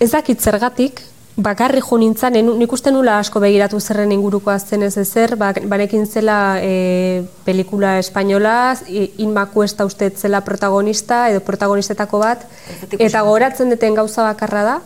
ez 0.00 0.10
dakit 0.14 0.40
zergatik, 0.40 1.02
bakarri 1.36 1.80
jo 1.84 1.98
nintzen, 2.00 2.34
en- 2.40 2.54
nik 2.58 2.72
uste 2.72 2.90
nula 2.90 3.18
asko 3.18 3.40
begiratu 3.44 3.78
zerren 3.80 4.10
inguruko 4.12 4.50
azten 4.50 4.82
ez 4.82 4.96
ezer, 4.96 5.36
bak- 5.36 5.60
banekin 5.68 6.06
zela 6.06 6.58
e, 6.62 7.22
pelikula 7.44 7.98
espainola, 7.98 8.76
i- 8.88 9.12
Inma 9.18 9.46
Cuesta 9.52 9.84
uste 9.84 10.08
zela 10.10 10.40
protagonista, 10.40 11.28
edo 11.30 11.40
protagonistetako 11.40 12.18
bat, 12.24 12.46
Ez 12.90 13.00
eta 13.10 13.20
goratzen 13.22 13.70
duten 13.70 13.94
gauza 13.94 14.22
bakarra 14.22 14.62
da, 14.62 14.80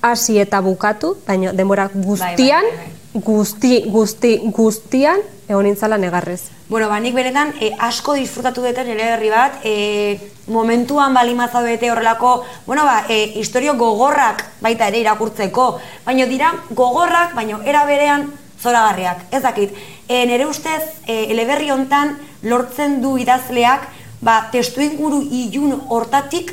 hasi 0.00 0.38
eta 0.38 0.60
bukatu, 0.60 1.16
baina 1.26 1.52
denbora 1.52 1.90
guztian, 1.92 2.62
bai, 2.64 2.76
bai. 2.76 2.94
Guzti, 3.24 3.82
guzti, 3.86 4.38
guztian, 4.54 5.20
egon 5.48 5.64
nintzala 5.64 5.98
negarrez. 5.98 6.50
Bueno, 6.68 6.88
ba, 6.88 6.98
nik 7.00 7.14
benetan 7.16 7.54
eh, 7.60 7.70
asko 7.78 8.14
disfrutatu 8.18 8.62
duten 8.64 8.90
eleberri 8.92 9.30
bat, 9.32 9.60
eh, 9.64 10.20
momentuan 10.48 11.14
balimazau 11.14 11.62
bete 11.64 11.90
horrelako, 11.90 12.44
bueno, 12.66 12.84
ba, 12.84 13.06
eh, 13.08 13.32
historio 13.40 13.74
gogorrak 13.74 14.44
baita 14.60 14.88
ere 14.88 15.00
irakurtzeko, 15.00 15.70
baina 16.04 16.26
dira 16.26 16.52
gogorrak, 16.70 17.34
baina 17.34 17.62
era 17.64 17.86
berean 17.88 18.28
zoragarriak. 18.60 19.24
Ez 19.30 19.42
dakit, 19.42 19.72
eh, 20.08 20.26
nire 20.26 20.46
ustez 20.46 20.82
eh, 21.06 21.26
eleberri 21.30 21.70
hontan 21.70 22.18
lortzen 22.42 23.00
du 23.00 23.16
idazleak, 23.18 23.88
ba, 24.20 24.48
testu 24.52 24.82
inguru 24.82 25.22
ilun 25.22 25.80
hortatik 25.88 26.52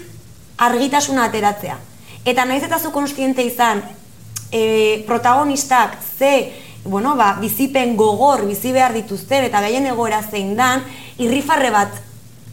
argitasuna 0.57 1.25
ateratzea. 1.25 1.77
Eta 2.25 2.45
naiz 2.45 2.63
eta 2.63 2.79
zu 2.79 2.91
konstiente 2.91 3.43
izan, 3.43 3.83
e, 4.55 5.03
protagonistak 5.07 5.97
ze 6.17 6.53
bueno, 6.85 7.15
ba, 7.15 7.37
bizipen 7.41 7.95
gogor 7.97 8.45
bizi 8.45 8.71
behar 8.71 8.93
dituzten 8.93 9.43
eta 9.47 9.59
gehien 9.65 9.87
egoera 9.89 10.21
zein 10.21 10.53
dan, 10.55 10.83
irrifarre 11.17 11.71
bat 11.73 11.95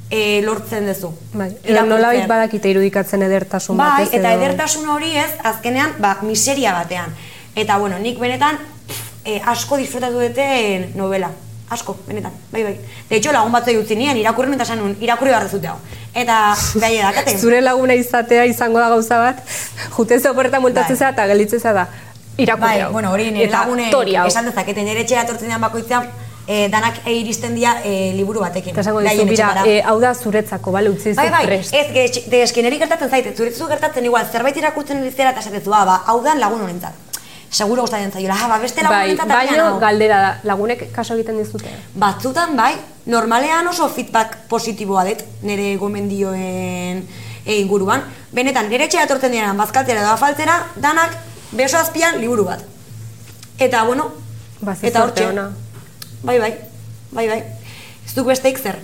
e, 0.09 0.41
lortzen 0.43 0.88
duzu. 0.88 1.11
Bai, 1.37 1.51
edo 1.62 1.85
nolabait 1.87 2.25
badakite 2.29 2.73
irudikatzen 2.73 3.23
edertasun 3.29 3.77
Bai, 3.77 3.91
batez. 4.01 4.15
eta 4.19 4.33
edo- 4.33 4.41
edertasun 4.41 4.88
hori 4.88 5.12
ez, 5.21 5.31
azkenean, 5.45 5.95
ba, 6.01 6.17
miseria 6.25 6.73
batean. 6.73 7.12
Eta, 7.55 7.77
bueno, 7.79 7.99
nik 8.01 8.19
benetan 8.19 8.57
pff, 8.88 9.03
e, 9.25 9.41
asko 9.53 9.77
disfrutatu 9.77 10.25
dute 10.25 10.49
novela. 10.97 11.31
Asko, 11.73 11.97
benetan, 12.07 12.33
bai, 12.53 12.63
bai. 12.67 12.75
De 13.09 13.17
hecho, 13.17 13.33
lagun 13.33 13.53
batzoi 13.53 13.77
utzi 13.81 13.97
nien, 13.97 14.17
irakurren 14.21 14.53
eta 14.55 14.67
esan 14.69 14.79
nuen, 14.83 14.97
irakurri 15.01 15.31
behar 15.33 15.45
dezute 15.49 15.69
hau. 15.69 15.77
Eta, 16.15 16.39
bai, 16.81 16.91
edakaten. 16.99 17.39
Zure 17.43 17.61
laguna 17.65 17.95
izatea 17.97 18.45
izango 18.51 18.79
da 18.83 18.89
gauza 18.93 19.19
bat, 19.23 19.41
jutez 19.97 20.21
oporretan 20.31 20.61
multatzen 20.63 20.99
Bai. 21.01 21.13
eta 21.15 21.27
gelditzen 21.33 21.61
zera 21.61 21.73
da. 21.83 21.87
Irakurri 22.37 22.67
Bai, 22.69 22.81
hau. 22.81 22.93
bueno, 22.93 23.11
hori 23.13 23.31
nire 23.31 23.51
lagune 23.53 23.91
esan 24.27 24.47
dezaketen 24.49 24.85
nire 24.89 25.01
etxera 25.07 25.23
etortzen 25.27 25.49
dian 25.53 25.61
bakoitzean 25.61 26.07
e, 26.49 26.69
danak 26.73 27.03
e, 27.07 27.13
iristen 27.21 27.55
dira 27.55 27.75
e, 27.85 28.13
liburu 28.17 28.41
batekin. 28.41 28.73
Eta 28.73 28.81
esango 28.81 29.01
dizu, 29.05 29.27
bira, 29.29 29.51
e, 29.69 29.77
hau 29.85 29.99
da 30.01 30.15
zuretzako, 30.15 30.73
bale, 30.75 30.91
utzi 30.91 31.13
Bai, 31.15 31.27
zu 31.29 31.33
bai, 31.37 31.45
prest. 31.47 31.75
ez, 31.75 31.87
ge- 31.93 32.25
de 32.33 32.43
eski 32.43 32.63
niri 32.65 32.79
gertatzen 32.81 33.11
zaite, 33.13 33.35
zuretzu 33.37 33.69
gertatzen 33.69 34.05
igual, 34.09 34.27
zerbait 34.33 34.57
irakurtzen 34.57 35.03
dizera 35.05 35.31
eta 35.31 35.41
esatezu, 35.45 35.73
ah, 35.77 35.85
ba, 35.85 35.97
hau 36.07 36.21
dan 36.25 36.41
lagun 36.41 36.61
honentzat. 36.67 36.93
Seguro 37.53 37.83
gustatzen 37.85 38.11
zaiola, 38.11 38.37
ah, 38.41 38.49
ba, 38.49 38.57
beste 38.59 38.81
Bai, 38.83 39.15
baino 39.15 39.35
agian 39.37 39.61
hau. 39.61 39.79
galdera 39.81 40.21
da, 40.23 40.31
lagunek 40.49 40.87
kaso 40.93 41.12
egiten 41.19 41.37
dizute. 41.37 41.69
Batzutan 42.01 42.57
bai, 42.57 42.73
normalean 43.12 43.69
oso 43.69 43.91
feedback 43.93 44.38
positiboa 44.49 45.05
dut 45.05 45.21
nire 45.45 45.75
gomendioen 45.77 47.03
e, 47.45 47.59
inguruan. 47.59 48.07
Benetan, 48.33 48.71
nire 48.73 48.88
etxea 48.88 49.05
etortzen 49.05 49.35
direnan 49.37 49.61
bazkaltzera 49.61 50.01
edo 50.01 50.15
afaltzera, 50.15 50.57
danak 50.81 51.12
beso 51.53 51.77
azpian 51.77 52.17
liburu 52.23 52.49
bat. 52.49 52.65
Eta, 53.59 53.85
bueno, 53.85 54.09
Ba, 54.62 54.75
ze 54.75 54.88
eta 54.88 55.03
hortxe. 55.05 55.29
Bai, 56.23 56.38
bai, 56.38 56.55
bai, 57.11 57.29
bai. 57.29 57.43
Ez 58.07 58.15
duk 58.15 58.27
besteik 58.33 58.59
zer. 58.62 58.79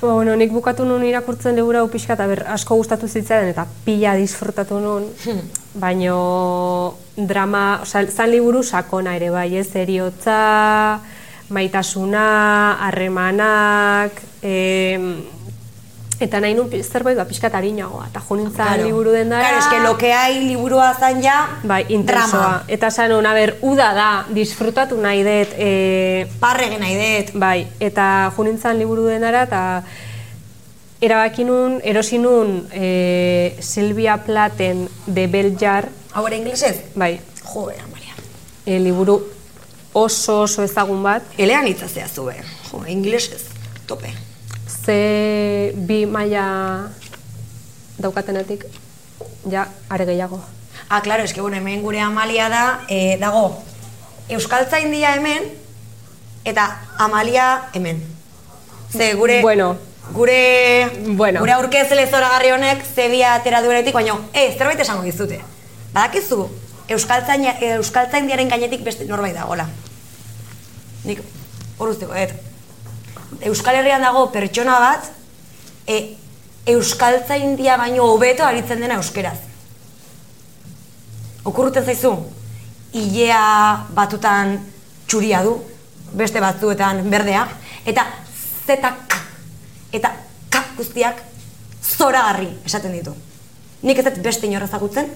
Ba, 0.00 0.14
bueno, 0.14 0.34
nik 0.36 0.52
bukatu 0.52 0.84
nuen 0.88 1.04
irakurtzen 1.04 1.56
liburu 1.56 1.78
hau 1.82 1.88
pixka 1.92 2.14
eta 2.16 2.26
ber, 2.30 2.44
asko 2.54 2.76
gustatu 2.80 3.08
zitzaidan 3.08 3.50
eta 3.52 3.66
pila 3.84 4.14
disfrutatu 4.16 4.78
nuen, 4.80 5.08
Hmm. 5.24 5.42
baino 5.74 6.94
drama, 7.16 7.80
osea, 7.82 8.06
zan 8.10 8.30
liburu 8.30 8.62
sakona 8.62 9.16
ere 9.16 9.30
bai, 9.30 9.56
ez, 9.56 9.68
eriotza, 9.76 11.00
maitasuna, 11.50 12.78
harremanak, 12.86 14.22
em, 14.42 15.22
eta 16.20 16.40
nahi 16.40 16.54
nuen 16.54 16.68
pi- 16.68 16.82
zerbait 16.82 17.16
ba, 17.16 17.24
pixka 17.24 17.46
eta 17.46 17.58
harinagoa, 17.58 18.08
eta 18.10 18.20
jo 18.28 18.36
nintzen 18.36 18.82
liburu 18.84 19.12
den 19.14 19.28
dara, 19.30 19.48
Claro, 19.48 19.58
eske 19.58 19.78
lo 19.86 19.96
que 19.98 20.12
hay 20.12 20.40
liburua 20.48 20.92
zan 20.98 21.22
ja, 21.22 21.60
bai, 21.62 21.84
intensoa. 21.88 22.64
Eta 22.66 22.88
esan 22.90 23.10
nuen, 23.10 23.26
a 23.26 23.32
ber, 23.34 23.56
uda 23.62 23.92
da, 23.94 24.08
disfrutatu 24.34 24.96
nahi 24.98 25.22
dut, 25.22 25.54
e, 25.56 26.26
Parre 26.40 26.66
egin 26.66 26.80
nahi 26.80 26.96
dut. 26.98 27.32
Bai, 27.38 27.68
eta 27.78 28.32
jo 28.36 28.44
nintzen 28.44 28.78
liburu 28.78 29.06
denara, 29.06 29.44
eta 29.46 29.62
erabaki 31.00 31.44
nun, 31.46 31.78
erosi 31.84 32.18
nun 32.18 32.66
e, 32.72 33.54
Silvia 33.60 34.16
Platen 34.18 34.88
de 35.06 35.26
Beljar, 35.28 35.88
ere 36.26 36.36
inglesez? 36.36 36.82
bai, 36.96 37.20
Jo, 37.44 37.70
Maria. 37.92 38.14
e, 38.66 38.80
liburu 38.80 39.20
oso 39.92 40.40
oso 40.42 40.62
ezagun 40.66 41.02
bat, 41.02 41.22
Elean 41.38 41.66
itzazea 41.68 42.08
zue. 42.08 42.34
Jo, 42.70 42.82
inglesez. 42.86 43.44
Tope. 43.86 44.10
Ze 44.88 45.72
bi 45.76 46.06
maila 46.06 46.88
daukatenetik, 48.00 48.64
ja, 49.50 49.68
are 49.88 50.06
gehiago. 50.06 50.40
Ah, 50.88 51.02
claro, 51.02 51.24
eske, 51.24 51.42
bueno, 51.42 51.58
hemen 51.58 51.82
gure 51.82 52.00
amalia 52.00 52.48
da, 52.48 52.62
eh, 52.88 53.18
dago, 53.20 53.62
Euskaltzaindia 54.28 55.14
hemen, 55.16 55.44
eta 56.44 56.64
amalia 56.96 57.68
hemen. 57.74 58.00
Ze 58.96 59.12
gure... 59.12 59.42
Bueno. 59.42 59.76
Gure... 60.14 60.88
Bueno. 61.04 61.40
Gure 61.40 61.52
aurkezle 61.52 62.06
zoragarri 62.08 62.54
honek 62.56 62.80
zebia 62.94 63.34
atera 63.34 63.60
duenetik, 63.60 63.92
baina, 63.92 64.16
eh, 64.32 64.54
zerbait 64.56 64.80
esango 64.80 65.04
dizute. 65.04 65.42
Badakizu, 65.92 66.46
Euskaltzain, 66.88 67.44
Euskaltzaindiaren 67.74 68.48
gainetik 68.48 68.88
beste 68.88 69.04
norbait 69.04 69.36
dagoela. 69.36 69.68
Nik, 71.04 71.20
hor 71.76 71.92
usteko, 71.92 72.16
et. 72.16 72.47
Euskal 73.46 73.78
Herrian 73.78 74.02
dago 74.02 74.26
pertsona 74.34 74.78
bat, 74.82 75.10
e, 75.86 76.16
Euskaltzaindia 76.68 77.78
baino 77.80 78.04
hobeto 78.12 78.44
aritzen 78.44 78.82
dena 78.82 78.98
euskeraz. 78.98 79.38
Okurruten 81.48 81.86
zaizu, 81.86 82.12
ilea 82.92 83.86
batutan 83.96 84.58
txuria 85.08 85.40
du, 85.46 85.54
beste 86.12 86.42
batzuetan 86.44 87.00
berdea, 87.10 87.46
eta 87.88 88.04
zetak 88.66 89.16
eta 89.96 90.12
k 90.52 90.62
guztiak 90.76 91.22
zoragarri 91.80 92.50
esaten 92.68 92.92
ditu. 92.92 93.14
Nik 93.82 94.02
ez 94.02 94.12
beste 94.20 94.46
inorra 94.46 94.68
ezagutzen, 94.68 95.08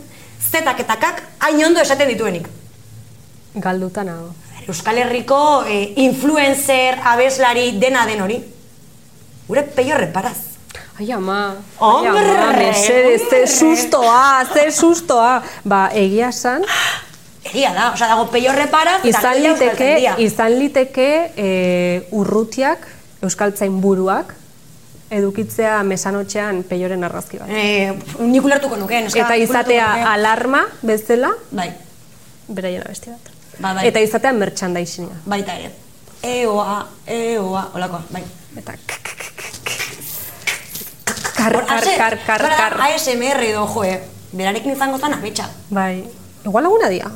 zetak 0.50 0.80
eta 0.80 0.96
kak 0.96 1.22
hain 1.40 1.64
ondo 1.66 1.82
esaten 1.82 2.08
dituenik. 2.08 2.48
Galduta 3.54 4.04
nago. 4.04 4.32
Euskal 4.68 4.98
Herriko 4.98 5.64
eh, 5.66 5.92
influencer, 6.04 6.98
abeslari, 7.04 7.72
dena 7.80 8.06
den 8.06 8.22
hori. 8.22 8.38
Gure 9.48 9.62
peio 9.62 9.98
reparaz. 9.98 10.36
Ai, 10.98 11.10
ama. 11.12 11.54
Hombre, 11.78 12.20
Ai, 12.20 12.36
ama, 12.36 12.52
mesedez, 12.58 13.22
ze 13.30 13.46
sustoa, 13.46 14.44
ze 14.52 14.70
sustoa. 14.70 15.42
Ba, 15.64 15.88
egia 15.94 16.32
san, 16.32 16.62
Egia 17.42 17.72
da, 17.74 17.88
osea, 17.90 18.06
dago 18.12 18.28
peio 18.30 18.52
reparaz, 18.54 19.00
eta 19.02 19.10
izan 19.10 19.40
liteke, 19.42 19.88
izan 20.22 20.52
liteke 20.60 21.08
e, 21.34 21.48
urrutiak, 22.14 22.86
euskaltzain 23.26 23.80
buruak, 23.82 24.30
edukitzea 25.12 25.80
mesanotxean 25.86 26.62
peioren 26.70 27.02
argazki 27.04 27.42
bat. 27.42 27.50
Eh, 27.50 27.90
nik 28.22 28.46
ulertuko 28.46 28.78
nuke, 28.80 29.02
Eta 29.10 29.34
izatea 29.36 29.90
alarma 30.12 30.62
bezala, 30.86 31.34
Bai, 31.50 31.72
beraien 32.48 32.86
abesti 32.86 33.10
bat. 33.10 33.31
Ba, 33.58 33.74
bai. 33.74 33.86
Eta 33.88 34.00
izatea 34.00 34.32
merchandising 34.32 35.10
baita 35.26 35.54
ere. 35.58 35.72
Eoa, 36.22 36.86
eoa, 37.06 37.70
olakoa, 37.74 38.02
bai. 38.10 38.22
Eta 38.56 38.76
kar, 41.36 41.52
kar, 41.66 41.84
kar, 41.98 42.18
kar, 42.26 42.42
kar. 42.56 42.80
ASMR 42.86 43.42
edo, 43.42 43.66
jo, 43.66 43.84
eh, 43.84 44.00
berarekin 44.32 44.72
izango 44.76 44.98
zan 44.98 45.14
abetxa. 45.14 45.48
Bai, 45.70 46.04
igual 46.44 46.64
laguna 46.64 46.88
dia. 46.88 47.10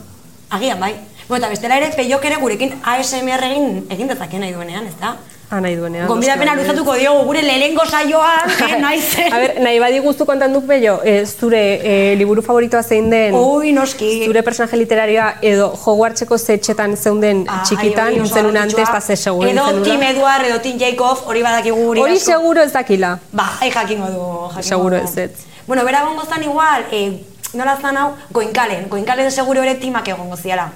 Agian, 0.51 0.80
bai. 0.80 0.95
Bueno, 1.28 1.45
eta 1.45 1.51
bestela 1.51 1.76
ere, 1.76 1.91
peiok 1.95 2.24
ere 2.24 2.37
gurekin 2.39 2.76
ASMR 2.84 3.43
egin, 3.49 3.87
egin 3.91 4.09
dezake 4.09 4.39
nahi 4.39 4.53
duenean, 4.55 4.87
ez 4.87 4.95
da? 5.01 5.16
Ah, 5.49 5.61
nahi 5.61 5.76
duenean. 5.78 6.09
Gonbidapena 6.11 6.57
noski, 6.57 6.66
luzatuko 6.66 6.94
diogu 6.99 7.20
gure 7.28 7.42
lehenengo 7.42 7.84
saioan, 7.86 8.51
eh, 8.66 8.78
nahi 8.84 9.01
zen. 9.01 9.32
A 9.32 9.38
ber, 9.38 9.53
nahi 9.62 9.78
badi 9.78 10.01
guztu 10.03 10.26
kontan 10.26 10.53
duk 10.53 10.64
bello, 10.66 10.97
e, 11.05 11.24
zure 11.26 11.61
e, 11.86 12.16
liburu 12.18 12.42
favoritoa 12.42 12.82
zein 12.82 13.09
den, 13.11 13.34
Ui, 13.38 13.70
noski. 13.72 14.24
zure 14.26 14.42
personaje 14.42 14.76
literarioa 14.80 15.28
edo 15.42 15.68
Hogwartseko 15.84 16.36
zetxetan 16.38 16.97
zeunden 16.97 17.44
Ai, 17.47 17.61
txikitan, 17.68 18.11
nintzen 18.16 18.47
un 18.51 18.59
garrantzitsua. 18.59 18.82
antes, 18.82 18.88
eta 18.88 19.01
ze 19.01 19.16
seguro 19.22 19.49
Edo 19.49 19.68
Tim 19.84 20.01
una. 20.01 20.11
Edward, 20.11 20.47
edo 20.51 20.61
Tim 20.61 20.78
Jacob, 20.82 21.22
hori 21.26 21.42
badakigu 21.47 21.76
guri 21.92 22.01
Hori 22.01 22.18
seguro 22.18 22.62
ez 22.66 22.72
dakila. 22.72 23.18
Ba, 23.32 23.51
ai 23.61 23.70
jakingo 23.70 24.11
du, 24.11 24.26
jakingo 24.49 24.68
Seguro 24.74 24.97
ez 24.97 25.16
ez. 25.16 25.30
Bueno, 25.68 25.84
bera 25.84 26.03
gongo 26.05 26.24
zan 26.26 26.42
igual, 26.42 26.86
eh, 26.90 27.20
nola 27.55 27.78
zan 27.80 27.97
hau, 27.97 28.14
goinkalen. 28.30 28.88
Goinkalen 28.88 29.30
seguro 29.30 29.62
ere 29.62 29.76
timak 29.76 30.09
egongo 30.09 30.36
ziala. 30.36 30.72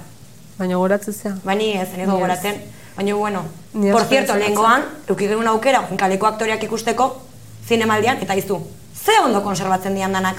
Baina 0.57 0.77
goratzen 0.77 1.13
zea. 1.13 1.35
Bani 1.43 1.73
ez, 1.73 1.89
ez. 1.97 2.07
gogoratzen. 2.07 2.55
Baina, 2.95 3.13
bueno, 3.15 3.43
Ni 3.73 3.87
ez 3.87 3.93
por 3.93 4.03
cierto, 4.05 4.35
lehengoan, 4.35 4.83
euki 5.07 5.27
genuen 5.27 5.47
aukera, 5.47 5.79
goinkaleko 5.87 6.27
aktoreak 6.27 6.63
ikusteko, 6.63 7.21
zinemaldian, 7.67 8.17
eta 8.21 8.35
izu, 8.35 8.59
ze 9.05 9.15
ondo 9.23 9.41
konserbatzen 9.43 9.95
dian 9.95 10.11
danak. 10.13 10.35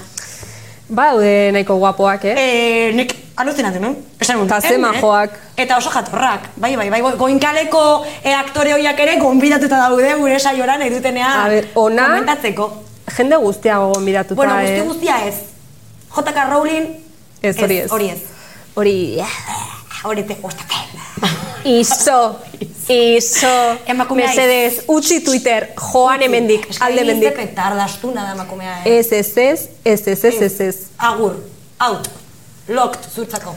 Ba, 0.89 1.07
daude 1.13 1.51
nahiko 1.55 1.75
guapoak, 1.81 2.25
eh? 2.25 2.33
Eh, 2.37 2.93
nik 2.93 3.15
aluzinatu 3.35 3.79
nun. 3.79 3.95
Esan 4.19 4.37
nun, 4.37 4.49
ze 4.49 4.67
em, 4.67 4.73
eh? 4.75 4.77
majoak. 4.77 5.31
Eta 5.57 5.77
oso 5.77 5.89
jatorrak. 5.89 6.49
Bai, 6.55 6.75
bai, 6.75 6.89
bai, 6.89 7.01
go- 7.01 7.15
goinkaleko 7.17 8.03
eh, 8.23 8.33
aktore 8.35 8.73
hoiak 8.73 8.99
ere 8.99 9.17
gonbidatuta 9.19 9.77
daude 9.87 10.13
gure 10.19 10.39
saioran 10.39 10.79
nahi 10.79 10.89
dutenean 10.93 11.39
A 11.45 11.47
ber, 11.49 11.67
ona- 11.73 12.05
komentatzeko. 12.09 12.83
Jende 13.17 13.35
guztiago 13.37 13.91
gonbidatuta, 13.93 14.35
Bueno, 14.35 14.53
guzti 14.59 14.75
eh? 14.75 14.81
guztia 14.81 15.25
ez. 15.27 15.35
J.K. 16.13 16.45
Rowling 16.51 16.87
Ez, 17.41 17.57
hori 17.59 17.77
ez. 17.77 17.91
Hori 17.91 18.09
ez. 18.09 18.19
Hori, 18.75 19.19
Hori 20.03 20.23
te 20.27 20.35
gustatzen. 20.35 20.83
iso, 21.63 22.39
iso, 22.91 23.51
Emakumea 23.87 24.27
mesedez, 24.27 24.83
utzi 24.91 25.21
Twitter, 25.23 25.69
joan 25.79 26.21
hemendik, 26.21 26.67
alde 26.79 27.01
hemendik. 27.01 27.29
hemendik. 27.31 27.53
petardaztu 27.55 28.11
nada 28.11 28.33
emakumea. 28.33 28.81
Eh? 28.83 28.97
Ez, 28.97 29.11
ez, 29.11 29.37
ez, 29.37 29.69
ez, 29.83 30.07
ez, 30.07 30.23
ez, 30.25 30.41
ez, 30.41 30.59
ez. 30.59 30.75
Agur, 30.97 31.37
out, 31.87 32.09
locked, 32.67 33.07
zurtzako. 33.15 33.55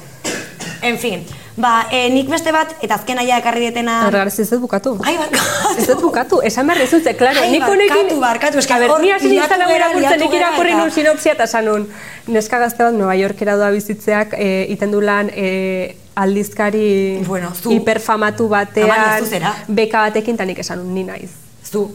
En 0.87 0.99
fin, 1.03 1.27
ba, 1.57 1.89
eh, 1.91 2.07
nik 2.13 2.31
beste 2.31 2.53
bat, 2.55 2.77
eta 2.79 2.95
azken 3.01 3.19
aia 3.19 3.41
ekarri 3.43 3.67
dietena... 3.67 3.99
Argarez 4.07 4.39
ez 4.39 4.49
dut 4.53 4.63
bukatu. 4.63 4.95
Ai, 5.03 5.17
barkatu. 5.19 5.75
Ez 5.81 5.89
dut 5.91 6.07
bukatu, 6.07 6.41
esan 6.47 6.71
behar 6.71 6.85
dizut, 6.85 7.03
ze, 7.03 7.17
claro, 7.19 7.43
Ai, 7.43 7.51
nik 7.57 7.67
honekin... 7.67 7.91
barkatu, 7.91 8.23
barkatu, 8.23 8.63
eske 8.63 8.77
A 8.77 8.83
ber, 8.85 8.95
hor 8.95 9.03
ni 9.03 9.11
hasi 9.11 9.35
nintzen 9.35 9.67
irakurtzen, 9.67 10.23
nik 10.23 10.39
irakurri 10.39 10.79
nun 10.79 10.95
sinopsia 10.95 11.35
eta 11.35 11.51
esan 11.51 11.67
nun. 11.67 11.91
Neska 12.31 12.63
gazte 12.63 12.87
bat 12.87 12.95
Nueva 12.95 13.19
Yorkera 13.19 13.59
doa 13.59 13.75
bizitzeak, 13.75 14.39
e, 14.39 14.67
iten 14.77 14.95
du 14.95 15.03
lan 15.03 15.33
e, 15.35 15.97
aldizkari 16.17 17.23
Bueno, 17.27 17.53
zu. 17.55 17.71
hiperfamatu 17.71 18.47
Amari, 18.47 18.67
batean, 18.75 19.27
zera. 19.27 19.55
beka 19.69 20.01
batekin, 20.09 20.35
eta 20.35 20.45
nik 20.49 20.59
esan 20.65 20.83
ni 20.95 21.05
naiz. 21.05 21.31
Zu. 21.71 21.87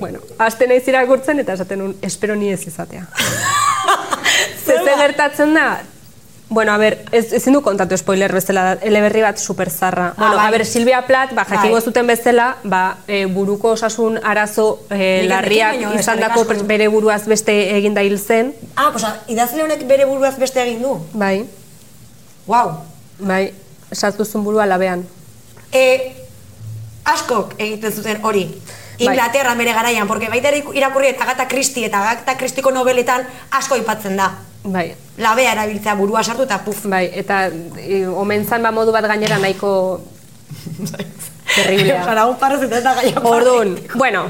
Bueno, 0.00 0.20
haste 0.38 0.68
naiz 0.68 0.86
irakurtzen 0.88 1.40
eta 1.42 1.54
esaten 1.58 1.78
nun, 1.82 1.96
espero 2.02 2.36
ni 2.36 2.52
ez 2.52 2.66
izatea. 2.66 3.06
Ze 4.66 4.74
ze 4.84 4.96
gertatzen 4.98 5.54
da, 5.54 5.80
Bueno, 6.50 6.72
a 6.72 6.78
ber, 6.80 6.94
ez, 7.12 7.32
ezin 7.36 7.52
du 7.52 7.60
kontatu 7.60 7.96
spoiler 8.00 8.32
bezala, 8.32 8.62
da, 8.64 8.72
eleberri 8.88 9.20
bat 9.20 9.36
super 9.38 9.68
zarra. 9.68 10.14
bueno, 10.16 10.36
bai. 10.36 10.46
a 10.46 10.50
ber, 10.50 10.64
Silvia 10.64 11.02
Plath, 11.06 11.34
ba, 11.36 11.44
jakingo 11.44 11.74
Bai. 11.76 11.82
zuten 11.84 12.06
bezala, 12.06 12.56
ba, 12.64 12.96
e, 13.06 13.26
buruko 13.26 13.74
osasun 13.76 14.16
arazo 14.24 14.80
e, 14.88 15.26
larriak 15.28 15.74
eskerrik 15.98 16.24
asko. 16.30 16.64
bere 16.64 16.88
buruaz 16.88 17.26
beste 17.26 17.76
eginda 17.76 18.00
hil 18.02 18.18
zen. 18.18 18.54
Ah, 18.76 18.88
pues, 18.92 19.04
idazle 19.26 19.62
honek 19.62 19.86
bere 19.86 20.06
buruaz 20.06 20.38
beste 20.38 20.62
egin 20.62 20.80
du. 20.82 20.96
Bai, 21.12 21.44
Wow. 22.46 22.78
Bai, 23.18 23.52
sartu 23.92 24.24
zuen 24.24 24.44
burua 24.44 24.66
labean. 24.66 25.04
E, 25.72 25.84
askok 27.04 27.54
egiten 27.58 27.92
zuten 27.92 28.24
hori. 28.24 28.46
Bai. 28.98 29.06
Inglaterra 29.06 29.54
bere 29.54 29.72
garaian, 29.72 30.08
porque 30.08 30.28
baita 30.28 30.50
irakurri 30.74 31.12
eta 31.12 31.24
Agatha 31.24 31.46
Christie 31.48 31.86
eta 31.86 32.00
Agatha 32.02 32.36
Christieko 32.36 32.70
nobeletan 32.74 33.26
asko 33.50 33.74
aipatzen 33.78 34.16
da. 34.16 34.32
Bai, 34.64 34.90
Labea 35.18 35.52
erabiltzea 35.54 35.94
burua 35.94 36.24
sartu 36.24 36.42
eta 36.42 36.58
puf. 36.64 36.84
bai, 36.90 37.06
eta 37.14 37.46
e, 37.78 38.06
omen 38.06 38.44
zan 38.44 38.62
ba 38.62 38.72
modu 38.72 38.92
bat 38.92 39.06
gainera 39.06 39.38
nahiko 39.38 40.00
terriblea. 41.54 42.02
Jaragun 42.04 42.36
parrez 42.36 42.62
eta 42.66 42.78
eta 42.82 42.94
gaia 42.94 43.22
Orduan, 43.22 43.76
bueno, 43.94 44.26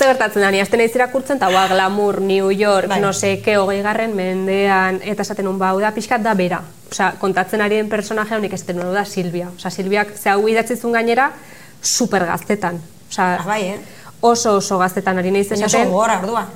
ze 0.00 0.06
gertatzen 0.08 0.40
da, 0.40 0.48
ni 0.50 0.60
hasten 0.62 0.80
naiz 0.80 0.94
irakurtzen, 0.96 1.36
eta 1.36 1.50
ba, 1.52 1.66
glamour, 1.68 2.20
New 2.24 2.48
York, 2.56 2.88
Bai. 2.88 3.00
no 3.02 3.12
se, 3.12 3.34
ke, 3.44 3.58
hogei 3.60 3.82
garren 3.84 4.14
mendean, 4.16 5.00
eta 5.04 5.26
esaten 5.26 5.44
nun, 5.44 5.58
ba, 5.60 5.74
hau 5.74 5.80
da 5.82 5.90
pixkat 5.92 6.22
da 6.24 6.32
bera. 6.34 6.62
Osea, 6.90 7.10
kontatzen 7.20 7.60
ari 7.60 7.76
den 7.76 7.90
personaje 7.92 8.32
honik 8.34 8.54
esaten 8.56 8.80
hau 8.80 8.94
da 8.96 9.04
Silvia. 9.04 9.50
Osea, 9.58 9.70
Silviak, 9.70 10.14
ze 10.16 10.30
hau 10.32 10.46
idatzi 10.48 10.78
zuen 10.80 10.96
gainera, 10.96 11.28
super 11.82 12.24
gaztetan. 12.24 12.80
Osea, 13.10 13.34
Ah, 13.42 13.44
bai, 13.46 13.62
eh? 13.74 13.78
oso 14.22 14.56
oso 14.56 14.78
gaztetan 14.78 15.18
ari 15.18 15.30
naiz 15.36 15.48
Baina 15.50 15.66
oso 15.66 15.76
esaten. 15.76 15.92
gogorra, 15.92 16.18
orduan. 16.24 16.46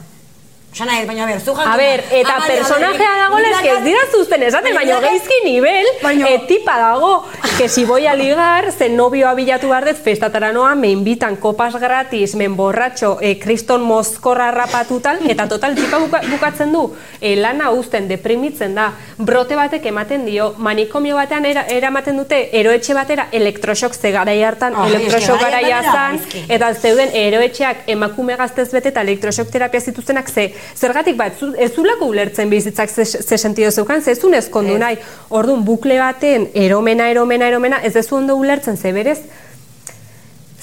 Osa 0.74 0.86
nahi, 0.88 1.04
baina, 1.06 1.24
ber, 1.26 1.38
zu 1.40 1.52
jakin... 1.54 1.70
A 1.70 1.76
ber, 1.78 2.00
eta 2.10 2.32
personajea 2.48 3.10
dago 3.20 3.36
eske 3.38 3.68
ez 3.70 3.82
dira 3.84 4.00
zuzten 4.10 4.42
esaten, 4.42 4.74
baina 4.74 4.96
geizki 5.04 5.36
nivel, 5.44 5.86
Baina- 6.02 6.26
e, 6.26 6.40
tipa 6.48 6.74
dago, 6.80 7.10
que 7.56 7.68
si 7.68 7.84
voy 7.84 8.08
a 8.08 8.14
ligar, 8.18 8.72
ze 8.72 8.88
novioa 8.88 9.34
bilatu 9.38 9.68
behar 9.70 9.86
dut, 9.86 10.00
festatara 10.02 10.50
noa, 10.52 10.72
me 10.74 10.88
invitan 10.90 11.36
copas 11.36 11.76
gratis, 11.78 12.34
me 12.34 12.48
emborratxo, 12.50 13.18
e, 13.22 13.36
kriston 13.38 13.84
mozkorra 13.86 14.48
rapatu 14.50 14.98
tal, 14.98 15.20
eta 15.30 15.46
total, 15.46 15.76
tipa 15.78 16.00
buka, 16.02 16.22
bukatzen 16.32 16.74
du, 16.74 16.82
e, 17.20 17.36
lana 17.36 17.70
uzten, 17.70 18.08
deprimitzen 18.10 18.74
da, 18.74 18.88
brote 19.16 19.54
batek 19.54 19.86
ematen 19.92 20.26
dio, 20.26 20.56
manikomio 20.58 21.14
batean 21.22 21.46
era, 21.46 21.68
eramaten 21.70 22.18
dute, 22.18 22.48
eroetxe 22.50 22.98
batera, 22.98 23.28
elektrosok 23.30 23.94
ze 23.94 24.10
garai 24.10 24.40
hartan, 24.42 24.74
Ah, 24.74 24.88
elektrosok 24.90 25.38
garai 25.38 25.62
garaia 25.62 25.78
hartan 25.84 26.18
zan, 26.18 26.44
eta 26.50 26.74
zeuden 26.74 27.14
eroetxeak 27.14 27.86
emakume 27.94 28.34
gaztez 28.42 28.72
bete 28.74 28.90
eta 28.90 29.06
elektrosok 29.06 29.54
terapia 29.54 29.80
zituztenak 29.80 30.26
ze 30.34 30.50
zergatik 30.74 31.16
bat 31.16 31.40
ez 31.58 31.70
zulako 31.74 32.06
ulertzen 32.06 32.50
bizitzak 32.50 32.90
ze, 32.90 33.04
ze 33.04 33.38
sentido 33.38 33.70
zeukan, 33.70 34.02
ze 34.02 34.10
ez 34.10 34.20
zun 34.20 34.34
ezkondu 34.34 34.74
Ez. 34.74 34.80
nahi. 34.80 34.98
Orduan 35.28 35.64
bukle 35.64 35.98
baten 35.98 36.48
eromena, 36.54 37.08
eromena, 37.10 37.48
eromena, 37.48 37.82
ez 37.82 37.92
dezu 37.92 38.16
ondo 38.16 38.36
ulertzen 38.36 38.76
ze 38.76 38.92
berez 38.92 39.18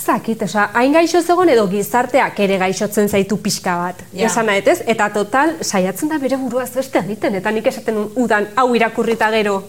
Zakit, 0.01 0.41
oza, 0.41 0.69
hain 0.73 0.95
gaixo 0.95 1.19
zegoen 1.21 1.51
edo 1.53 1.67
gizarteak 1.69 2.39
ere 2.41 2.57
gaixotzen 2.57 3.09
zaitu 3.09 3.37
pixka 3.37 3.75
bat. 3.77 3.99
Ja. 4.15 4.25
Esan 4.31 4.47
nahet 4.49 4.67
ez? 4.71 4.79
Eta 4.89 5.11
total, 5.13 5.53
saiatzen 5.61 6.09
da 6.09 6.17
bere 6.21 6.39
buruaz 6.41 6.71
beste 6.73 6.99
egiten. 7.03 7.37
Eta 7.37 7.53
nik 7.53 7.69
esaten 7.69 7.99
udan, 8.17 8.47
hau 8.57 8.71
irakurrita 8.77 9.29
gero. 9.35 9.59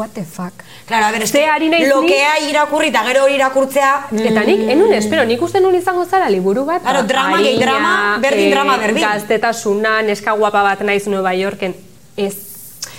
What 0.00 0.14
the 0.16 0.24
fuck? 0.24 0.54
Claro, 0.86 1.06
a 1.06 1.10
ber, 1.12 1.26
Ze 1.28 1.44
ari 1.44 1.68
naiz 1.68 1.82
ni- 1.84 1.92
lokea 1.92 2.38
irakurri 2.48 2.88
eta 2.88 3.02
gero 3.04 3.24
hori 3.26 3.34
irakurtzea... 3.36 3.90
Eta 4.16 4.44
nik, 4.48 4.62
enun 4.72 4.94
espero, 4.96 5.26
nik 5.28 5.42
uste 5.44 5.60
nun 5.60 5.74
izango 5.76 6.06
zara 6.08 6.30
liburu 6.32 6.64
bat. 6.64 6.80
Claro, 6.80 7.02
drama 7.04 7.36
gehi 7.44 7.58
drama, 7.60 7.92
berdin 8.22 8.46
eh, 8.46 8.54
drama 8.54 8.78
berdin. 8.80 9.04
Gaztetasuna, 9.04 9.98
neska 10.08 10.32
guapa 10.40 10.62
bat 10.64 10.80
naiz 10.88 11.04
Nueva 11.12 11.34
Yorken. 11.36 11.74
Ez. 12.16 12.32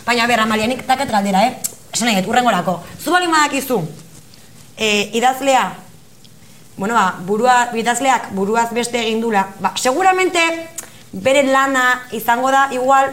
Baina, 0.06 0.28
ber, 0.30 0.44
Amalia, 0.46 0.68
nik 0.70 0.86
dakat 0.86 1.10
galdera, 1.10 1.42
eh? 1.48 1.56
Esan 1.90 2.06
nahi, 2.12 2.22
dut, 2.22 2.30
urrengorako. 2.30 2.78
Zu 3.02 3.16
bali 3.18 3.32
madakizu, 3.34 3.80
e, 4.78 5.10
idazlea, 5.18 5.66
bueno, 6.78 6.94
ba, 6.94 7.16
burua, 7.26 7.58
idazleak 7.82 8.30
buruaz 8.38 8.70
beste 8.78 9.02
egin 9.02 9.26
dula, 9.26 9.48
ba, 9.60 9.74
seguramente 9.76 10.46
bere 11.12 11.44
lana 11.50 12.04
izango 12.14 12.54
da 12.54 12.68
igual, 12.72 13.10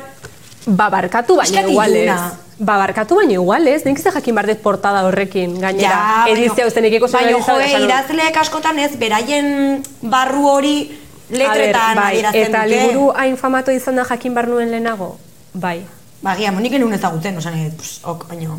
Ba, 0.68 0.90
barkatu 0.92 1.36
baina 1.36 1.62
igual 1.64 1.94
ez. 1.96 2.12
Ba, 2.60 2.76
barkatu 2.76 3.16
baina 3.16 3.32
igual 3.38 3.66
ez. 3.68 3.84
Nik 3.86 3.98
ze 3.98 4.10
jakin 4.12 4.34
bardet 4.34 4.60
portada 4.60 5.02
horrekin, 5.06 5.58
gainera. 5.60 6.24
baino- 6.26 6.36
Edizia 6.36 6.66
ustenik 6.66 6.92
izan- 6.92 7.24
joe, 7.30 7.64
esan 7.64 7.80
dut. 7.80 7.88
idazleek 7.88 8.36
askotan 8.36 8.78
ez, 8.78 8.96
beraien 8.98 9.82
barru 10.02 10.46
hori 10.48 10.92
letretan 11.30 11.96
bai, 11.96 12.08
adierazten 12.12 12.42
Eta 12.42 12.64
dute. 12.64 12.76
liburu 12.76 13.12
hain 13.16 13.36
famatu 13.36 13.70
izan 13.70 13.96
da 13.96 14.04
jakin 14.04 14.34
bar 14.34 14.48
nuen 14.48 14.70
lehenago? 14.70 15.16
Bai. 15.54 15.86
Ba, 16.22 16.34
gian, 16.36 16.60
nik 16.60 16.72
enun 16.72 16.92
ezagutzen, 16.92 17.36
osan 17.38 17.54
dut, 17.64 17.76
pues, 17.76 18.00
ok, 18.04 18.28
baino. 18.28 18.58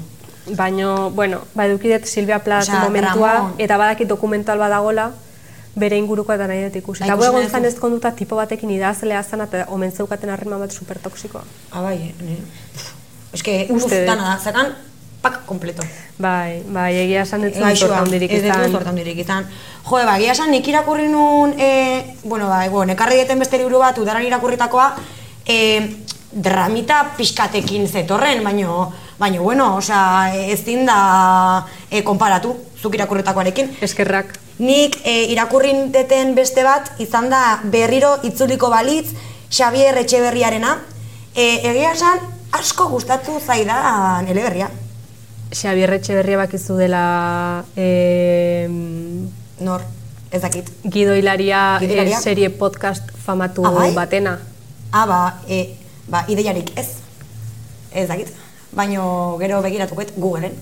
Baino, 0.56 1.12
bueno, 1.12 1.42
ba 1.54 1.66
edukidet 1.68 2.06
Silvia 2.06 2.42
Osea, 2.44 2.80
momentua, 2.80 3.34
Ramon. 3.34 3.54
eta 3.60 3.78
badakit 3.78 4.08
dokumental 4.08 4.58
badagola, 4.58 5.12
bere 5.76 5.98
inguruko 5.98 6.34
eta 6.34 6.48
nahi 6.48 6.64
dut 6.68 6.76
ikusi. 6.76 7.04
Bai, 7.04 7.10
Eta 7.10 7.18
nahi 7.32 7.42
González 7.44 7.74
dut. 7.74 7.82
konduta 7.82 8.12
tipo 8.16 8.36
batekin 8.36 8.70
idazlea 8.72 9.24
zan, 9.24 9.42
eta 9.42 9.66
omen 9.70 9.92
zeukaten 9.92 10.30
harreman 10.30 10.60
bat 10.60 10.72
supertoxikoa. 10.72 11.44
Ah, 11.72 11.82
bai, 11.82 11.96
eh, 12.10 12.14
ne. 12.22 12.38
Ez 13.34 13.44
que, 13.44 13.68
Uste 13.70 13.86
uf, 13.86 13.92
dut. 13.92 14.06
dana 14.08 14.36
da, 14.36 14.40
zakan, 14.40 14.74
pak 15.22 15.46
kompleto. 15.46 15.84
Bai, 16.18 16.64
bai, 16.68 16.96
egia 16.96 17.22
esan 17.22 17.44
ez 17.44 17.54
zuen 17.54 17.64
Gaixoa, 17.68 17.88
sorta 17.88 18.02
handirik 18.04 18.32
ez 18.32 18.42
dut 18.44 18.52
izan. 18.52 18.98
izan. 19.18 19.48
Jo, 19.86 19.96
ba, 20.06 20.18
egia 20.18 20.32
esan 20.32 20.52
nik 20.52 20.68
irakurri 20.68 21.08
nun, 21.08 21.54
e, 21.58 22.16
bueno, 22.24 22.48
ba, 22.48 22.68
bueno, 22.70 22.94
ekarri 22.94 23.16
dieten 23.16 23.40
beste 23.40 23.58
liburu 23.58 23.80
bat, 23.80 23.98
udaran 23.98 24.24
irakurritakoa, 24.26 24.96
e, 25.46 25.58
dramita 26.32 27.14
pixkatekin 27.18 27.88
zetorren, 27.88 28.44
baino, 28.44 28.92
baino, 29.20 29.44
bueno, 29.44 29.76
osea, 29.78 30.34
ezin 30.36 30.86
da 30.86 31.66
e, 31.90 32.04
konparatu, 32.04 32.56
zuk 32.82 32.96
irakurritakoarekin. 32.96 33.78
Eskerrak. 33.82 34.40
Nik 34.60 34.98
e, 35.08 35.24
irakurrin 35.32 35.92
deten 35.96 36.34
beste 36.36 36.64
bat, 36.68 36.92
izan 37.00 37.30
da 37.32 37.62
berriro 37.64 38.18
itzuliko 38.28 38.70
balitz, 38.70 39.14
Xavier 39.50 39.98
Etxeberriarena, 40.02 40.74
e, 41.34 41.46
egia 41.70 41.94
esan, 41.96 42.20
asko 42.52 42.90
gustatu 42.92 43.38
zaidan 43.40 44.28
eleberria. 44.28 44.68
Xabier 45.56 45.94
Etxeberria 45.96 46.38
bakizu 46.44 46.76
dela 46.78 47.64
eh, 47.76 48.68
Nor, 49.60 49.82
ez 50.32 50.42
dakit. 50.44 50.68
Gido 50.86 51.16
Hilaria, 51.18 51.78
Gido 51.82 51.94
Hilaria? 51.96 52.18
eh, 52.20 52.22
serie 52.22 52.50
podcast 52.50 53.10
famatu 53.26 53.66
Ah, 53.66 53.72
bai? 53.72 53.94
batena. 53.96 54.38
Ah, 54.92 55.06
ba, 55.10 55.22
e, 55.48 55.76
ba, 56.08 56.26
ideiarik 56.28 56.70
ez. 56.78 56.88
Ez 57.94 58.08
dakit. 58.08 58.30
Baino 58.72 59.38
gero 59.40 59.62
begiratukoet 59.66 60.14
Googleen. 60.18 60.54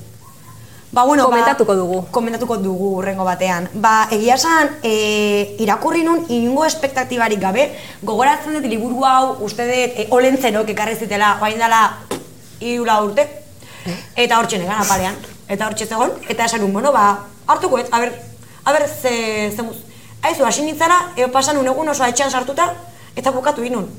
Ba, 0.91 1.03
bueno, 1.03 1.25
Komentatuko 1.25 1.73
ba, 1.73 1.77
dugu. 1.77 2.05
Komentatuko 2.11 2.57
dugu 2.57 2.91
urrengo 2.97 3.25
batean. 3.27 3.67
Ba, 3.73 4.07
egia 4.11 4.35
esan, 4.35 4.69
e, 4.83 5.55
irakurri 5.59 6.03
nun 6.03 6.23
inungo 6.31 6.63
espektatibarik 6.65 7.41
gabe, 7.41 7.67
gogoratzen 8.01 8.55
dut 8.55 8.67
liburu 8.71 9.03
hau, 9.05 9.35
uste 9.43 9.67
dut, 9.67 9.99
e, 9.99 10.07
olentzenok 10.15 10.71
ekarri 10.71 10.95
zitela, 10.95 11.35
bain 11.41 11.59
dela, 11.59 11.81
irula 12.61 13.01
urte, 13.03 13.27
eta 14.15 14.39
hortxe 14.39 14.61
negan 14.61 14.79
apalean. 14.79 15.19
Eta 15.47 15.67
hortxe 15.67 15.87
zegoen, 15.87 16.15
eta 16.29 16.47
esan 16.47 16.63
nun, 16.63 16.73
bueno, 16.73 16.95
ba, 16.95 17.25
hartukoet, 17.47 17.91
a 17.91 17.99
ber, 17.99 18.15
a 18.63 18.73
ber, 18.73 18.87
ze, 18.87 19.51
ze 19.55 19.61
muz. 19.63 19.77
Aizu, 20.23 20.45
hasi 20.45 20.63
nintzara, 20.63 21.11
eo 21.15 21.27
pasan 21.31 21.59
un 21.59 21.67
egun 21.67 21.89
oso 21.89 22.07
etxean 22.07 22.31
sartuta, 22.31 22.71
eta 23.15 23.31
bukatu 23.35 23.63
inun. 23.63 23.91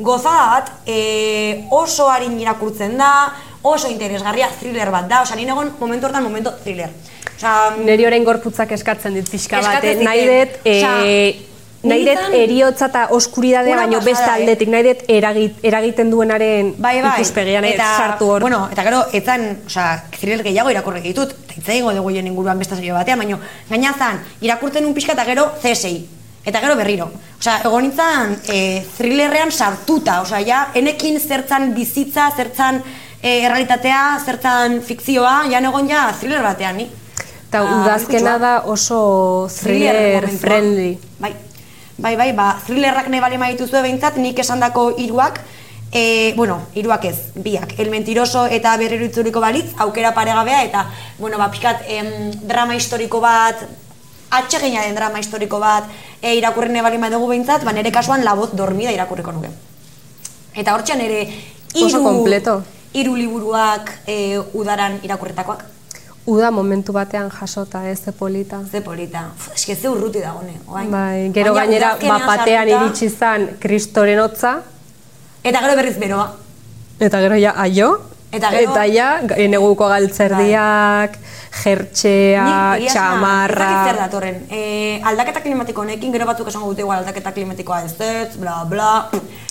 Gozada 0.00 0.46
bat, 0.54 0.72
e, 0.86 1.66
oso 1.70 2.08
harin 2.08 2.38
irakurtzen 2.40 2.96
da, 2.98 3.10
oso 3.62 3.88
interesgarria, 3.88 4.48
thriller 4.60 4.90
bat 4.90 5.08
da, 5.08 5.22
osea, 5.22 5.36
nire 5.36 5.52
egon 5.52 5.74
momentu 5.80 6.08
hortan 6.08 6.24
momento 6.24 6.52
thriller. 6.64 6.90
Osea, 7.36 7.76
Neri 7.84 8.06
orain 8.08 8.24
gorputzak 8.24 8.72
eskatzen 8.76 9.14
dit 9.16 9.28
pixka 9.28 9.60
bat, 9.64 9.84
eh? 9.84 9.96
nahi 10.04 10.26
dut, 10.28 10.58
eh, 10.64 10.76
Osea, 10.80 11.48
nahi 11.90 12.06
dut 12.08 12.36
eriotza 12.36 12.88
eta 12.90 13.06
oskuridadea, 13.16 13.76
baino 13.82 14.00
beste 14.04 14.26
eh? 14.26 14.36
aldetik, 14.36 14.70
nahi 14.72 14.86
dut 14.88 15.02
eragit, 15.16 15.58
eragiten 15.72 16.12
duenaren 16.12 16.74
bai, 16.78 16.94
bai. 17.04 17.16
ikuspegian 17.18 17.68
eh, 17.68 17.74
sartu 17.80 18.30
hor. 18.32 18.46
Bueno, 18.46 18.62
eta 18.72 18.86
gero, 18.88 19.02
etzan, 19.16 19.46
osea, 19.66 19.90
thriller 20.16 20.44
gehiago 20.46 20.72
irakurri 20.72 21.04
ditut, 21.04 21.36
eta 21.44 21.60
itzaigo 21.60 21.92
dugu 21.96 22.14
hien 22.14 22.32
inguruan 22.32 22.60
beste 22.60 22.80
saio 22.80 22.96
batean, 22.96 23.20
baino, 23.24 23.40
gaina 23.68 23.92
zan, 23.96 24.24
irakurtzen 24.40 24.88
un 24.88 24.96
pixka 24.96 25.16
eta 25.18 25.28
gero 25.28 25.50
CSI. 25.60 26.19
Eta 26.44 26.60
gero 26.60 26.76
berriro. 26.76 27.10
Osea, 27.38 27.58
egon 27.68 27.84
nintzen 27.84 28.36
e, 28.48 28.60
thrillerrean 28.96 29.50
sartuta, 29.52 30.20
osea, 30.22 30.40
ja, 30.46 30.60
enekin 30.74 31.18
zertzan 31.20 31.74
bizitza, 31.76 32.30
zertzan 32.36 32.80
e, 33.20 33.42
errealitatea, 33.44 34.00
zertzan 34.24 34.80
fikzioa, 34.84 35.42
ja 35.52 35.60
egon 35.60 35.88
ja 35.88 36.06
thriller 36.18 36.42
batean, 36.42 36.76
ni. 36.80 36.88
Eta 37.50 37.60
Ah, 37.66 37.80
udazkena 37.82 38.38
da 38.38 38.52
oso 38.64 39.48
thriller 39.50 40.22
momentua. 40.22 40.38
friendly. 40.38 40.98
Bai, 41.18 41.34
bai, 41.98 42.16
bai, 42.16 42.32
ba, 42.32 42.54
thrillerrak 42.66 43.08
nahi 43.12 43.20
bali 43.20 43.38
maituzue 43.38 43.82
behintzat, 43.82 44.16
nik 44.16 44.38
esandako 44.38 44.94
hiruak, 44.96 45.40
e, 45.92 46.32
bueno, 46.36 46.60
hiruak 46.74 47.04
ez, 47.04 47.16
biak, 47.34 47.74
el 47.78 47.90
mentiroso 47.90 48.46
eta 48.46 48.76
berriro 48.78 49.04
itzuliko 49.04 49.40
balitz, 49.42 49.74
aukera 49.78 50.14
paregabea, 50.14 50.62
eta, 50.64 50.86
bueno, 51.18 51.36
ba, 51.38 51.50
pikat, 51.50 51.82
em, 51.88 52.30
drama 52.46 52.76
historiko 52.76 53.20
bat, 53.20 53.66
atsegina 54.30 54.82
den 54.82 54.94
drama 54.94 55.18
historiko 55.18 55.58
bat, 55.60 55.84
e, 56.22 56.34
irakurri 56.36 56.68
nahi 56.72 56.82
bali 56.82 57.10
dugu 57.10 57.28
behintzat, 57.28 57.64
ba, 57.64 57.72
nire 57.72 57.90
kasuan 57.92 58.24
la 58.24 58.34
voz 58.34 58.50
dormida 58.54 58.92
irakurriko 58.92 59.32
nuke. 59.32 59.48
Eta 60.54 60.74
hortxe 60.74 60.96
nire 60.96 61.22
Oso 61.74 61.86
hiru 61.86 62.02
kompleto. 62.02 62.62
hiru 62.92 63.14
liburuak 63.16 63.90
e, 64.06 64.38
udaran 64.54 64.98
irakurritakoak. 65.02 65.64
Uda 66.26 66.50
momentu 66.50 66.92
batean 66.92 67.30
jasota, 67.30 67.88
ez 67.88 67.98
ze 68.04 68.12
polita. 68.12 68.60
Ze 68.70 68.80
polita. 68.82 69.30
Eske 69.54 69.74
ze 69.76 69.88
urruti 69.88 70.20
dagoene. 70.20 70.60
orain. 70.66 70.90
Bai, 70.90 71.30
gero 71.32 71.54
Baina 71.54 71.66
gainera 71.66 71.96
bapatean 71.96 72.68
sartuta- 72.68 72.84
iritsi 72.84 73.08
zan 73.08 73.48
kristoren 73.58 74.18
hotza, 74.20 74.60
Eta 75.42 75.60
gero 75.60 75.74
berriz 75.76 75.96
beroa. 75.98 76.34
eta 77.00 77.18
gero 77.20 77.34
ja 77.36 77.54
aio, 77.56 78.00
Eta 78.32 78.50
gero- 78.50 78.70
eta 78.72 78.84
ja 78.86 79.08
g- 79.26 79.48
neguko 79.50 79.88
galtzerdiak, 79.90 81.16
jertxea, 81.64 82.44
Nik 82.44 82.82
egia 82.82 82.90
esan, 82.92 83.18
Ez 83.18 83.22
dakit 83.26 83.50
zer 83.50 83.56
txamarra... 83.56 83.96
datorren. 83.98 84.36
E, 84.50 85.00
aldaketa 85.04 85.40
klimatiko 85.42 85.82
honekin, 85.82 86.12
gero 86.14 86.26
batzuk 86.26 86.48
esango 86.48 86.68
dute 86.70 86.84
igual 86.84 86.98
aldaketa 87.02 87.32
klimatikoa 87.32 87.82
ez 87.84 87.94
ez, 88.00 88.36
bla, 88.38 88.64
bla. 88.70 89.08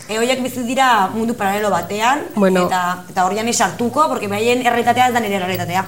E, 0.08 0.18
horiek 0.18 0.42
bizi 0.42 0.64
dira 0.64 1.10
mundu 1.14 1.36
paralelo 1.36 1.70
batean, 1.70 2.24
Bueno. 2.36 2.68
eta, 2.68 3.04
eta 3.10 3.26
horian 3.26 3.48
esartuko, 3.48 4.08
porque 4.08 4.28
behaien 4.28 4.66
errealitatea 4.66 5.08
ez 5.10 5.14
da 5.14 5.20
nire 5.20 5.36
errealitatea. 5.36 5.86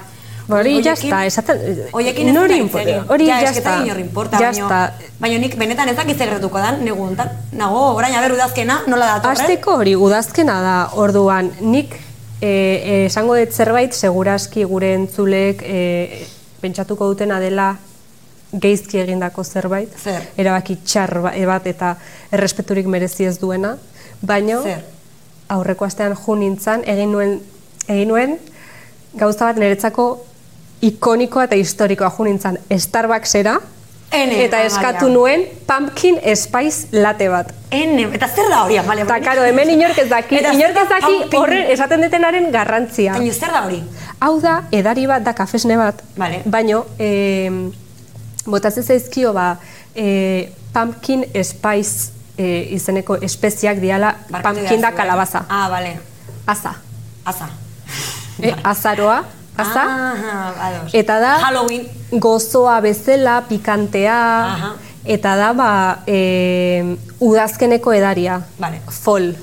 Ba, 0.48 0.56
Hori 0.58 0.82
jazta, 0.82 1.24
esaten... 1.24 1.58
Horiekin 1.94 2.28
ez 2.28 2.34
nori 2.34 2.48
da 2.56 2.56
hitz 2.58 2.64
inpo- 2.66 2.80
egin. 2.82 3.04
Hori 3.08 3.26
ja, 3.28 3.36
jazta. 3.40 3.58
Ez 3.58 3.64
da 3.64 3.84
inor 3.86 4.00
importa, 4.00 4.38
baino, 4.40 4.68
Jazta. 4.68 4.80
baino 5.20 5.38
nik 5.38 5.54
benetan 5.56 5.88
ez 5.88 5.96
dakit 5.96 6.18
zer 6.18 6.40
dan, 6.40 6.84
negu. 6.84 7.08
Nago, 7.52 7.94
orain 7.94 8.14
aber 8.16 8.32
udazkena, 8.34 8.80
nola 8.88 9.06
datorren? 9.06 9.38
Azteko 9.40 9.76
hori 9.76 9.94
udazkena 9.96 10.60
da 10.60 10.88
orduan, 10.98 11.52
nik 11.60 11.94
esango 13.06 13.36
dut 13.38 13.52
zerbait, 13.54 13.92
seguraski 13.94 14.64
gure 14.66 14.94
entzulek 14.96 15.62
e, 15.62 16.26
pentsatuko 16.62 17.06
dutena 17.12 17.38
dela 17.40 17.76
geizki 18.52 18.98
egindako 19.00 19.44
zerbait, 19.44 19.92
Zer? 20.02 20.22
erabaki 20.36 20.76
txar 20.84 21.14
ba- 21.24 21.32
bat 21.46 21.66
eta 21.66 21.94
errespeturik 22.32 22.86
merezi 22.86 23.24
ez 23.24 23.38
duena, 23.40 23.76
baino 24.20 24.62
Zer? 24.62 24.82
aurreko 25.48 25.84
astean 25.86 26.16
jo 26.16 26.34
nintzan, 26.36 26.82
egin 26.86 27.12
nuen, 27.12 27.38
egin 27.88 28.08
nuen 28.08 28.36
gauza 29.14 29.46
bat 29.48 29.56
niretzako 29.56 30.24
ikonikoa 30.82 31.44
eta 31.48 31.56
historikoa 31.56 32.10
jo 32.16 32.24
nintzan 32.24 32.58
Starbucksera, 32.76 33.60
Ene, 34.12 34.44
eta 34.44 34.58
Amalia. 34.58 34.66
eskatu 34.66 35.08
nuen 35.08 35.46
pumpkin 35.66 36.18
spice 36.36 36.88
latte 36.92 37.28
bat. 37.32 37.52
Ene, 37.72 38.04
eta 38.12 38.28
zer 38.28 38.50
da 38.52 38.62
hori, 38.64 38.76
Amalia? 38.78 39.06
Eta, 39.06 39.18
karo, 39.24 39.44
hemen 39.48 39.70
inork 39.72 39.98
ez 39.98 40.08
daki, 40.10 40.36
inork 40.36 40.80
ez 40.82 40.88
daki 40.90 41.36
horren 41.38 41.70
esaten 41.72 42.04
detenaren 42.04 42.50
garrantzia. 42.52 43.16
Baina 43.16 43.32
zer 43.32 43.54
da 43.54 43.64
hori? 43.66 43.80
Hau 44.20 44.34
da, 44.40 44.58
edari 44.70 45.06
bat 45.08 45.24
da 45.24 45.32
kafesne 45.34 45.78
bat, 45.80 46.02
Vale. 46.16 46.42
baino, 46.44 46.84
e, 46.98 47.50
botatzen 48.46 48.84
zaizkio 48.84 49.32
ba, 49.32 49.56
e, 49.96 50.52
pumpkin 50.74 51.24
spice 51.42 52.12
e, 52.36 52.68
izeneko 52.76 53.16
espeziak 53.16 53.80
diala, 53.80 54.14
Barkatu 54.30 54.60
pumpkin 54.60 54.80
da 54.84 54.92
eh? 54.92 54.96
kalabaza. 54.96 55.46
Ah, 55.48 55.68
bale. 55.72 55.96
Aza. 56.46 56.74
Aza. 57.24 57.48
E, 58.42 58.52
azaroa, 58.64 59.22
aza. 59.56 59.84
Ah. 59.84 60.80
Eta 60.92 61.18
da, 61.20 61.38
Halloween. 61.38 61.86
gozoa 62.12 62.80
bezala, 62.80 63.42
pikantea, 63.48 64.18
Aha. 64.44 64.74
eta 65.04 65.36
da, 65.36 65.52
ba, 65.52 65.70
e, 66.06 66.96
udazkeneko 67.20 67.92
edaria. 67.92 68.40
Vale. 68.58 68.80
Fall, 68.90 69.34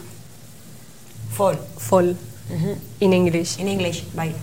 Fall. 1.32 1.58
fall, 1.78 2.16
in 3.00 3.14
English. 3.14 3.60
In 3.60 3.68
English, 3.68 4.04
bai. 4.16 4.34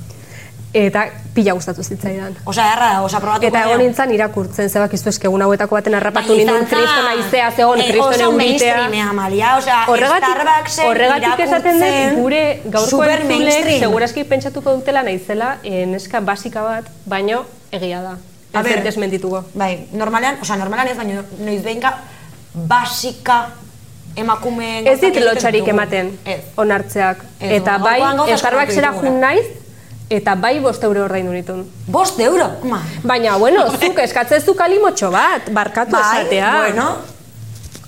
Eta 0.77 1.07
pila 1.33 1.55
gustatu 1.57 1.83
zitzaidan. 1.83 2.35
Osa, 2.45 2.67
erra 2.75 2.89
osa 3.01 3.21
probatu. 3.21 3.47
Eta 3.49 3.63
egon 3.65 3.81
nintzen 3.81 4.11
irakurtzen, 4.13 4.69
zebakizu 4.69 5.09
eske 5.09 5.29
egun 5.31 5.45
hauetako 5.47 5.79
baten 5.79 5.97
harrapatu 5.97 6.37
nindun 6.37 6.67
kriston 6.69 7.09
aizea, 7.13 7.47
zegoen 7.57 7.81
kriston 7.81 8.13
Oso 8.13 8.27
euritea. 8.27 8.37
mainstreamea, 8.37 9.09
Amalia, 9.15 9.55
osea, 9.57 9.79
Horregatik, 9.89 10.29
Starbucksen 10.35 10.91
horregatik 10.91 11.45
esaten 11.47 11.81
dut 11.81 12.21
gure 12.21 12.43
gaurko 12.77 13.03
entzulek 13.09 13.73
seguraski 13.79 14.25
pentsatuko 14.29 14.77
dutela 14.77 15.03
naizela 15.07 15.57
eh, 15.65 15.85
neska 15.89 16.21
basika 16.21 16.65
bat, 16.67 16.93
baino 17.09 17.45
egia 17.73 18.03
da. 18.05 18.17
A 18.53 18.63
ber. 18.63 18.83
desmentituko. 18.85 19.45
Bai, 19.55 19.89
normalean, 19.93 20.41
osea, 20.45 20.61
normalean 20.61 20.93
ez, 20.93 20.97
baina 20.97 21.25
noiz 21.41 21.63
behinka 21.65 21.93
basika 22.69 23.47
emakumeen... 24.17 24.87
Ez 24.89 25.01
dit 25.01 25.21
lotxarik 25.25 25.69
ematen 25.69 26.19
onartzeak. 26.57 27.25
Ez, 27.41 27.61
eta 27.61 27.79
bai, 27.81 28.01
Starbucksera 28.37 28.93
jun 29.01 29.21
naiz, 29.21 29.47
eta 30.11 30.35
bai 30.35 30.61
bost 30.61 30.83
euro 30.85 31.05
ordaindu 31.05 31.33
nitun. 31.33 31.65
Bost 31.87 32.21
euro, 32.21 32.47
ma. 32.65 32.81
Baina, 33.03 33.37
bueno, 33.39 33.67
zuk 33.81 33.99
eskatzezu 33.99 34.55
kalimotxo 34.55 35.11
bat, 35.11 35.51
barkatu 35.53 35.93
Bai, 35.97 36.21
esatea. 36.21 36.53
bueno, 36.61 36.87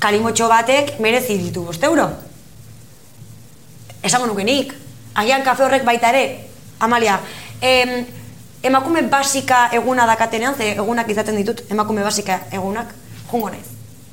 kalimotxo 0.00 0.48
batek 0.48 0.98
merezi 1.00 1.38
ditu 1.38 1.64
bost 1.64 1.82
euro. 1.84 2.08
Esango 4.02 4.26
nuke 4.26 4.44
nik, 4.44 4.74
agian 5.14 5.42
kafe 5.42 5.64
horrek 5.64 5.84
baita 5.84 6.10
ere, 6.10 6.24
Amalia, 6.80 7.18
Em, 7.60 8.04
emakume 8.62 9.02
basika 9.10 9.68
eguna 9.72 10.04
dakatenean, 10.06 10.54
ze 10.54 10.70
egunak 10.76 11.08
izaten 11.10 11.34
ditut, 11.36 11.64
emakume 11.70 12.02
basika 12.06 12.40
egunak, 12.52 12.92
jungo 13.32 13.50
naiz. 13.50 13.66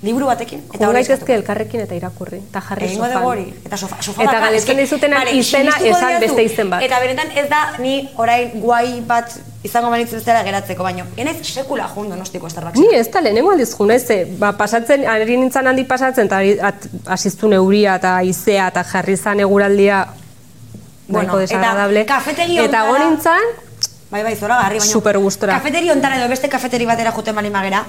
Liburu 0.05 0.27
batekin, 0.29 0.61
Eta 0.73 0.85
hori 0.87 1.01
gaitezke 1.01 1.33
elkarrekin 1.33 1.81
eta 1.81 1.95
irakurri. 1.97 2.37
Eta 2.51 2.61
jarri 2.61 2.85
Egingo 2.91 3.07
dugu 3.09 3.29
hori. 3.31 3.45
Eta 3.65 3.77
sofa, 3.77 3.97
sofa 4.05 4.23
Eta 4.23 4.73
dizutenan 4.77 5.23
Vale, 5.23 5.31
izena 5.39 5.73
esan 5.81 6.19
beste 6.21 6.43
izen 6.45 6.69
bat. 6.69 6.83
Eta 6.85 6.99
benetan 7.01 7.31
ez 7.41 7.47
da 7.49 7.61
ni 7.79 7.95
orain 8.21 8.51
guai 8.61 9.01
bat 9.07 9.33
izango 9.65 9.89
banitz 9.89 10.11
bezala 10.13 10.43
geratzeko, 10.45 10.83
baino. 10.85 11.05
Enez 11.17 11.37
sekula 11.41 11.87
jun 11.95 12.09
donostiko 12.13 12.49
Starbucks. 12.49 12.77
Ni 12.79 12.93
ez 12.99 13.07
da 13.11 13.21
lehenengo 13.25 13.51
aldiz 13.55 13.71
jun 13.73 13.91
ez, 13.95 14.03
ze, 14.05 14.19
ba, 14.39 14.51
pasatzen, 14.57 15.07
ari 15.09 15.37
nintzen 15.41 15.67
handi 15.67 15.87
pasatzen, 15.89 16.29
eta 16.29 16.71
asiztu 17.17 17.49
neuria 17.49 17.95
eta 18.01 18.19
izea 18.23 18.67
eta 18.73 18.83
jarri 18.83 19.17
zan 19.17 19.39
eguraldia 19.39 20.05
Bueno, 21.07 21.37
desagradable. 21.37 22.01
eta 22.01 22.15
kafetegi 22.15 22.59
Eta 22.59 22.83
ontara- 22.83 22.87
go 22.91 23.09
nintzen, 23.09 23.55
Bai, 24.11 24.21
bai, 24.23 24.35
zora 24.35 24.55
garri, 24.61 24.77
baina... 24.79 24.91
Super 24.91 25.17
gustora. 25.17 25.53
Kafeteri 25.57 25.89
ontan 25.91 26.13
edo 26.19 26.29
beste 26.29 26.47
kafeteri 26.47 26.85
batera 26.85 27.11
juten 27.11 27.35
bali 27.35 27.49
magera, 27.49 27.83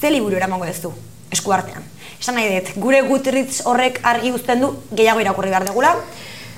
ze 0.00 0.10
liburu 0.10 0.36
eramango 0.36 0.66
duzu, 0.66 0.90
eskuartean. 1.32 1.82
Esan 2.20 2.34
nahi 2.36 2.50
dut, 2.58 2.72
gure 2.76 3.00
gutritz 3.08 3.62
horrek 3.66 4.00
argi 4.02 4.32
uzten 4.32 4.60
du, 4.60 4.74
gehiago 4.92 5.20
irakurri 5.20 5.48
behar 5.50 5.64
degula, 5.68 5.94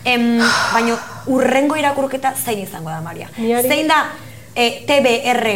em, 0.05 0.41
baina 0.75 0.97
urrengo 1.27 1.77
irakurketa 1.79 2.35
zein 2.45 2.65
izango 2.65 2.91
da, 2.91 3.01
Maria. 3.01 3.29
Niari- 3.39 3.69
Zein 3.69 3.89
da 3.89 4.03
e, 4.55 4.83
TBR 4.89 5.47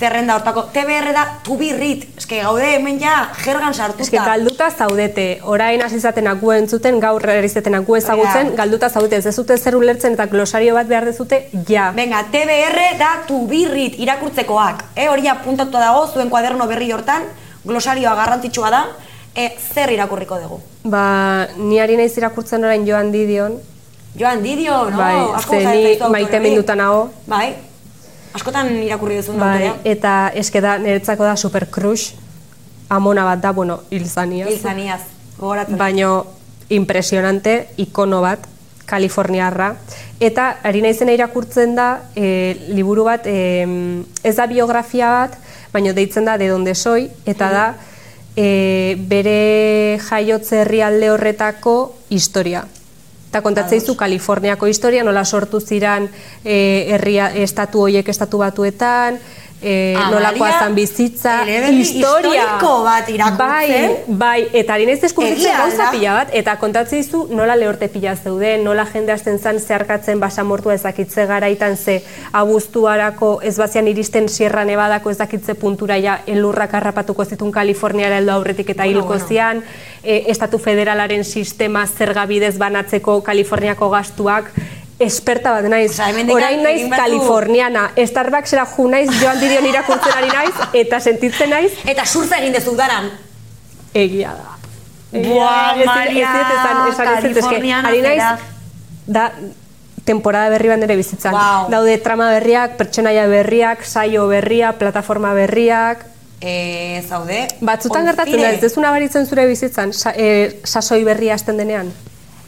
zerrenda 0.00 0.32
hortako, 0.38 0.62
TBR 0.72 1.10
da 1.12 1.24
read, 1.76 2.06
eske 2.16 2.38
gaude 2.40 2.64
hemen 2.64 2.98
ja 2.98 3.28
jergan 3.44 3.74
sartuta. 3.74 4.02
eske 4.02 4.16
galduta 4.16 4.70
zaudete, 4.70 5.40
orain 5.44 5.82
hasi 5.82 6.00
zatenak 6.00 6.40
gu 6.40 6.52
entzuten, 6.52 6.98
gaur 7.00 7.28
erizetenak 7.28 7.84
gu 7.84 7.96
ezagutzen, 7.96 8.54
galduta 8.56 8.88
zaudete, 8.88 9.16
ez 9.16 9.24
dezute 9.24 9.58
zer 9.58 9.76
ulertzen 9.76 10.14
eta 10.14 10.24
glosario 10.26 10.72
bat 10.74 10.86
behar 10.88 11.04
dezute, 11.04 11.50
ja. 11.68 11.90
Venga, 11.92 12.22
TBR 12.32 12.96
da 12.98 13.10
read 13.74 13.98
irakurtzekoak. 13.98 14.84
Eh, 14.96 15.08
hori 15.10 15.28
apuntatu 15.28 15.72
dago 15.72 16.06
zuen 16.08 16.30
kuaderno 16.30 16.66
berri 16.66 16.90
hortan, 16.92 17.22
glosarioa 17.64 18.14
garrantzitsua 18.14 18.70
da, 18.70 18.84
e, 19.34 19.50
zer 19.74 19.92
irakurriko 19.92 20.38
dugu. 20.40 20.60
Ba, 20.84 21.46
ni 21.56 21.80
ari 21.80 21.96
naiz 21.96 22.16
irakurtzen 22.16 22.64
orain 22.64 22.86
joan 22.86 23.12
didion, 23.12 23.58
Joan 24.18 24.42
Didio, 24.42 24.90
no? 24.90 24.96
Bai, 24.98 25.16
Asko 25.34 25.52
ze 25.52 25.56
gustatzen 25.56 25.76
ni 25.76 25.82
zaizu 25.84 26.04
autore 26.04 26.10
maite 26.10 26.40
minduta 26.40 26.74
nago. 26.74 27.10
Bai, 27.26 27.54
askotan 28.34 28.72
irakurri 28.82 29.20
duzu 29.20 29.36
bai, 29.38 29.68
autorea. 29.68 29.76
eta 29.84 30.14
eske 30.34 30.60
da, 30.60 30.78
niretzako 30.78 31.24
da 31.24 31.36
super 31.36 31.68
crush, 31.70 32.14
amona 32.88 33.24
bat 33.24 33.40
da, 33.40 33.52
bueno, 33.52 33.80
hilzaniaz. 33.90 34.48
Hilzaniaz, 34.50 35.00
gogoratzen. 35.38 35.78
baino 35.78 36.26
impresionante, 36.68 37.68
ikono 37.76 38.20
bat, 38.22 38.46
Kaliforniarra. 38.90 39.76
Eta 40.18 40.56
ari 40.66 40.80
naizena 40.82 41.12
irakurtzen 41.14 41.76
da, 41.76 42.10
e, 42.16 42.56
liburu 42.74 43.04
bat, 43.06 43.26
e, 43.30 43.62
ez 44.24 44.34
da 44.34 44.46
biografia 44.50 45.10
bat, 45.10 45.36
baino 45.72 45.94
deitzen 45.94 46.24
da 46.24 46.36
de 46.38 46.48
donde 46.48 46.74
soy, 46.74 47.10
eta 47.26 47.50
da 47.50 47.64
e, 48.36 48.96
bere 49.10 49.98
jaiotze 50.02 50.62
herrialde 50.62 51.10
horretako 51.10 51.94
historia. 52.10 52.64
Eta 53.30 53.44
kontatzeizu 53.46 53.94
Kaliforniako 53.94 54.66
historia, 54.66 55.04
nola 55.06 55.22
sortu 55.24 55.60
ziran 55.60 56.08
e, 56.42 56.56
herria, 56.90 57.28
estatu 57.30 57.84
hoiek 57.86 58.08
estatu 58.10 58.40
batuetan, 58.42 59.20
e, 59.62 59.94
Amalia, 59.96 60.10
nolakoa 60.10 60.50
zan 60.58 60.74
bizitza, 60.74 61.44
historia. 61.68 62.58
bat 62.60 63.08
irakurtzen. 63.08 63.96
Bai, 64.08 64.16
bai, 64.22 64.48
eta 64.52 64.74
ari 64.74 64.86
naiz 64.88 65.00
deskubritzen 65.02 65.40
Egia 65.40 65.58
gauza 65.58 65.90
pila 65.92 66.14
bat, 66.14 66.32
eta 66.32 66.56
kontatzen 66.60 67.02
dizu 67.02 67.26
nola 67.34 67.56
lehorte 67.56 67.88
pila 67.92 68.14
zeuden, 68.16 68.64
nola 68.64 68.86
jende 68.92 69.12
hasten 69.12 69.38
zan 69.38 69.60
zeharkatzen 69.60 70.20
basamortua 70.20 70.74
ezakitze 70.74 71.26
garaitan 71.26 71.76
ze 71.76 72.00
abuztuarako 72.32 73.40
ez 73.42 73.56
bazian 73.58 73.88
iristen 73.88 74.28
Sierra 74.28 74.64
Nevadako 74.64 75.10
ezakitze 75.10 75.54
puntura 75.54 75.98
ja 75.98 76.20
elurrak 76.26 76.74
harrapatuko 76.74 77.24
zitun 77.24 77.52
Kaliforniara 77.52 78.18
heldu 78.18 78.32
aurretik 78.32 78.70
eta 78.70 78.84
hilko 78.84 79.14
bueno. 79.14 79.26
zian, 79.28 79.64
e, 80.02 80.24
estatu 80.32 80.58
federalaren 80.58 81.24
sistema 81.24 81.86
zerga 81.86 82.26
bidez 82.26 82.56
banatzeko 82.58 83.20
Kaliforniako 83.22 83.90
gastuak, 83.90 84.52
esperta 85.00 85.52
bat 85.56 85.64
naiz. 85.72 85.94
Hemendik 85.98 86.34
Orain 86.36 86.62
naiz 86.62 86.84
Kaliforniana, 86.92 87.90
Starbucksera 87.96 88.66
ju 88.76 88.88
naiz, 88.92 89.08
joan 89.20 89.40
didion 89.40 89.66
irakurtzen 89.66 90.12
ari 90.16 90.28
naiz, 90.28 90.54
eta 90.72 91.00
sentitzen 91.00 91.50
naiz, 91.50 91.72
Eta 91.88 92.04
surza 92.06 92.38
egin 92.38 92.52
dezu 92.52 92.76
daran. 92.76 93.10
Egia 93.94 94.34
da. 94.36 94.56
Buah, 95.10 95.74
Maria, 95.84 96.28
dut 96.36 96.52
esan- 96.54 96.84
esan 96.92 97.08
ez 97.16 97.22
dut, 97.24 97.30
eske, 97.30 97.40
Kalifornian 97.40 97.86
ari 97.86 98.02
naiz, 98.04 98.22
da, 99.06 99.32
temporada 100.04 100.50
berri 100.50 100.68
bat 100.68 100.78
nire 100.78 100.96
bizitzan. 100.96 101.34
Wow. 101.34 101.70
Daude 101.70 101.96
trama 101.98 102.30
berriak, 102.30 102.76
pertsonaia 102.76 103.26
berriak, 103.26 103.84
saio 103.84 104.28
berria, 104.28 104.72
plataforma 104.78 105.32
berriak. 105.34 106.06
E, 106.40 107.02
zaude. 107.08 107.46
Batzutan 107.60 108.06
gertatzen 108.08 108.40
da, 108.40 108.50
ez 108.54 108.60
dezuna 108.62 108.90
baritzen 108.90 109.26
zure 109.26 109.44
bizitzan, 109.46 109.92
sa, 109.92 110.14
e, 110.16 110.60
sasoi 110.64 111.02
berria 111.04 111.34
hasten 111.34 111.58
denean. 111.60 111.92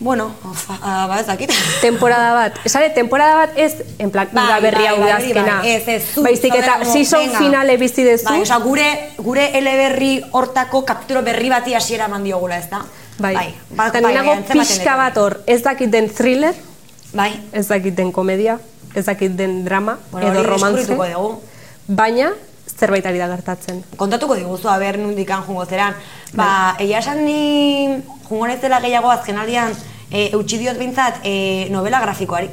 Bueno, 0.02 0.32
of, 0.42 0.66
ah, 0.82 1.06
ba 1.06 1.20
ez 1.20 1.26
dakit. 1.26 1.52
Temporada 1.80 2.32
bat. 2.34 2.56
Esare, 2.66 2.90
temporada 2.90 3.36
bat 3.36 3.50
ez, 3.54 3.84
en 4.02 4.10
plan, 4.10 4.26
Bai, 4.32 4.44
uda 4.48 4.58
berria, 4.60 4.90
bai, 4.90 4.98
bai, 4.98 5.10
udazkena. 5.10 5.58
bai, 5.60 5.70
ez, 5.70 5.84
ez, 5.86 6.02
zu, 6.10 6.24
Baizik 6.26 6.56
eta 6.58 6.80
season 6.82 7.30
finale 7.36 7.76
bizi 7.78 8.02
dezu. 8.02 8.26
Bai, 8.26 8.40
osea, 8.42 8.58
gure, 8.64 8.88
gure 9.22 9.46
eleberri 9.58 10.16
hortako 10.34 10.82
kapituro 10.88 11.22
berri 11.22 11.52
bati 11.54 11.76
hasiera 11.78 12.10
eman 12.10 12.26
diogula, 12.26 12.58
ez 12.58 12.66
da? 12.70 12.82
bai. 13.22 13.34
bai, 13.70 13.88
Eta 13.92 14.00
bai, 14.02 14.14
bai, 14.18 14.36
pixka 14.50 14.96
bat 14.98 15.22
hor, 15.22 15.38
ez 15.46 15.62
dakit 15.62 15.90
den 15.90 16.10
thriller, 16.10 16.58
Bai, 17.12 17.30
ez 17.52 17.68
dakit 17.68 17.94
den 17.94 18.10
komedia, 18.10 18.58
ez 18.96 19.04
dakit 19.06 19.36
den 19.36 19.62
drama, 19.64 19.98
bueno, 20.10 20.32
edo 20.32 20.42
romantze, 20.42 20.96
baina 21.86 22.32
zerbait 22.72 23.06
ari 23.06 23.20
da 23.20 23.28
gertatzen. 23.30 23.82
Kontatuko 24.00 24.34
diguzu, 24.34 24.68
aber 24.72 24.98
nundikan 24.98 25.44
jungo 25.46 25.64
zeran. 25.66 25.94
Ba, 26.34 26.74
egia 26.80 27.02
esan 27.02 27.24
ni 27.24 28.02
jungo 28.28 28.46
naizela 28.48 28.80
gehiago 28.80 29.10
azkenaldian 29.12 29.74
e, 30.12 30.28
eutxi 30.36 30.60
diot 30.60 30.78
bintzat 30.78 31.24
e, 31.24 31.68
novela 31.72 32.00
grafikoari. 32.00 32.50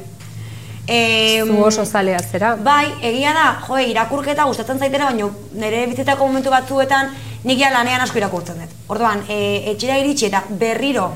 E, 0.86 1.44
Zu 1.46 1.60
oso 1.62 1.84
zalea 1.84 2.18
zera. 2.18 2.56
Bai, 2.56 2.88
egia 3.02 3.34
da, 3.36 3.60
jo, 3.66 3.78
irakurketa 3.78 4.46
gustatzen 4.48 4.80
zaitera, 4.80 5.12
baina 5.12 5.28
nire 5.52 5.84
bizitzako 5.92 6.26
momentu 6.26 6.50
batzuetan 6.50 7.12
nik 7.44 7.60
ja 7.60 7.70
lanean 7.70 8.02
asko 8.02 8.18
irakurtzen 8.18 8.58
dut. 8.58 8.72
Orduan, 8.90 9.22
e, 9.28 9.70
etxera 9.74 10.00
iritsi 10.00 10.26
eta 10.26 10.42
berriro, 10.50 11.12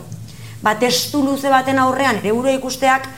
ba, 0.62 0.76
testu 0.78 1.24
luze 1.24 1.50
baten 1.50 1.80
aurrean, 1.82 2.20
ere 2.22 2.32
burua 2.36 2.54
ikusteak, 2.54 3.08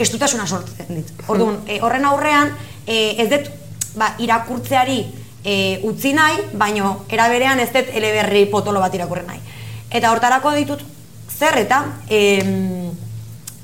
estutasuna 0.00 0.46
sortzen 0.46 0.90
dit. 0.96 1.14
Orduan, 1.28 1.60
e, 1.68 1.78
horren 1.84 2.08
aurrean, 2.08 2.54
e, 2.86 3.14
ez 3.22 3.28
dut, 3.30 3.52
ba, 4.00 4.14
irakurtzeari 4.18 5.00
e, 5.44 5.54
utzi 5.86 6.14
nahi, 6.16 6.42
baino 6.58 7.04
eraberean 7.12 7.60
ez 7.60 7.70
dut 7.74 7.94
eleberri 7.94 8.46
potolo 8.50 8.82
bat 8.82 8.94
irakurri 8.96 9.26
nahi. 9.28 9.40
Eta 9.90 10.10
hortarako 10.10 10.52
ditut, 10.58 10.82
zer 11.40 11.56
eta, 11.58 11.84
em, 12.12 12.90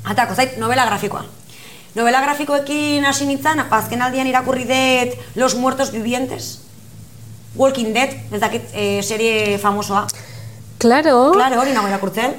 atako 0.05 0.35
zait, 0.35 0.57
novela 0.59 0.87
grafikoa. 0.89 1.25
Novela 1.97 2.21
grafikoekin 2.25 3.05
hasi 3.09 3.27
nintzen, 3.29 3.61
azken 3.71 4.03
aldian 4.05 4.29
irakurri 4.29 4.65
dut 4.69 5.17
Los 5.37 5.55
Muertos 5.57 5.93
Vivientes, 5.93 6.59
Walking 7.57 7.93
Dead, 7.95 8.13
ez 8.33 8.41
dakit 8.41 8.63
e, 8.75 9.03
serie 9.03 9.59
famosoa. 9.59 10.07
Claro, 10.79 11.33
Claro, 11.33 11.61
hori 11.61 11.73
nago 11.73 11.89
irakurtzen. 11.89 12.35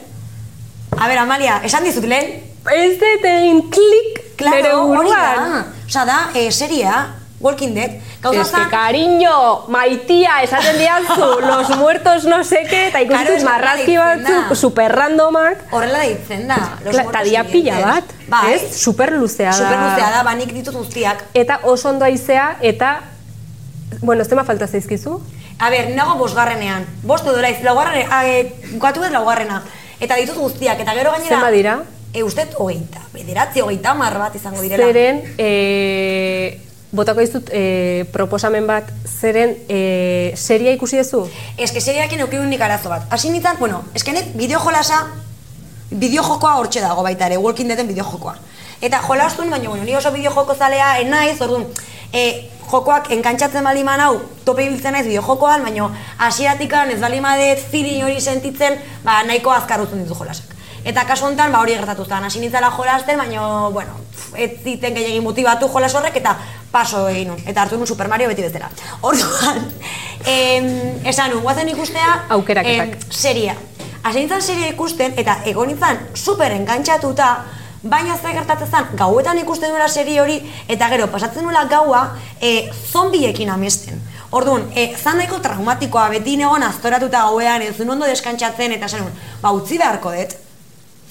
A 0.98 1.08
ber, 1.08 1.18
Amalia, 1.18 1.62
esan 1.66 1.84
dizut 1.86 2.06
lehen? 2.06 2.44
ez 2.68 2.98
dut 3.00 3.24
egin 3.26 3.62
klik 3.72 4.24
Claro, 4.38 4.62
da. 4.62 4.84
buruan. 4.84 5.66
Osa 5.88 6.04
da, 6.06 6.18
e, 6.36 6.52
seria, 6.52 7.17
Walking 7.40 7.74
Dead. 7.76 7.92
Gauza 8.22 8.42
Ez 8.42 8.50
que 8.52 8.70
cariño, 8.72 9.68
maitia, 9.68 10.42
esaten 10.42 10.78
diazu, 10.80 11.40
los 11.52 11.70
muertos 11.78 12.26
no 12.26 12.44
seke, 12.44 12.88
eta 12.88 13.00
Claro, 13.06 13.14
ikusten 13.14 13.38
ez 13.38 13.44
marrazki 13.44 13.98
batzuk 13.98 14.50
da. 14.50 14.56
super 14.56 14.92
randomak. 14.96 15.60
Horrela 15.72 16.00
deitzen 16.00 16.48
da. 16.48 16.58
Los 16.84 16.96
Kla- 16.96 17.04
Muertos 17.04 17.12
Ta 17.12 17.24
dia 17.24 17.44
pila 17.44 17.80
bat, 17.80 18.04
Bai, 18.28 18.54
ez? 18.56 18.76
Super 18.76 19.12
luzea 19.14 19.52
da. 19.52 19.54
super 19.54 19.78
luzea 19.78 20.10
da, 20.16 20.24
banik 20.24 20.52
ditut 20.54 20.74
guztiak. 20.76 21.26
Eta 21.34 21.60
oso 21.64 21.90
ondo 21.90 22.06
aizea, 22.06 22.58
eta, 22.62 23.02
bueno, 24.02 24.24
ez 24.24 24.28
tema 24.30 24.44
falta 24.44 24.68
zaizkizu? 24.68 25.22
A 25.60 25.70
ber, 25.70 25.92
nago 25.96 26.16
bosgarrenean. 26.18 26.86
Bost 27.04 27.26
edo 27.26 27.38
laiz, 27.42 27.62
laugarren, 27.64 28.08
e, 28.26 28.54
bukatu 28.74 29.02
dut 29.02 29.12
laugarrena. 29.12 29.62
Eta 30.00 30.16
ditut 30.16 30.38
guztiak, 30.38 30.80
eta 30.80 30.94
gero 30.94 31.12
gainera... 31.12 31.36
Zenbat 31.36 31.54
dira? 31.54 31.78
E, 32.14 32.24
uste, 32.24 32.48
hogeita, 32.58 33.02
bederatzi, 33.14 33.62
hogeita 33.62 33.92
hamar 33.92 34.18
bat 34.18 34.36
izango 34.36 34.62
direla. 34.62 34.86
Zeren, 34.86 35.22
e, 35.38 36.62
botako 36.92 37.20
dizut 37.20 37.50
e, 37.52 38.06
proposamen 38.14 38.68
bat, 38.68 38.90
zeren 39.06 39.56
e, 39.68 40.34
seria 40.36 40.72
ikusi 40.72 41.02
duzu? 41.02 41.26
Que 41.58 41.82
seriakin 41.82 42.24
eukiun 42.24 42.50
nik 42.50 42.62
arazo 42.62 42.90
bat. 42.90 43.08
Hasi 43.12 43.32
nintzen, 43.32 43.60
bueno, 43.60 43.84
nik 43.94 44.36
bideo 44.36 44.60
jolasa, 44.60 45.06
bideo 45.92 46.24
jokoa 46.24 46.56
hortxe 46.58 46.82
dago 46.82 47.04
baita 47.04 47.28
ere, 47.28 47.38
Walking 47.38 47.68
Deaden 47.68 47.88
bideo 47.88 48.06
jokoa. 48.06 48.38
Eta 48.82 49.02
jolastun, 49.02 49.50
baina, 49.50 49.70
bueno, 49.70 49.84
ni 49.84 49.96
oso 49.96 50.12
bideo 50.12 50.32
joko 50.32 50.56
zalea 50.56 51.00
enaiz, 51.00 51.42
orduan, 51.42 51.66
e, 52.14 52.50
jokoak 52.72 53.12
enkantzatzen 53.12 53.64
bali 53.64 53.84
hau, 53.84 54.22
tope 54.46 54.64
ibiltzen 54.64 54.94
naiz 54.94 55.06
bideo 55.08 55.22
jokoan, 55.22 55.64
baina 55.64 55.90
hasieratik 56.20 56.74
ez 56.74 57.02
bali 57.02 57.20
madet 57.20 57.60
feeling 57.60 58.04
hori 58.04 58.22
sentitzen, 58.22 58.80
ba, 59.04 59.24
nahiko 59.24 59.52
azkar 59.52 59.82
uzten 59.82 60.04
ditu 60.04 60.16
jolasak. 60.16 60.56
Eta 60.86 61.04
kasu 61.04 61.26
honetan, 61.26 61.52
ba 61.52 61.60
hori 61.60 61.74
gertatu 61.74 62.06
zen, 62.06 62.24
hasi 62.24 62.40
nintzela 62.40 62.70
jolasten, 62.72 63.18
baina, 63.18 63.70
bueno, 63.70 63.92
ez 64.36 64.52
ziten 64.64 64.94
gehiagin 64.94 65.24
motibatu 65.24 65.68
jolas 65.68 65.94
horrek, 65.96 66.16
eta 66.16 66.38
paso 66.72 67.08
egin 67.10 67.32
nun, 67.32 67.42
eta 67.46 67.62
hartu 67.62 67.78
nun 67.78 67.88
Super 67.88 68.08
Mario 68.08 68.28
beti 68.28 68.44
bezala. 68.46 68.70
Orduan, 69.02 69.62
em, 70.26 70.68
esan 71.08 71.32
nun, 71.32 71.42
guazen 71.44 71.70
ikustea, 71.70 72.26
Aukeraketak. 72.30 72.96
em, 72.96 73.12
seria. 73.12 73.56
Hasi 74.04 74.20
nintzen 74.20 74.42
seria 74.42 74.68
ikusten, 74.72 75.14
eta 75.18 75.40
egon 75.46 75.68
nintzen 75.68 76.00
super 76.14 76.52
engantxatuta, 76.52 77.30
baina 77.84 78.18
zer 78.18 78.34
gertatzen 78.36 78.70
zen, 78.72 78.92
gauetan 78.98 79.38
ikusten 79.40 79.72
nuela 79.72 79.88
serie 79.88 80.22
hori, 80.22 80.38
eta 80.68 80.90
gero, 80.90 81.08
pasatzen 81.12 81.44
nuela 81.44 81.66
gaua, 81.66 82.04
e, 82.42 82.70
zombiekin 82.92 83.50
amesten. 83.50 84.02
Orduan, 84.32 84.68
e, 84.76 84.90
zan 84.98 85.18
nahiko 85.18 85.40
traumatikoa, 85.40 86.10
beti 86.12 86.36
negon 86.38 86.64
aztoratuta 86.64 87.24
gauean, 87.30 87.62
ez 87.62 87.80
ondo 87.80 88.06
deskantzatzen, 88.06 88.74
eta 88.76 88.88
zen, 88.88 89.06
ba, 89.42 89.52
utzi 89.56 89.78
beharko 89.78 90.12
dut. 90.12 90.36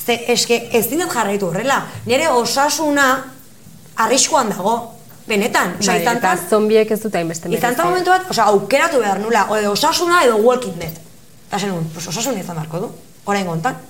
Ze, 0.06 0.18
eske, 0.32 0.68
ez 0.72 0.86
dinat 0.90 1.10
jarraitu 1.12 1.48
horrela. 1.48 1.80
Nire 2.06 2.28
osasuna 2.28 3.06
arriskuan 3.96 4.52
dago. 4.52 4.95
Benetan, 5.26 5.74
osea, 5.80 5.94
Bai, 5.94 6.02
izan 6.04 6.20
eta 6.20 6.32
zombiek 6.50 6.90
ez 6.90 7.00
dute 7.02 7.18
hainbeste 7.18 7.50
Izan 7.50 7.74
zen 7.74 7.88
momentu 7.88 8.12
bat, 8.12 8.28
osea, 8.30 8.46
aukeratu 8.52 9.00
behar 9.02 9.18
nula, 9.18 9.46
o 9.50 9.56
edo 9.58 9.72
osasuna 9.74 10.22
edo 10.22 10.36
walking 10.38 10.78
dead. 10.78 11.00
Eta 11.48 11.58
zen 11.58 11.88
pues 11.94 12.06
osasun 12.06 12.38
izan 12.38 12.54
beharko 12.54 12.84
du, 12.84 12.90
orain 13.26 13.46
gontan. 13.46 13.80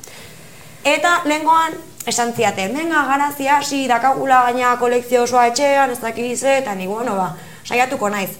Eta 0.85 1.21
lehengoan, 1.27 1.77
esan 2.09 2.33
ziaten, 2.33 2.73
venga, 2.73 3.03
garazi 3.09 3.49
hasi, 3.53 3.83
dakagula 3.91 4.45
gaina 4.47 4.77
kolekzio 4.81 5.25
osoa 5.27 5.49
etxean, 5.51 5.93
ez 5.93 6.01
dakiz 6.01 6.43
eta 6.45 6.75
ni, 6.75 6.87
bueno, 6.87 7.17
ba, 7.19 7.35
saiatuko 7.67 8.09
naiz. 8.09 8.31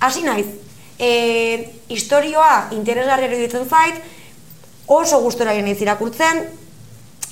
Hasi 0.00 0.24
naiz, 0.26 0.46
e, 0.98 1.70
historioa 1.88 2.68
interesgarria 2.76 3.30
iruditzen 3.30 3.64
zait, 3.70 4.02
oso 4.86 5.22
gustora 5.24 5.54
naiz 5.62 5.80
irakurtzen, 5.80 6.44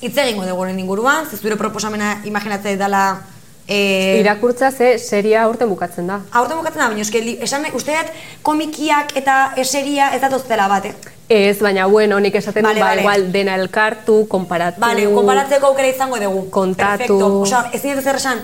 hitz 0.01 0.17
egingo 0.17 0.47
dugu 0.49 0.67
inguruan, 0.73 1.27
zure 1.27 1.57
proposamena 1.57 2.23
imaginatzen 2.25 2.79
dela 2.79 3.05
e, 3.69 4.19
Irakurtza 4.21 4.71
ze 4.71 4.99
seria 4.99 5.49
urten 5.49 5.69
bukatzen 5.69 6.07
da. 6.07 6.21
Aurten 6.33 6.59
bukatzen 6.59 6.81
da, 6.83 6.89
baina 6.89 7.03
eske, 7.03 7.23
esan 7.43 7.67
uste 7.75 7.93
dut 7.97 8.13
komikiak 8.43 9.17
eta 9.17 9.53
eseria 9.57 10.11
ez 10.15 10.21
datoztela 10.21 10.69
bat, 10.69 10.87
eh? 10.87 10.95
Ez, 11.29 11.59
baina 11.63 11.87
bueno, 11.87 12.19
nik 12.21 12.35
esaten 12.35 12.65
Vale, 12.65 12.75
dut, 12.75 12.83
ba, 12.83 12.89
vale. 12.91 13.01
igual 13.01 13.29
dena 13.33 13.55
elkartu, 13.57 14.27
konparatu. 14.29 14.81
Bale, 14.81 15.07
konparatzeko 15.15 15.71
aukera 15.71 15.89
izango 15.89 16.19
dugu. 16.21 16.49
Kontatu. 16.51 16.99
Perfecto. 16.99 17.41
Osea, 17.43 17.63
ez 17.73 17.83
dira 17.83 18.03
zer 18.03 18.19
esan, 18.21 18.43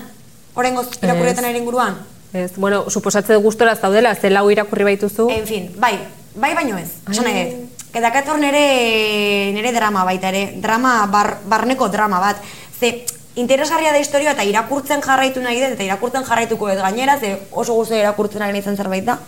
horrengoz 0.55 0.87
irakurrietan 1.01 1.45
ere 1.51 1.59
inguruan. 1.59 1.99
Ez, 2.33 2.53
bueno, 2.57 2.85
suposatze 2.89 3.33
dut 3.33 3.43
gustora 3.43 3.75
zaudela, 3.75 4.15
ze 4.15 4.29
lau 4.29 4.49
irakurri 4.49 4.87
baituzu. 4.87 5.29
En 5.33 5.45
fin, 5.45 5.69
bai, 5.77 5.99
bai 6.35 6.53
baino 6.55 6.77
ez, 6.77 6.89
esan 7.09 7.25
nahi 7.29 7.43
dut. 7.43 7.75
Kedakator 7.89 8.37
nere, 8.37 9.49
nere 9.53 9.71
drama 9.73 10.03
baita 10.05 10.29
ere, 10.29 10.43
drama, 10.61 11.07
bar, 11.09 11.39
barneko 11.49 11.87
drama 11.89 12.19
bat. 12.21 12.41
Ze, 12.79 13.03
interesgarria 13.35 13.91
da 13.91 13.99
historia 13.99 14.31
eta 14.31 14.43
irakurtzen 14.43 15.01
jarraitu 15.05 15.41
nahi 15.41 15.61
dut, 15.61 15.75
eta 15.75 15.83
irakurtzen 15.83 16.25
jarraituko 16.25 16.69
dut 16.69 16.81
gainera, 16.81 17.19
ze 17.19 17.35
oso 17.51 17.73
guzti 17.73 17.99
irakurtzen 17.99 18.41
ari 18.41 18.53
naizen 18.57 18.77
zerbait 18.77 19.05
da. 19.05 19.19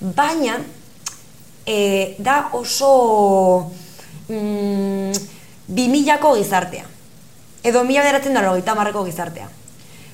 Baina, 0.00 0.58
e, 1.66 2.14
da 2.18 2.50
oso 2.52 3.70
mm, 4.28 5.12
bimilako 5.68 6.34
gizartea. 6.36 6.84
Edo 7.62 7.84
mila 7.84 8.02
beratzen 8.06 8.34
da 8.34 8.44
logeita 8.46 8.74
marreko 8.74 9.04
gizartea. 9.04 9.48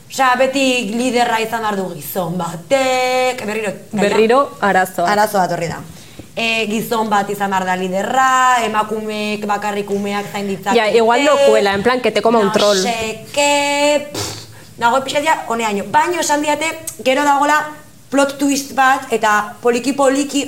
Osea, 0.07 0.35
beti 0.39 0.95
liderra 0.95 1.41
izan 1.43 1.65
behar 1.65 1.77
du 1.79 1.87
gizon 1.95 2.37
batek, 2.39 3.43
berriro? 3.47 3.73
Berriro 3.93 4.41
arazoa. 4.63 5.11
Arazo 5.13 5.39
bat 5.39 5.55
horri 5.57 5.69
da. 5.71 5.81
E, 6.37 6.67
gizon 6.69 7.09
bat 7.09 7.31
izan 7.33 7.49
behar 7.49 7.65
da 7.65 7.75
liderra, 7.81 8.61
emakumeek 8.67 9.47
bakarrik 9.49 9.89
umeak 9.91 10.27
zain 10.33 10.51
ditzakete. 10.51 10.77
Ja, 10.77 10.91
igual 10.93 11.25
no 11.25 11.33
cuela, 11.47 11.73
en 11.73 11.83
plan, 11.83 12.03
que 12.05 12.13
te 12.13 12.21
coma 12.21 12.43
un 12.45 12.53
troll. 12.53 12.83
No 12.85 12.91
seke, 12.93 14.13
nago 14.77 15.01
pixatia, 15.01 15.47
honeaino. 15.49 15.87
Baino 15.89 16.21
esan 16.21 16.45
diate, 16.45 16.69
gero 17.03 17.25
dagola 17.25 17.57
plot 18.13 18.37
twist 18.37 18.75
bat, 18.77 19.09
eta 19.17 19.57
poliki-poliki 19.65 20.45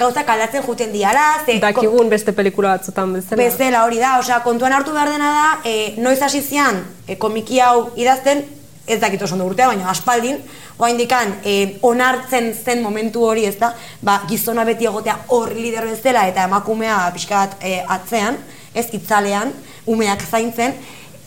gauzak 0.00 0.32
aldatzen 0.32 0.64
juten 0.64 0.92
diala, 0.92 1.26
ze... 1.44 1.58
Dakigun 1.60 2.08
beste 2.08 2.32
pelikula 2.32 2.78
batzutan 2.78 3.12
bezala. 3.12 3.36
Bezala 3.42 3.84
hori 3.84 4.00
da, 4.00 4.16
osea, 4.22 4.40
kontuan 4.46 4.72
hartu 4.72 4.96
behar 4.96 5.12
dena 5.12 5.32
da, 5.36 5.46
e, 5.68 5.94
noiz 6.00 6.20
hasi 6.24 6.40
zian 6.40 6.80
e, 7.06 7.18
komiki 7.20 7.60
hau 7.60 7.90
idazten, 8.00 8.46
ez 8.86 8.98
dakit 9.02 9.22
oso 9.22 9.36
ondo 9.36 9.46
urtea, 9.50 9.68
baina 9.68 9.90
aspaldin, 9.92 10.40
oaindikan 10.82 11.36
e, 11.44 11.78
onartzen 11.86 12.50
zen 12.54 12.82
momentu 12.82 13.22
hori, 13.26 13.46
ez 13.46 13.56
da, 13.60 13.72
ba, 14.02 14.20
gizona 14.28 14.64
beti 14.66 14.88
egotea 14.90 15.18
hor 15.34 15.52
lider 15.54 15.86
bezala 15.86 16.26
eta 16.30 16.48
emakumea 16.50 16.98
pixka 17.14 17.44
bat 17.44 17.62
e, 17.62 17.76
atzean, 17.96 18.38
ez 18.74 18.88
itzalean, 18.98 19.52
umeak 19.86 20.24
zaintzen, 20.26 20.74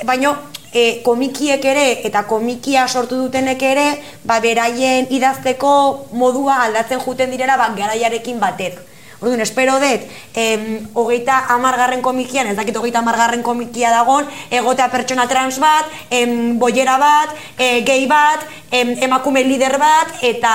baina 0.03 0.33
e, 0.73 1.01
komikiek 1.05 1.63
ere 1.71 1.85
eta 2.07 2.25
komikia 2.27 2.87
sortu 2.87 3.21
dutenek 3.23 3.63
ere, 3.63 3.85
ba, 4.27 4.41
beraien 4.43 5.07
idazteko 5.15 5.71
modua 6.19 6.59
aldatzen 6.65 6.99
juten 7.05 7.31
direla 7.31 7.57
ba, 7.61 7.71
garaiarekin 7.77 8.41
batera. 8.43 8.83
Orduan, 9.25 9.41
espero 9.41 9.79
dut, 9.81 10.01
em, 10.37 10.85
hogeita 10.93 11.47
amargarren 11.49 12.03
komikian, 12.05 12.45
ez 12.45 12.53
dakit 12.59 12.75
hogeita 12.77 12.99
amargarren 13.01 13.41
komikia 13.41 13.89
dagon, 13.89 14.27
egotea 14.53 14.85
pertsona 14.93 15.25
trans 15.25 15.57
bat, 15.57 15.87
em, 16.13 16.59
boiera 16.61 16.99
bat, 17.01 17.31
e, 17.57 17.81
gay 17.81 18.05
bat, 18.05 18.43
em, 18.69 18.91
emakume 19.01 19.41
lider 19.43 19.79
bat, 19.81 20.11
eta 20.21 20.51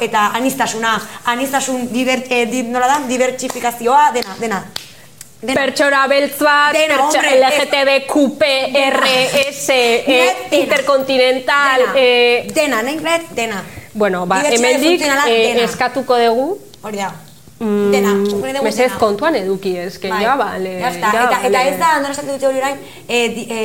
eta 0.00 0.30
anistasuna, 0.40 0.94
anistasun 1.26 1.92
diber, 1.92 2.24
e, 2.30 2.46
di, 2.46 2.62
nola 2.62 2.86
da, 2.86 2.98
dibertsifikazioa, 3.06 4.10
dena, 4.16 4.36
dena. 4.40 4.62
Dena. 5.44 5.60
Pertsona 5.60 6.06
beltz 6.08 6.38
bat, 6.40 6.72
Dena, 6.72 6.94
pertso- 6.96 7.18
hombre, 7.18 7.34
LGTBQP, 7.36 8.42
RS, 8.88 9.68
eh, 9.68 10.02
Dena. 10.48 10.62
interkontinental, 10.62 11.80
Dena, 11.80 11.92
eh, 11.96 12.46
dena, 12.54 12.82
nahi 12.82 12.98
dena. 13.36 13.62
bueno, 13.92 14.24
ba, 14.24 14.40
hemendik 14.48 15.02
eh, 15.28 15.62
eskatuko 15.64 16.16
dugu, 16.16 16.58
Hori 16.80 16.96
da. 16.96 17.23
Mm, 17.58 17.92
Dena, 17.92 18.12
kontuan 18.98 19.36
eduki, 19.38 19.76
eske, 19.78 20.08
Bai, 20.10 20.22
ja, 20.24 20.34
bale, 20.36 20.74
está. 20.88 21.12
ja, 21.14 21.22
eta, 21.28 21.40
eta 21.48 21.62
ez 21.62 21.78
da, 21.78 21.90
Andra 21.98 22.10
esaten 22.12 22.32
dute 22.34 22.48
hori 22.48 22.58
orain, 22.58 22.78
e, 23.06 23.20
di, 23.34 23.46
e, 23.50 23.62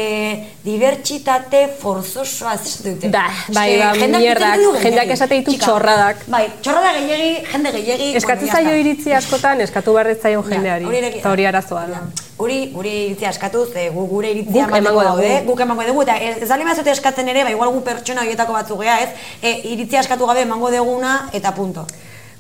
dibertsitate 0.64 1.66
forzosoa 1.82 2.54
ez 2.54 2.62
esaten 2.68 2.96
dute. 2.96 3.12
Da, 3.14 3.26
bai, 3.56 3.68
ba, 3.82 3.92
mierdak, 4.18 4.64
jendeak 4.84 5.14
esate 5.18 5.42
ditu 5.42 5.58
txorradak. 5.64 6.26
Bai, 6.28 6.46
txorrada 6.62 6.94
gehiegi, 7.00 7.46
jende 7.52 7.76
gehiegi. 7.78 8.10
Eskatzen 8.22 8.56
zaio 8.60 8.76
iritzi 8.80 9.14
askotan, 9.18 9.62
eskatu 9.66 9.94
barretzaion 9.98 10.44
Ja, 10.46 10.56
jendeari, 10.56 10.90
hori 10.90 11.06
eta 11.12 11.32
hori 11.32 11.48
arazoa 11.50 11.86
da. 11.90 12.04
Guri, 12.40 12.60
guri 12.72 12.92
iritzia 13.10 13.34
eskatu, 13.34 13.66
ze 13.68 13.90
gu, 13.92 14.06
gure 14.08 14.30
iritzia 14.32 14.64
Guk 14.68 14.78
emango 14.78 15.02
dugu. 15.04 15.16
gaude, 15.18 15.42
guk 15.46 15.64
emango 15.66 15.84
dugu, 15.90 16.06
eta 16.06 16.16
ez, 16.24 16.38
ez 16.46 16.48
bazute 16.48 16.92
eskatzen 16.92 17.28
ere, 17.28 17.44
ba, 17.44 17.52
igual 17.52 17.74
gu 17.74 17.82
pertsona 17.84 18.22
horietako 18.22 18.54
batzuk 18.56 18.80
gea, 18.86 19.00
ez? 19.04 19.10
E, 19.42 19.52
iritzia 19.74 20.00
eskatu 20.00 20.26
gabe 20.30 20.46
emango 20.48 20.72
duguna, 20.72 21.18
eta 21.34 21.52
punto. 21.52 21.86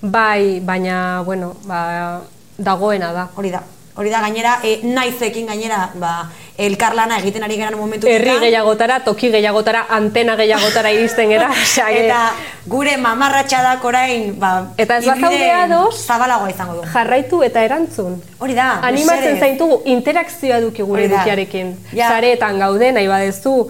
Bai, 0.01 0.59
baina, 0.61 1.21
bueno, 1.25 1.55
ba, 1.65 2.21
dagoena 2.57 3.11
da. 3.13 3.27
Hori 3.35 3.51
da. 3.51 3.61
Hori 3.99 4.09
da, 4.09 4.21
gainera, 4.21 4.59
e, 4.63 4.79
naizekin 4.83 5.45
gainera, 5.49 5.89
ba, 5.99 6.29
elkarlana 6.57 7.17
egiten 7.19 7.43
ari 7.43 7.57
geran 7.59 7.75
momentu 7.75 8.07
Herri 8.07 8.37
gehiagotara, 8.39 9.01
toki 9.03 9.27
gehiagotara, 9.33 9.81
antena 9.89 10.37
gehiagotara 10.39 10.91
iristen 10.95 11.27
gera, 11.33 11.49
que- 11.75 12.05
Eta 12.05 12.19
gure 12.65 12.95
mamarratxadak 12.97 13.83
orain, 13.83 14.39
ba, 14.39 14.69
Eta 14.77 14.97
ez 14.99 15.07
ados, 15.07 16.05
zabalagoa 16.05 16.49
izango 16.49 16.75
du. 16.79 16.87
jarraitu 16.93 17.41
eta 17.43 17.63
erantzun. 17.65 18.21
Hori 18.39 18.53
da, 18.55 18.79
Animatzen 18.87 19.37
zaintugu, 19.39 19.81
interakzioa 19.85 20.61
duki 20.61 20.81
gure 20.81 21.09
da. 21.09 21.15
edukiarekin. 21.17 21.75
Ja. 21.91 22.07
Sareetan 22.07 22.57
gaude, 22.59 22.93
nahi 22.93 23.07
badezu, 23.07 23.67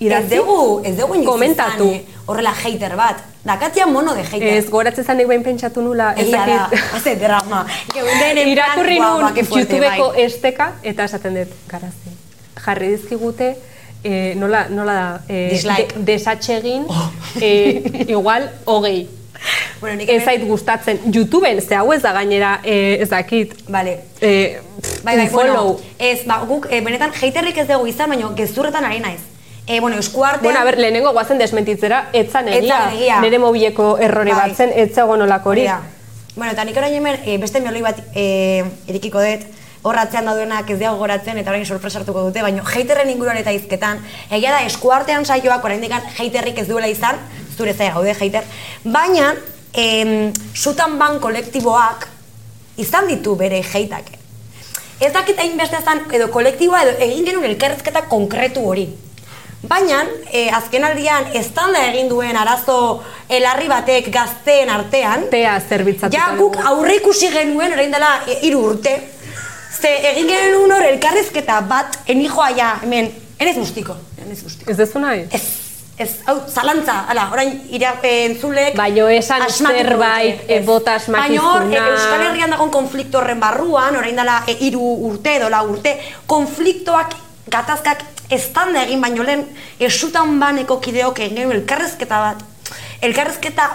Ez 0.00 0.06
idatzi, 0.06 0.36
dugu, 0.36 0.80
ez 0.84 0.96
dugu 0.96 1.24
komentatu. 1.24 1.84
eh, 1.92 2.04
horrela 2.26 2.54
hater 2.56 2.96
bat. 2.96 3.18
Dakatia 3.44 3.86
mono 3.86 4.14
de 4.14 4.22
hater. 4.22 4.42
Ez, 4.56 4.70
goratzen 4.70 5.04
zanik 5.04 5.26
behin 5.28 5.42
pentsatu 5.42 5.82
nula, 5.82 6.14
ez 6.16 6.26
Egia 6.28 6.46
da, 6.46 6.68
haze 6.96 7.16
drama. 7.16 7.66
Irakurri 7.94 8.96
guau, 8.96 9.20
nun 9.20 9.34
ba, 9.34 9.40
YouTubeko 9.58 10.08
bai. 10.14 10.24
esteka, 10.24 10.72
eta 10.82 11.04
esaten 11.04 11.34
dut, 11.34 11.52
garazi. 11.68 12.14
Jarri 12.64 12.88
dizkigute, 12.96 13.56
eh, 14.04 14.34
nola, 14.36 14.66
nola 14.70 14.92
da, 14.94 15.20
eh, 15.28 15.60
de, 15.62 16.02
desatsegin, 16.12 16.86
eh, 17.40 18.04
igual, 18.08 18.50
hogei. 18.64 19.08
Bueno, 19.80 19.96
nik 19.96 20.10
Ez 20.12 20.24
zait 20.24 20.42
gustatzen, 20.44 20.98
YouTubeen, 21.14 21.62
ze 21.62 21.74
hau 21.74 21.92
ez 21.94 22.02
da 22.02 22.10
gainera, 22.12 22.60
eh, 22.62 22.98
ez 23.00 23.08
dakit, 23.08 23.54
Vale. 23.68 23.98
eh, 24.20 24.60
Bai, 25.02 25.16
bai, 25.16 25.24
unfollow. 25.24 25.72
bueno, 25.72 25.80
ez, 25.98 26.24
ba, 26.26 26.42
guk, 26.46 26.66
eh, 26.70 26.82
benetan, 26.84 27.10
haterrik 27.16 27.56
ez 27.56 27.66
dugu 27.68 27.86
izan, 27.86 28.10
baina 28.10 28.28
gezurretan 28.36 28.84
ari 28.84 29.00
naiz. 29.00 29.20
Eh, 29.70 29.78
bueno, 29.78 29.96
eskuartean... 29.98 30.42
Bueno, 30.42 30.58
a 30.58 30.64
ber, 30.64 30.78
lehenengo 30.78 31.12
guazen 31.12 31.38
desmentitzera, 31.38 32.08
etzan 32.12 32.48
egia, 32.50 32.90
egia. 32.90 33.20
nire 33.22 33.38
mobileko 33.38 33.92
errore 34.02 34.32
Bai. 34.34 34.48
bat 34.48 34.56
zen, 34.58 34.72
etzagon 34.74 35.22
olako 35.22 35.52
hori. 35.52 35.62
Da. 35.68 35.76
Bueno, 36.34 36.50
eta 36.56 36.64
nik 36.66 36.78
orain 36.80 36.96
hemen 36.96 37.20
e, 37.22 37.36
beste 37.38 37.60
mioloi 37.62 37.82
bat 37.84 38.00
e, 38.10 38.64
erikiko 38.90 39.20
dut, 39.22 39.44
hor 39.86 39.98
atzean 40.00 40.26
daudenak 40.26 40.72
ez 40.74 40.76
diago 40.80 40.98
goratzen 40.98 41.38
eta 41.38 41.52
orain 41.54 41.62
sorpresa 41.62 42.00
hartuko 42.00 42.24
dute, 42.26 42.42
baina 42.42 42.64
haterren 42.66 43.12
inguruan 43.12 43.38
eta 43.38 43.52
izketan, 43.54 44.00
egia 44.26 44.56
da 44.56 44.64
eskuartean 44.66 45.22
saioak 45.22 45.62
orain 45.68 45.84
dikan 45.86 46.02
haterrik 46.16 46.58
ez 46.58 46.66
duela 46.66 46.88
izan, 46.90 47.20
zure 47.54 47.70
zaila 47.70 47.92
gaude 47.94 48.16
hater, 48.18 48.48
baina 48.82 49.36
em, 49.70 50.32
sutan 50.52 50.96
ban 50.98 51.20
kolektiboak 51.22 52.08
izan 52.82 53.06
ditu 53.06 53.36
bere 53.38 53.62
heitake. 53.62 54.18
ez 54.98 55.12
dakit 55.12 55.38
hainbeste 55.38 55.78
zan, 55.84 56.02
edo 56.10 56.26
kolektiboa, 56.34 56.82
edo 56.88 56.98
egin 57.06 57.24
genuen 57.30 57.48
elkarrezketa 57.52 58.02
konkretu 58.10 58.66
hori. 58.66 58.88
Baina, 59.60 60.04
e, 60.32 60.48
azken 60.48 60.84
aldian, 60.88 61.26
eztanda 61.36 61.82
egin 61.90 62.08
duen 62.08 62.36
arazo 62.40 63.02
elarri 63.28 63.68
batek 63.68 64.08
gazteen 64.12 64.70
artean, 64.72 65.26
Tea 65.30 65.58
zerbitzatu. 65.60 66.16
ja 66.16 66.30
guk 66.38 66.56
aurre 66.64 66.96
ikusi 66.96 67.28
genuen, 67.28 67.74
orain 67.76 67.92
dela 67.92 68.14
e, 68.26 68.38
hiru 68.46 68.62
urte, 68.70 68.94
ze 69.76 69.90
egin 70.12 70.30
genuen 70.32 70.72
hor 70.72 70.86
elkarrizketa 70.88 71.60
bat, 71.68 71.98
enijoa 72.08 72.50
ja, 72.56 72.70
hemen, 72.82 73.10
enez 73.38 73.58
guztiko, 73.58 73.96
enez 74.24 74.38
guztiko. 74.42 74.70
Ez 74.72 74.78
dezu 74.78 75.02
nahi? 75.02 75.26
Ez, 75.36 75.42
ez, 76.00 76.08
hau, 76.24 76.38
zalantza, 76.48 77.02
ala, 77.12 77.26
orain 77.34 77.52
ira, 77.68 77.98
e, 78.00 78.14
entzulek... 78.30 78.78
Baino 78.80 79.10
esan 79.12 79.44
zerbait, 79.58 80.46
e, 80.48 80.62
bota 80.64 80.94
asmakizuna. 80.96 81.28
Baina 81.28 81.50
hor, 81.52 81.68
e, 81.68 81.98
Euskal 81.98 82.24
Herrian 82.30 82.56
dagoen 82.56 82.72
konflikto 82.72 83.20
horren 83.20 83.44
barruan, 83.44 84.00
orain 84.00 84.16
dela 84.16 84.40
e, 84.48 84.56
hiru 84.64 84.88
urte 85.10 85.36
edo 85.36 85.52
lau 85.52 85.66
urte, 85.74 85.98
konfliktoak, 86.32 87.18
gatazkak, 87.52 88.06
eztanda 88.30 88.84
egin 88.86 89.00
baino 89.02 89.26
lehen, 89.26 89.46
esutan 89.78 90.38
baneko 90.40 90.78
kideok 90.80 91.18
egin 91.20 91.36
genuen 91.42 91.60
elkarrezketa 91.60 92.20
bat. 92.20 92.44
Elkarrezketa 93.02 93.68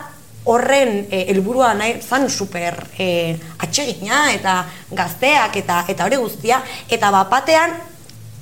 horren 0.45 1.07
e, 1.09 1.25
helburua 1.31 1.73
nahi 1.73 1.97
zan 2.01 2.29
super 2.29 2.77
e, 2.99 3.35
atsegina 3.65 4.29
eta 4.33 4.59
gazteak 4.93 5.57
eta 5.63 5.83
eta 5.89 6.05
hori 6.05 6.19
guztia 6.21 6.61
eta 6.89 7.11
bapatean 7.11 7.73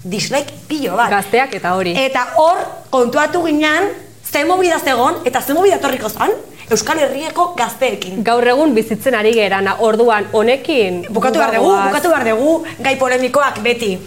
dislike 0.04 0.66
pilo 0.68 0.98
bat. 1.00 1.10
Gazteak 1.14 1.56
eta 1.60 1.76
hori. 1.78 1.96
Eta 1.98 2.26
hor, 2.38 2.60
kontuatu 2.92 3.46
ginean, 3.46 3.88
ze 4.24 4.44
mobida 4.46 4.80
zegon, 4.80 5.22
eta 5.26 5.42
ze 5.42 5.54
mobida 5.54 5.80
torriko 5.80 6.10
zan, 6.10 6.34
Euskal 6.72 7.00
Herrieko 7.04 7.50
gazteekin. 7.58 8.22
Gaur 8.24 8.48
egun 8.48 8.74
bizitzen 8.74 9.16
ari 9.16 9.34
gerana, 9.36 9.76
orduan 9.84 10.30
honekin... 10.32 11.04
Bukatu 11.12 11.42
behar 11.42 11.58
dugu, 11.58 11.74
bukatu 11.88 12.12
behar 12.14 12.30
dugu, 12.30 12.54
gai 12.80 12.96
polemikoak 12.98 13.60
beti. 13.64 13.98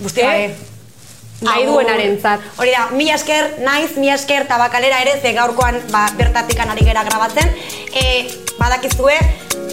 Guztia, 0.00 0.30
Eh? 0.38 0.71
Nahi 1.42 1.64
Agur. 1.64 1.82
duenarentzat. 1.82 2.40
Hori 2.58 2.70
da, 2.70 2.88
mila 2.94 3.14
esker, 3.18 3.56
naiz, 3.66 3.96
mila 3.96 4.14
esker 4.14 4.46
tabakalera 4.48 5.02
ere, 5.02 5.18
ze 5.20 5.34
gaurkoan 5.36 5.80
ba, 5.90 6.06
bertatikan 6.18 6.70
ari 6.70 6.84
gera 6.86 7.04
grabatzen. 7.04 7.50
E, 7.92 8.30
badakizue, 8.58 9.16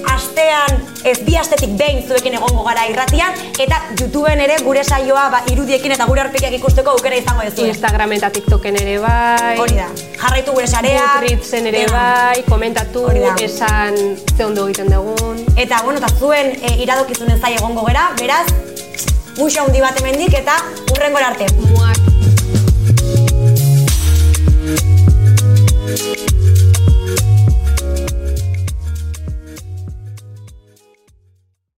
astean, 0.10 0.80
ez 1.06 1.20
bi 1.26 1.36
astetik 1.38 1.76
behin 1.78 2.02
zuekin 2.08 2.36
egongo 2.40 2.64
gara 2.66 2.86
irratian, 2.90 3.36
eta 3.60 3.80
YouTubeen 4.00 4.42
ere 4.44 4.58
gure 4.64 4.84
saioa 4.84 5.28
ba, 5.34 5.42
irudiekin 5.52 5.94
eta 5.96 6.08
gure 6.10 6.24
arpekiak 6.26 6.56
ikusteko 6.58 6.96
aukera 6.96 7.20
izango 7.20 7.46
duzu. 7.46 7.68
Instagram 7.70 8.16
eta 8.18 8.32
TikToken 8.36 8.80
ere 8.82 8.98
bai. 9.04 9.56
Hori 9.62 9.78
da, 9.80 9.90
jarraitu 10.24 10.56
gure 10.58 10.68
sarea. 10.68 11.06
Goodreadsen 11.20 11.70
ere 11.72 11.86
bai, 11.94 12.44
komentatu, 12.50 13.06
esan 13.44 14.00
ze 14.36 14.46
ondo 14.46 14.68
egiten 14.68 14.92
dugun. 14.94 15.46
Eta, 15.56 15.84
bueno, 15.84 16.00
eta 16.00 16.12
zuen 16.18 16.56
e, 16.58 16.76
iradokizunen 16.84 17.40
zai 17.40 17.56
egongo 17.60 17.86
gera, 17.88 18.10
beraz, 18.20 18.48
muxa 19.40 19.64
handi 19.64 19.80
bat 19.80 19.96
hemendik 20.02 20.34
eta 20.42 20.58
urrengora 20.92 21.32
arte. 21.32 21.48
Muak. 21.72 22.00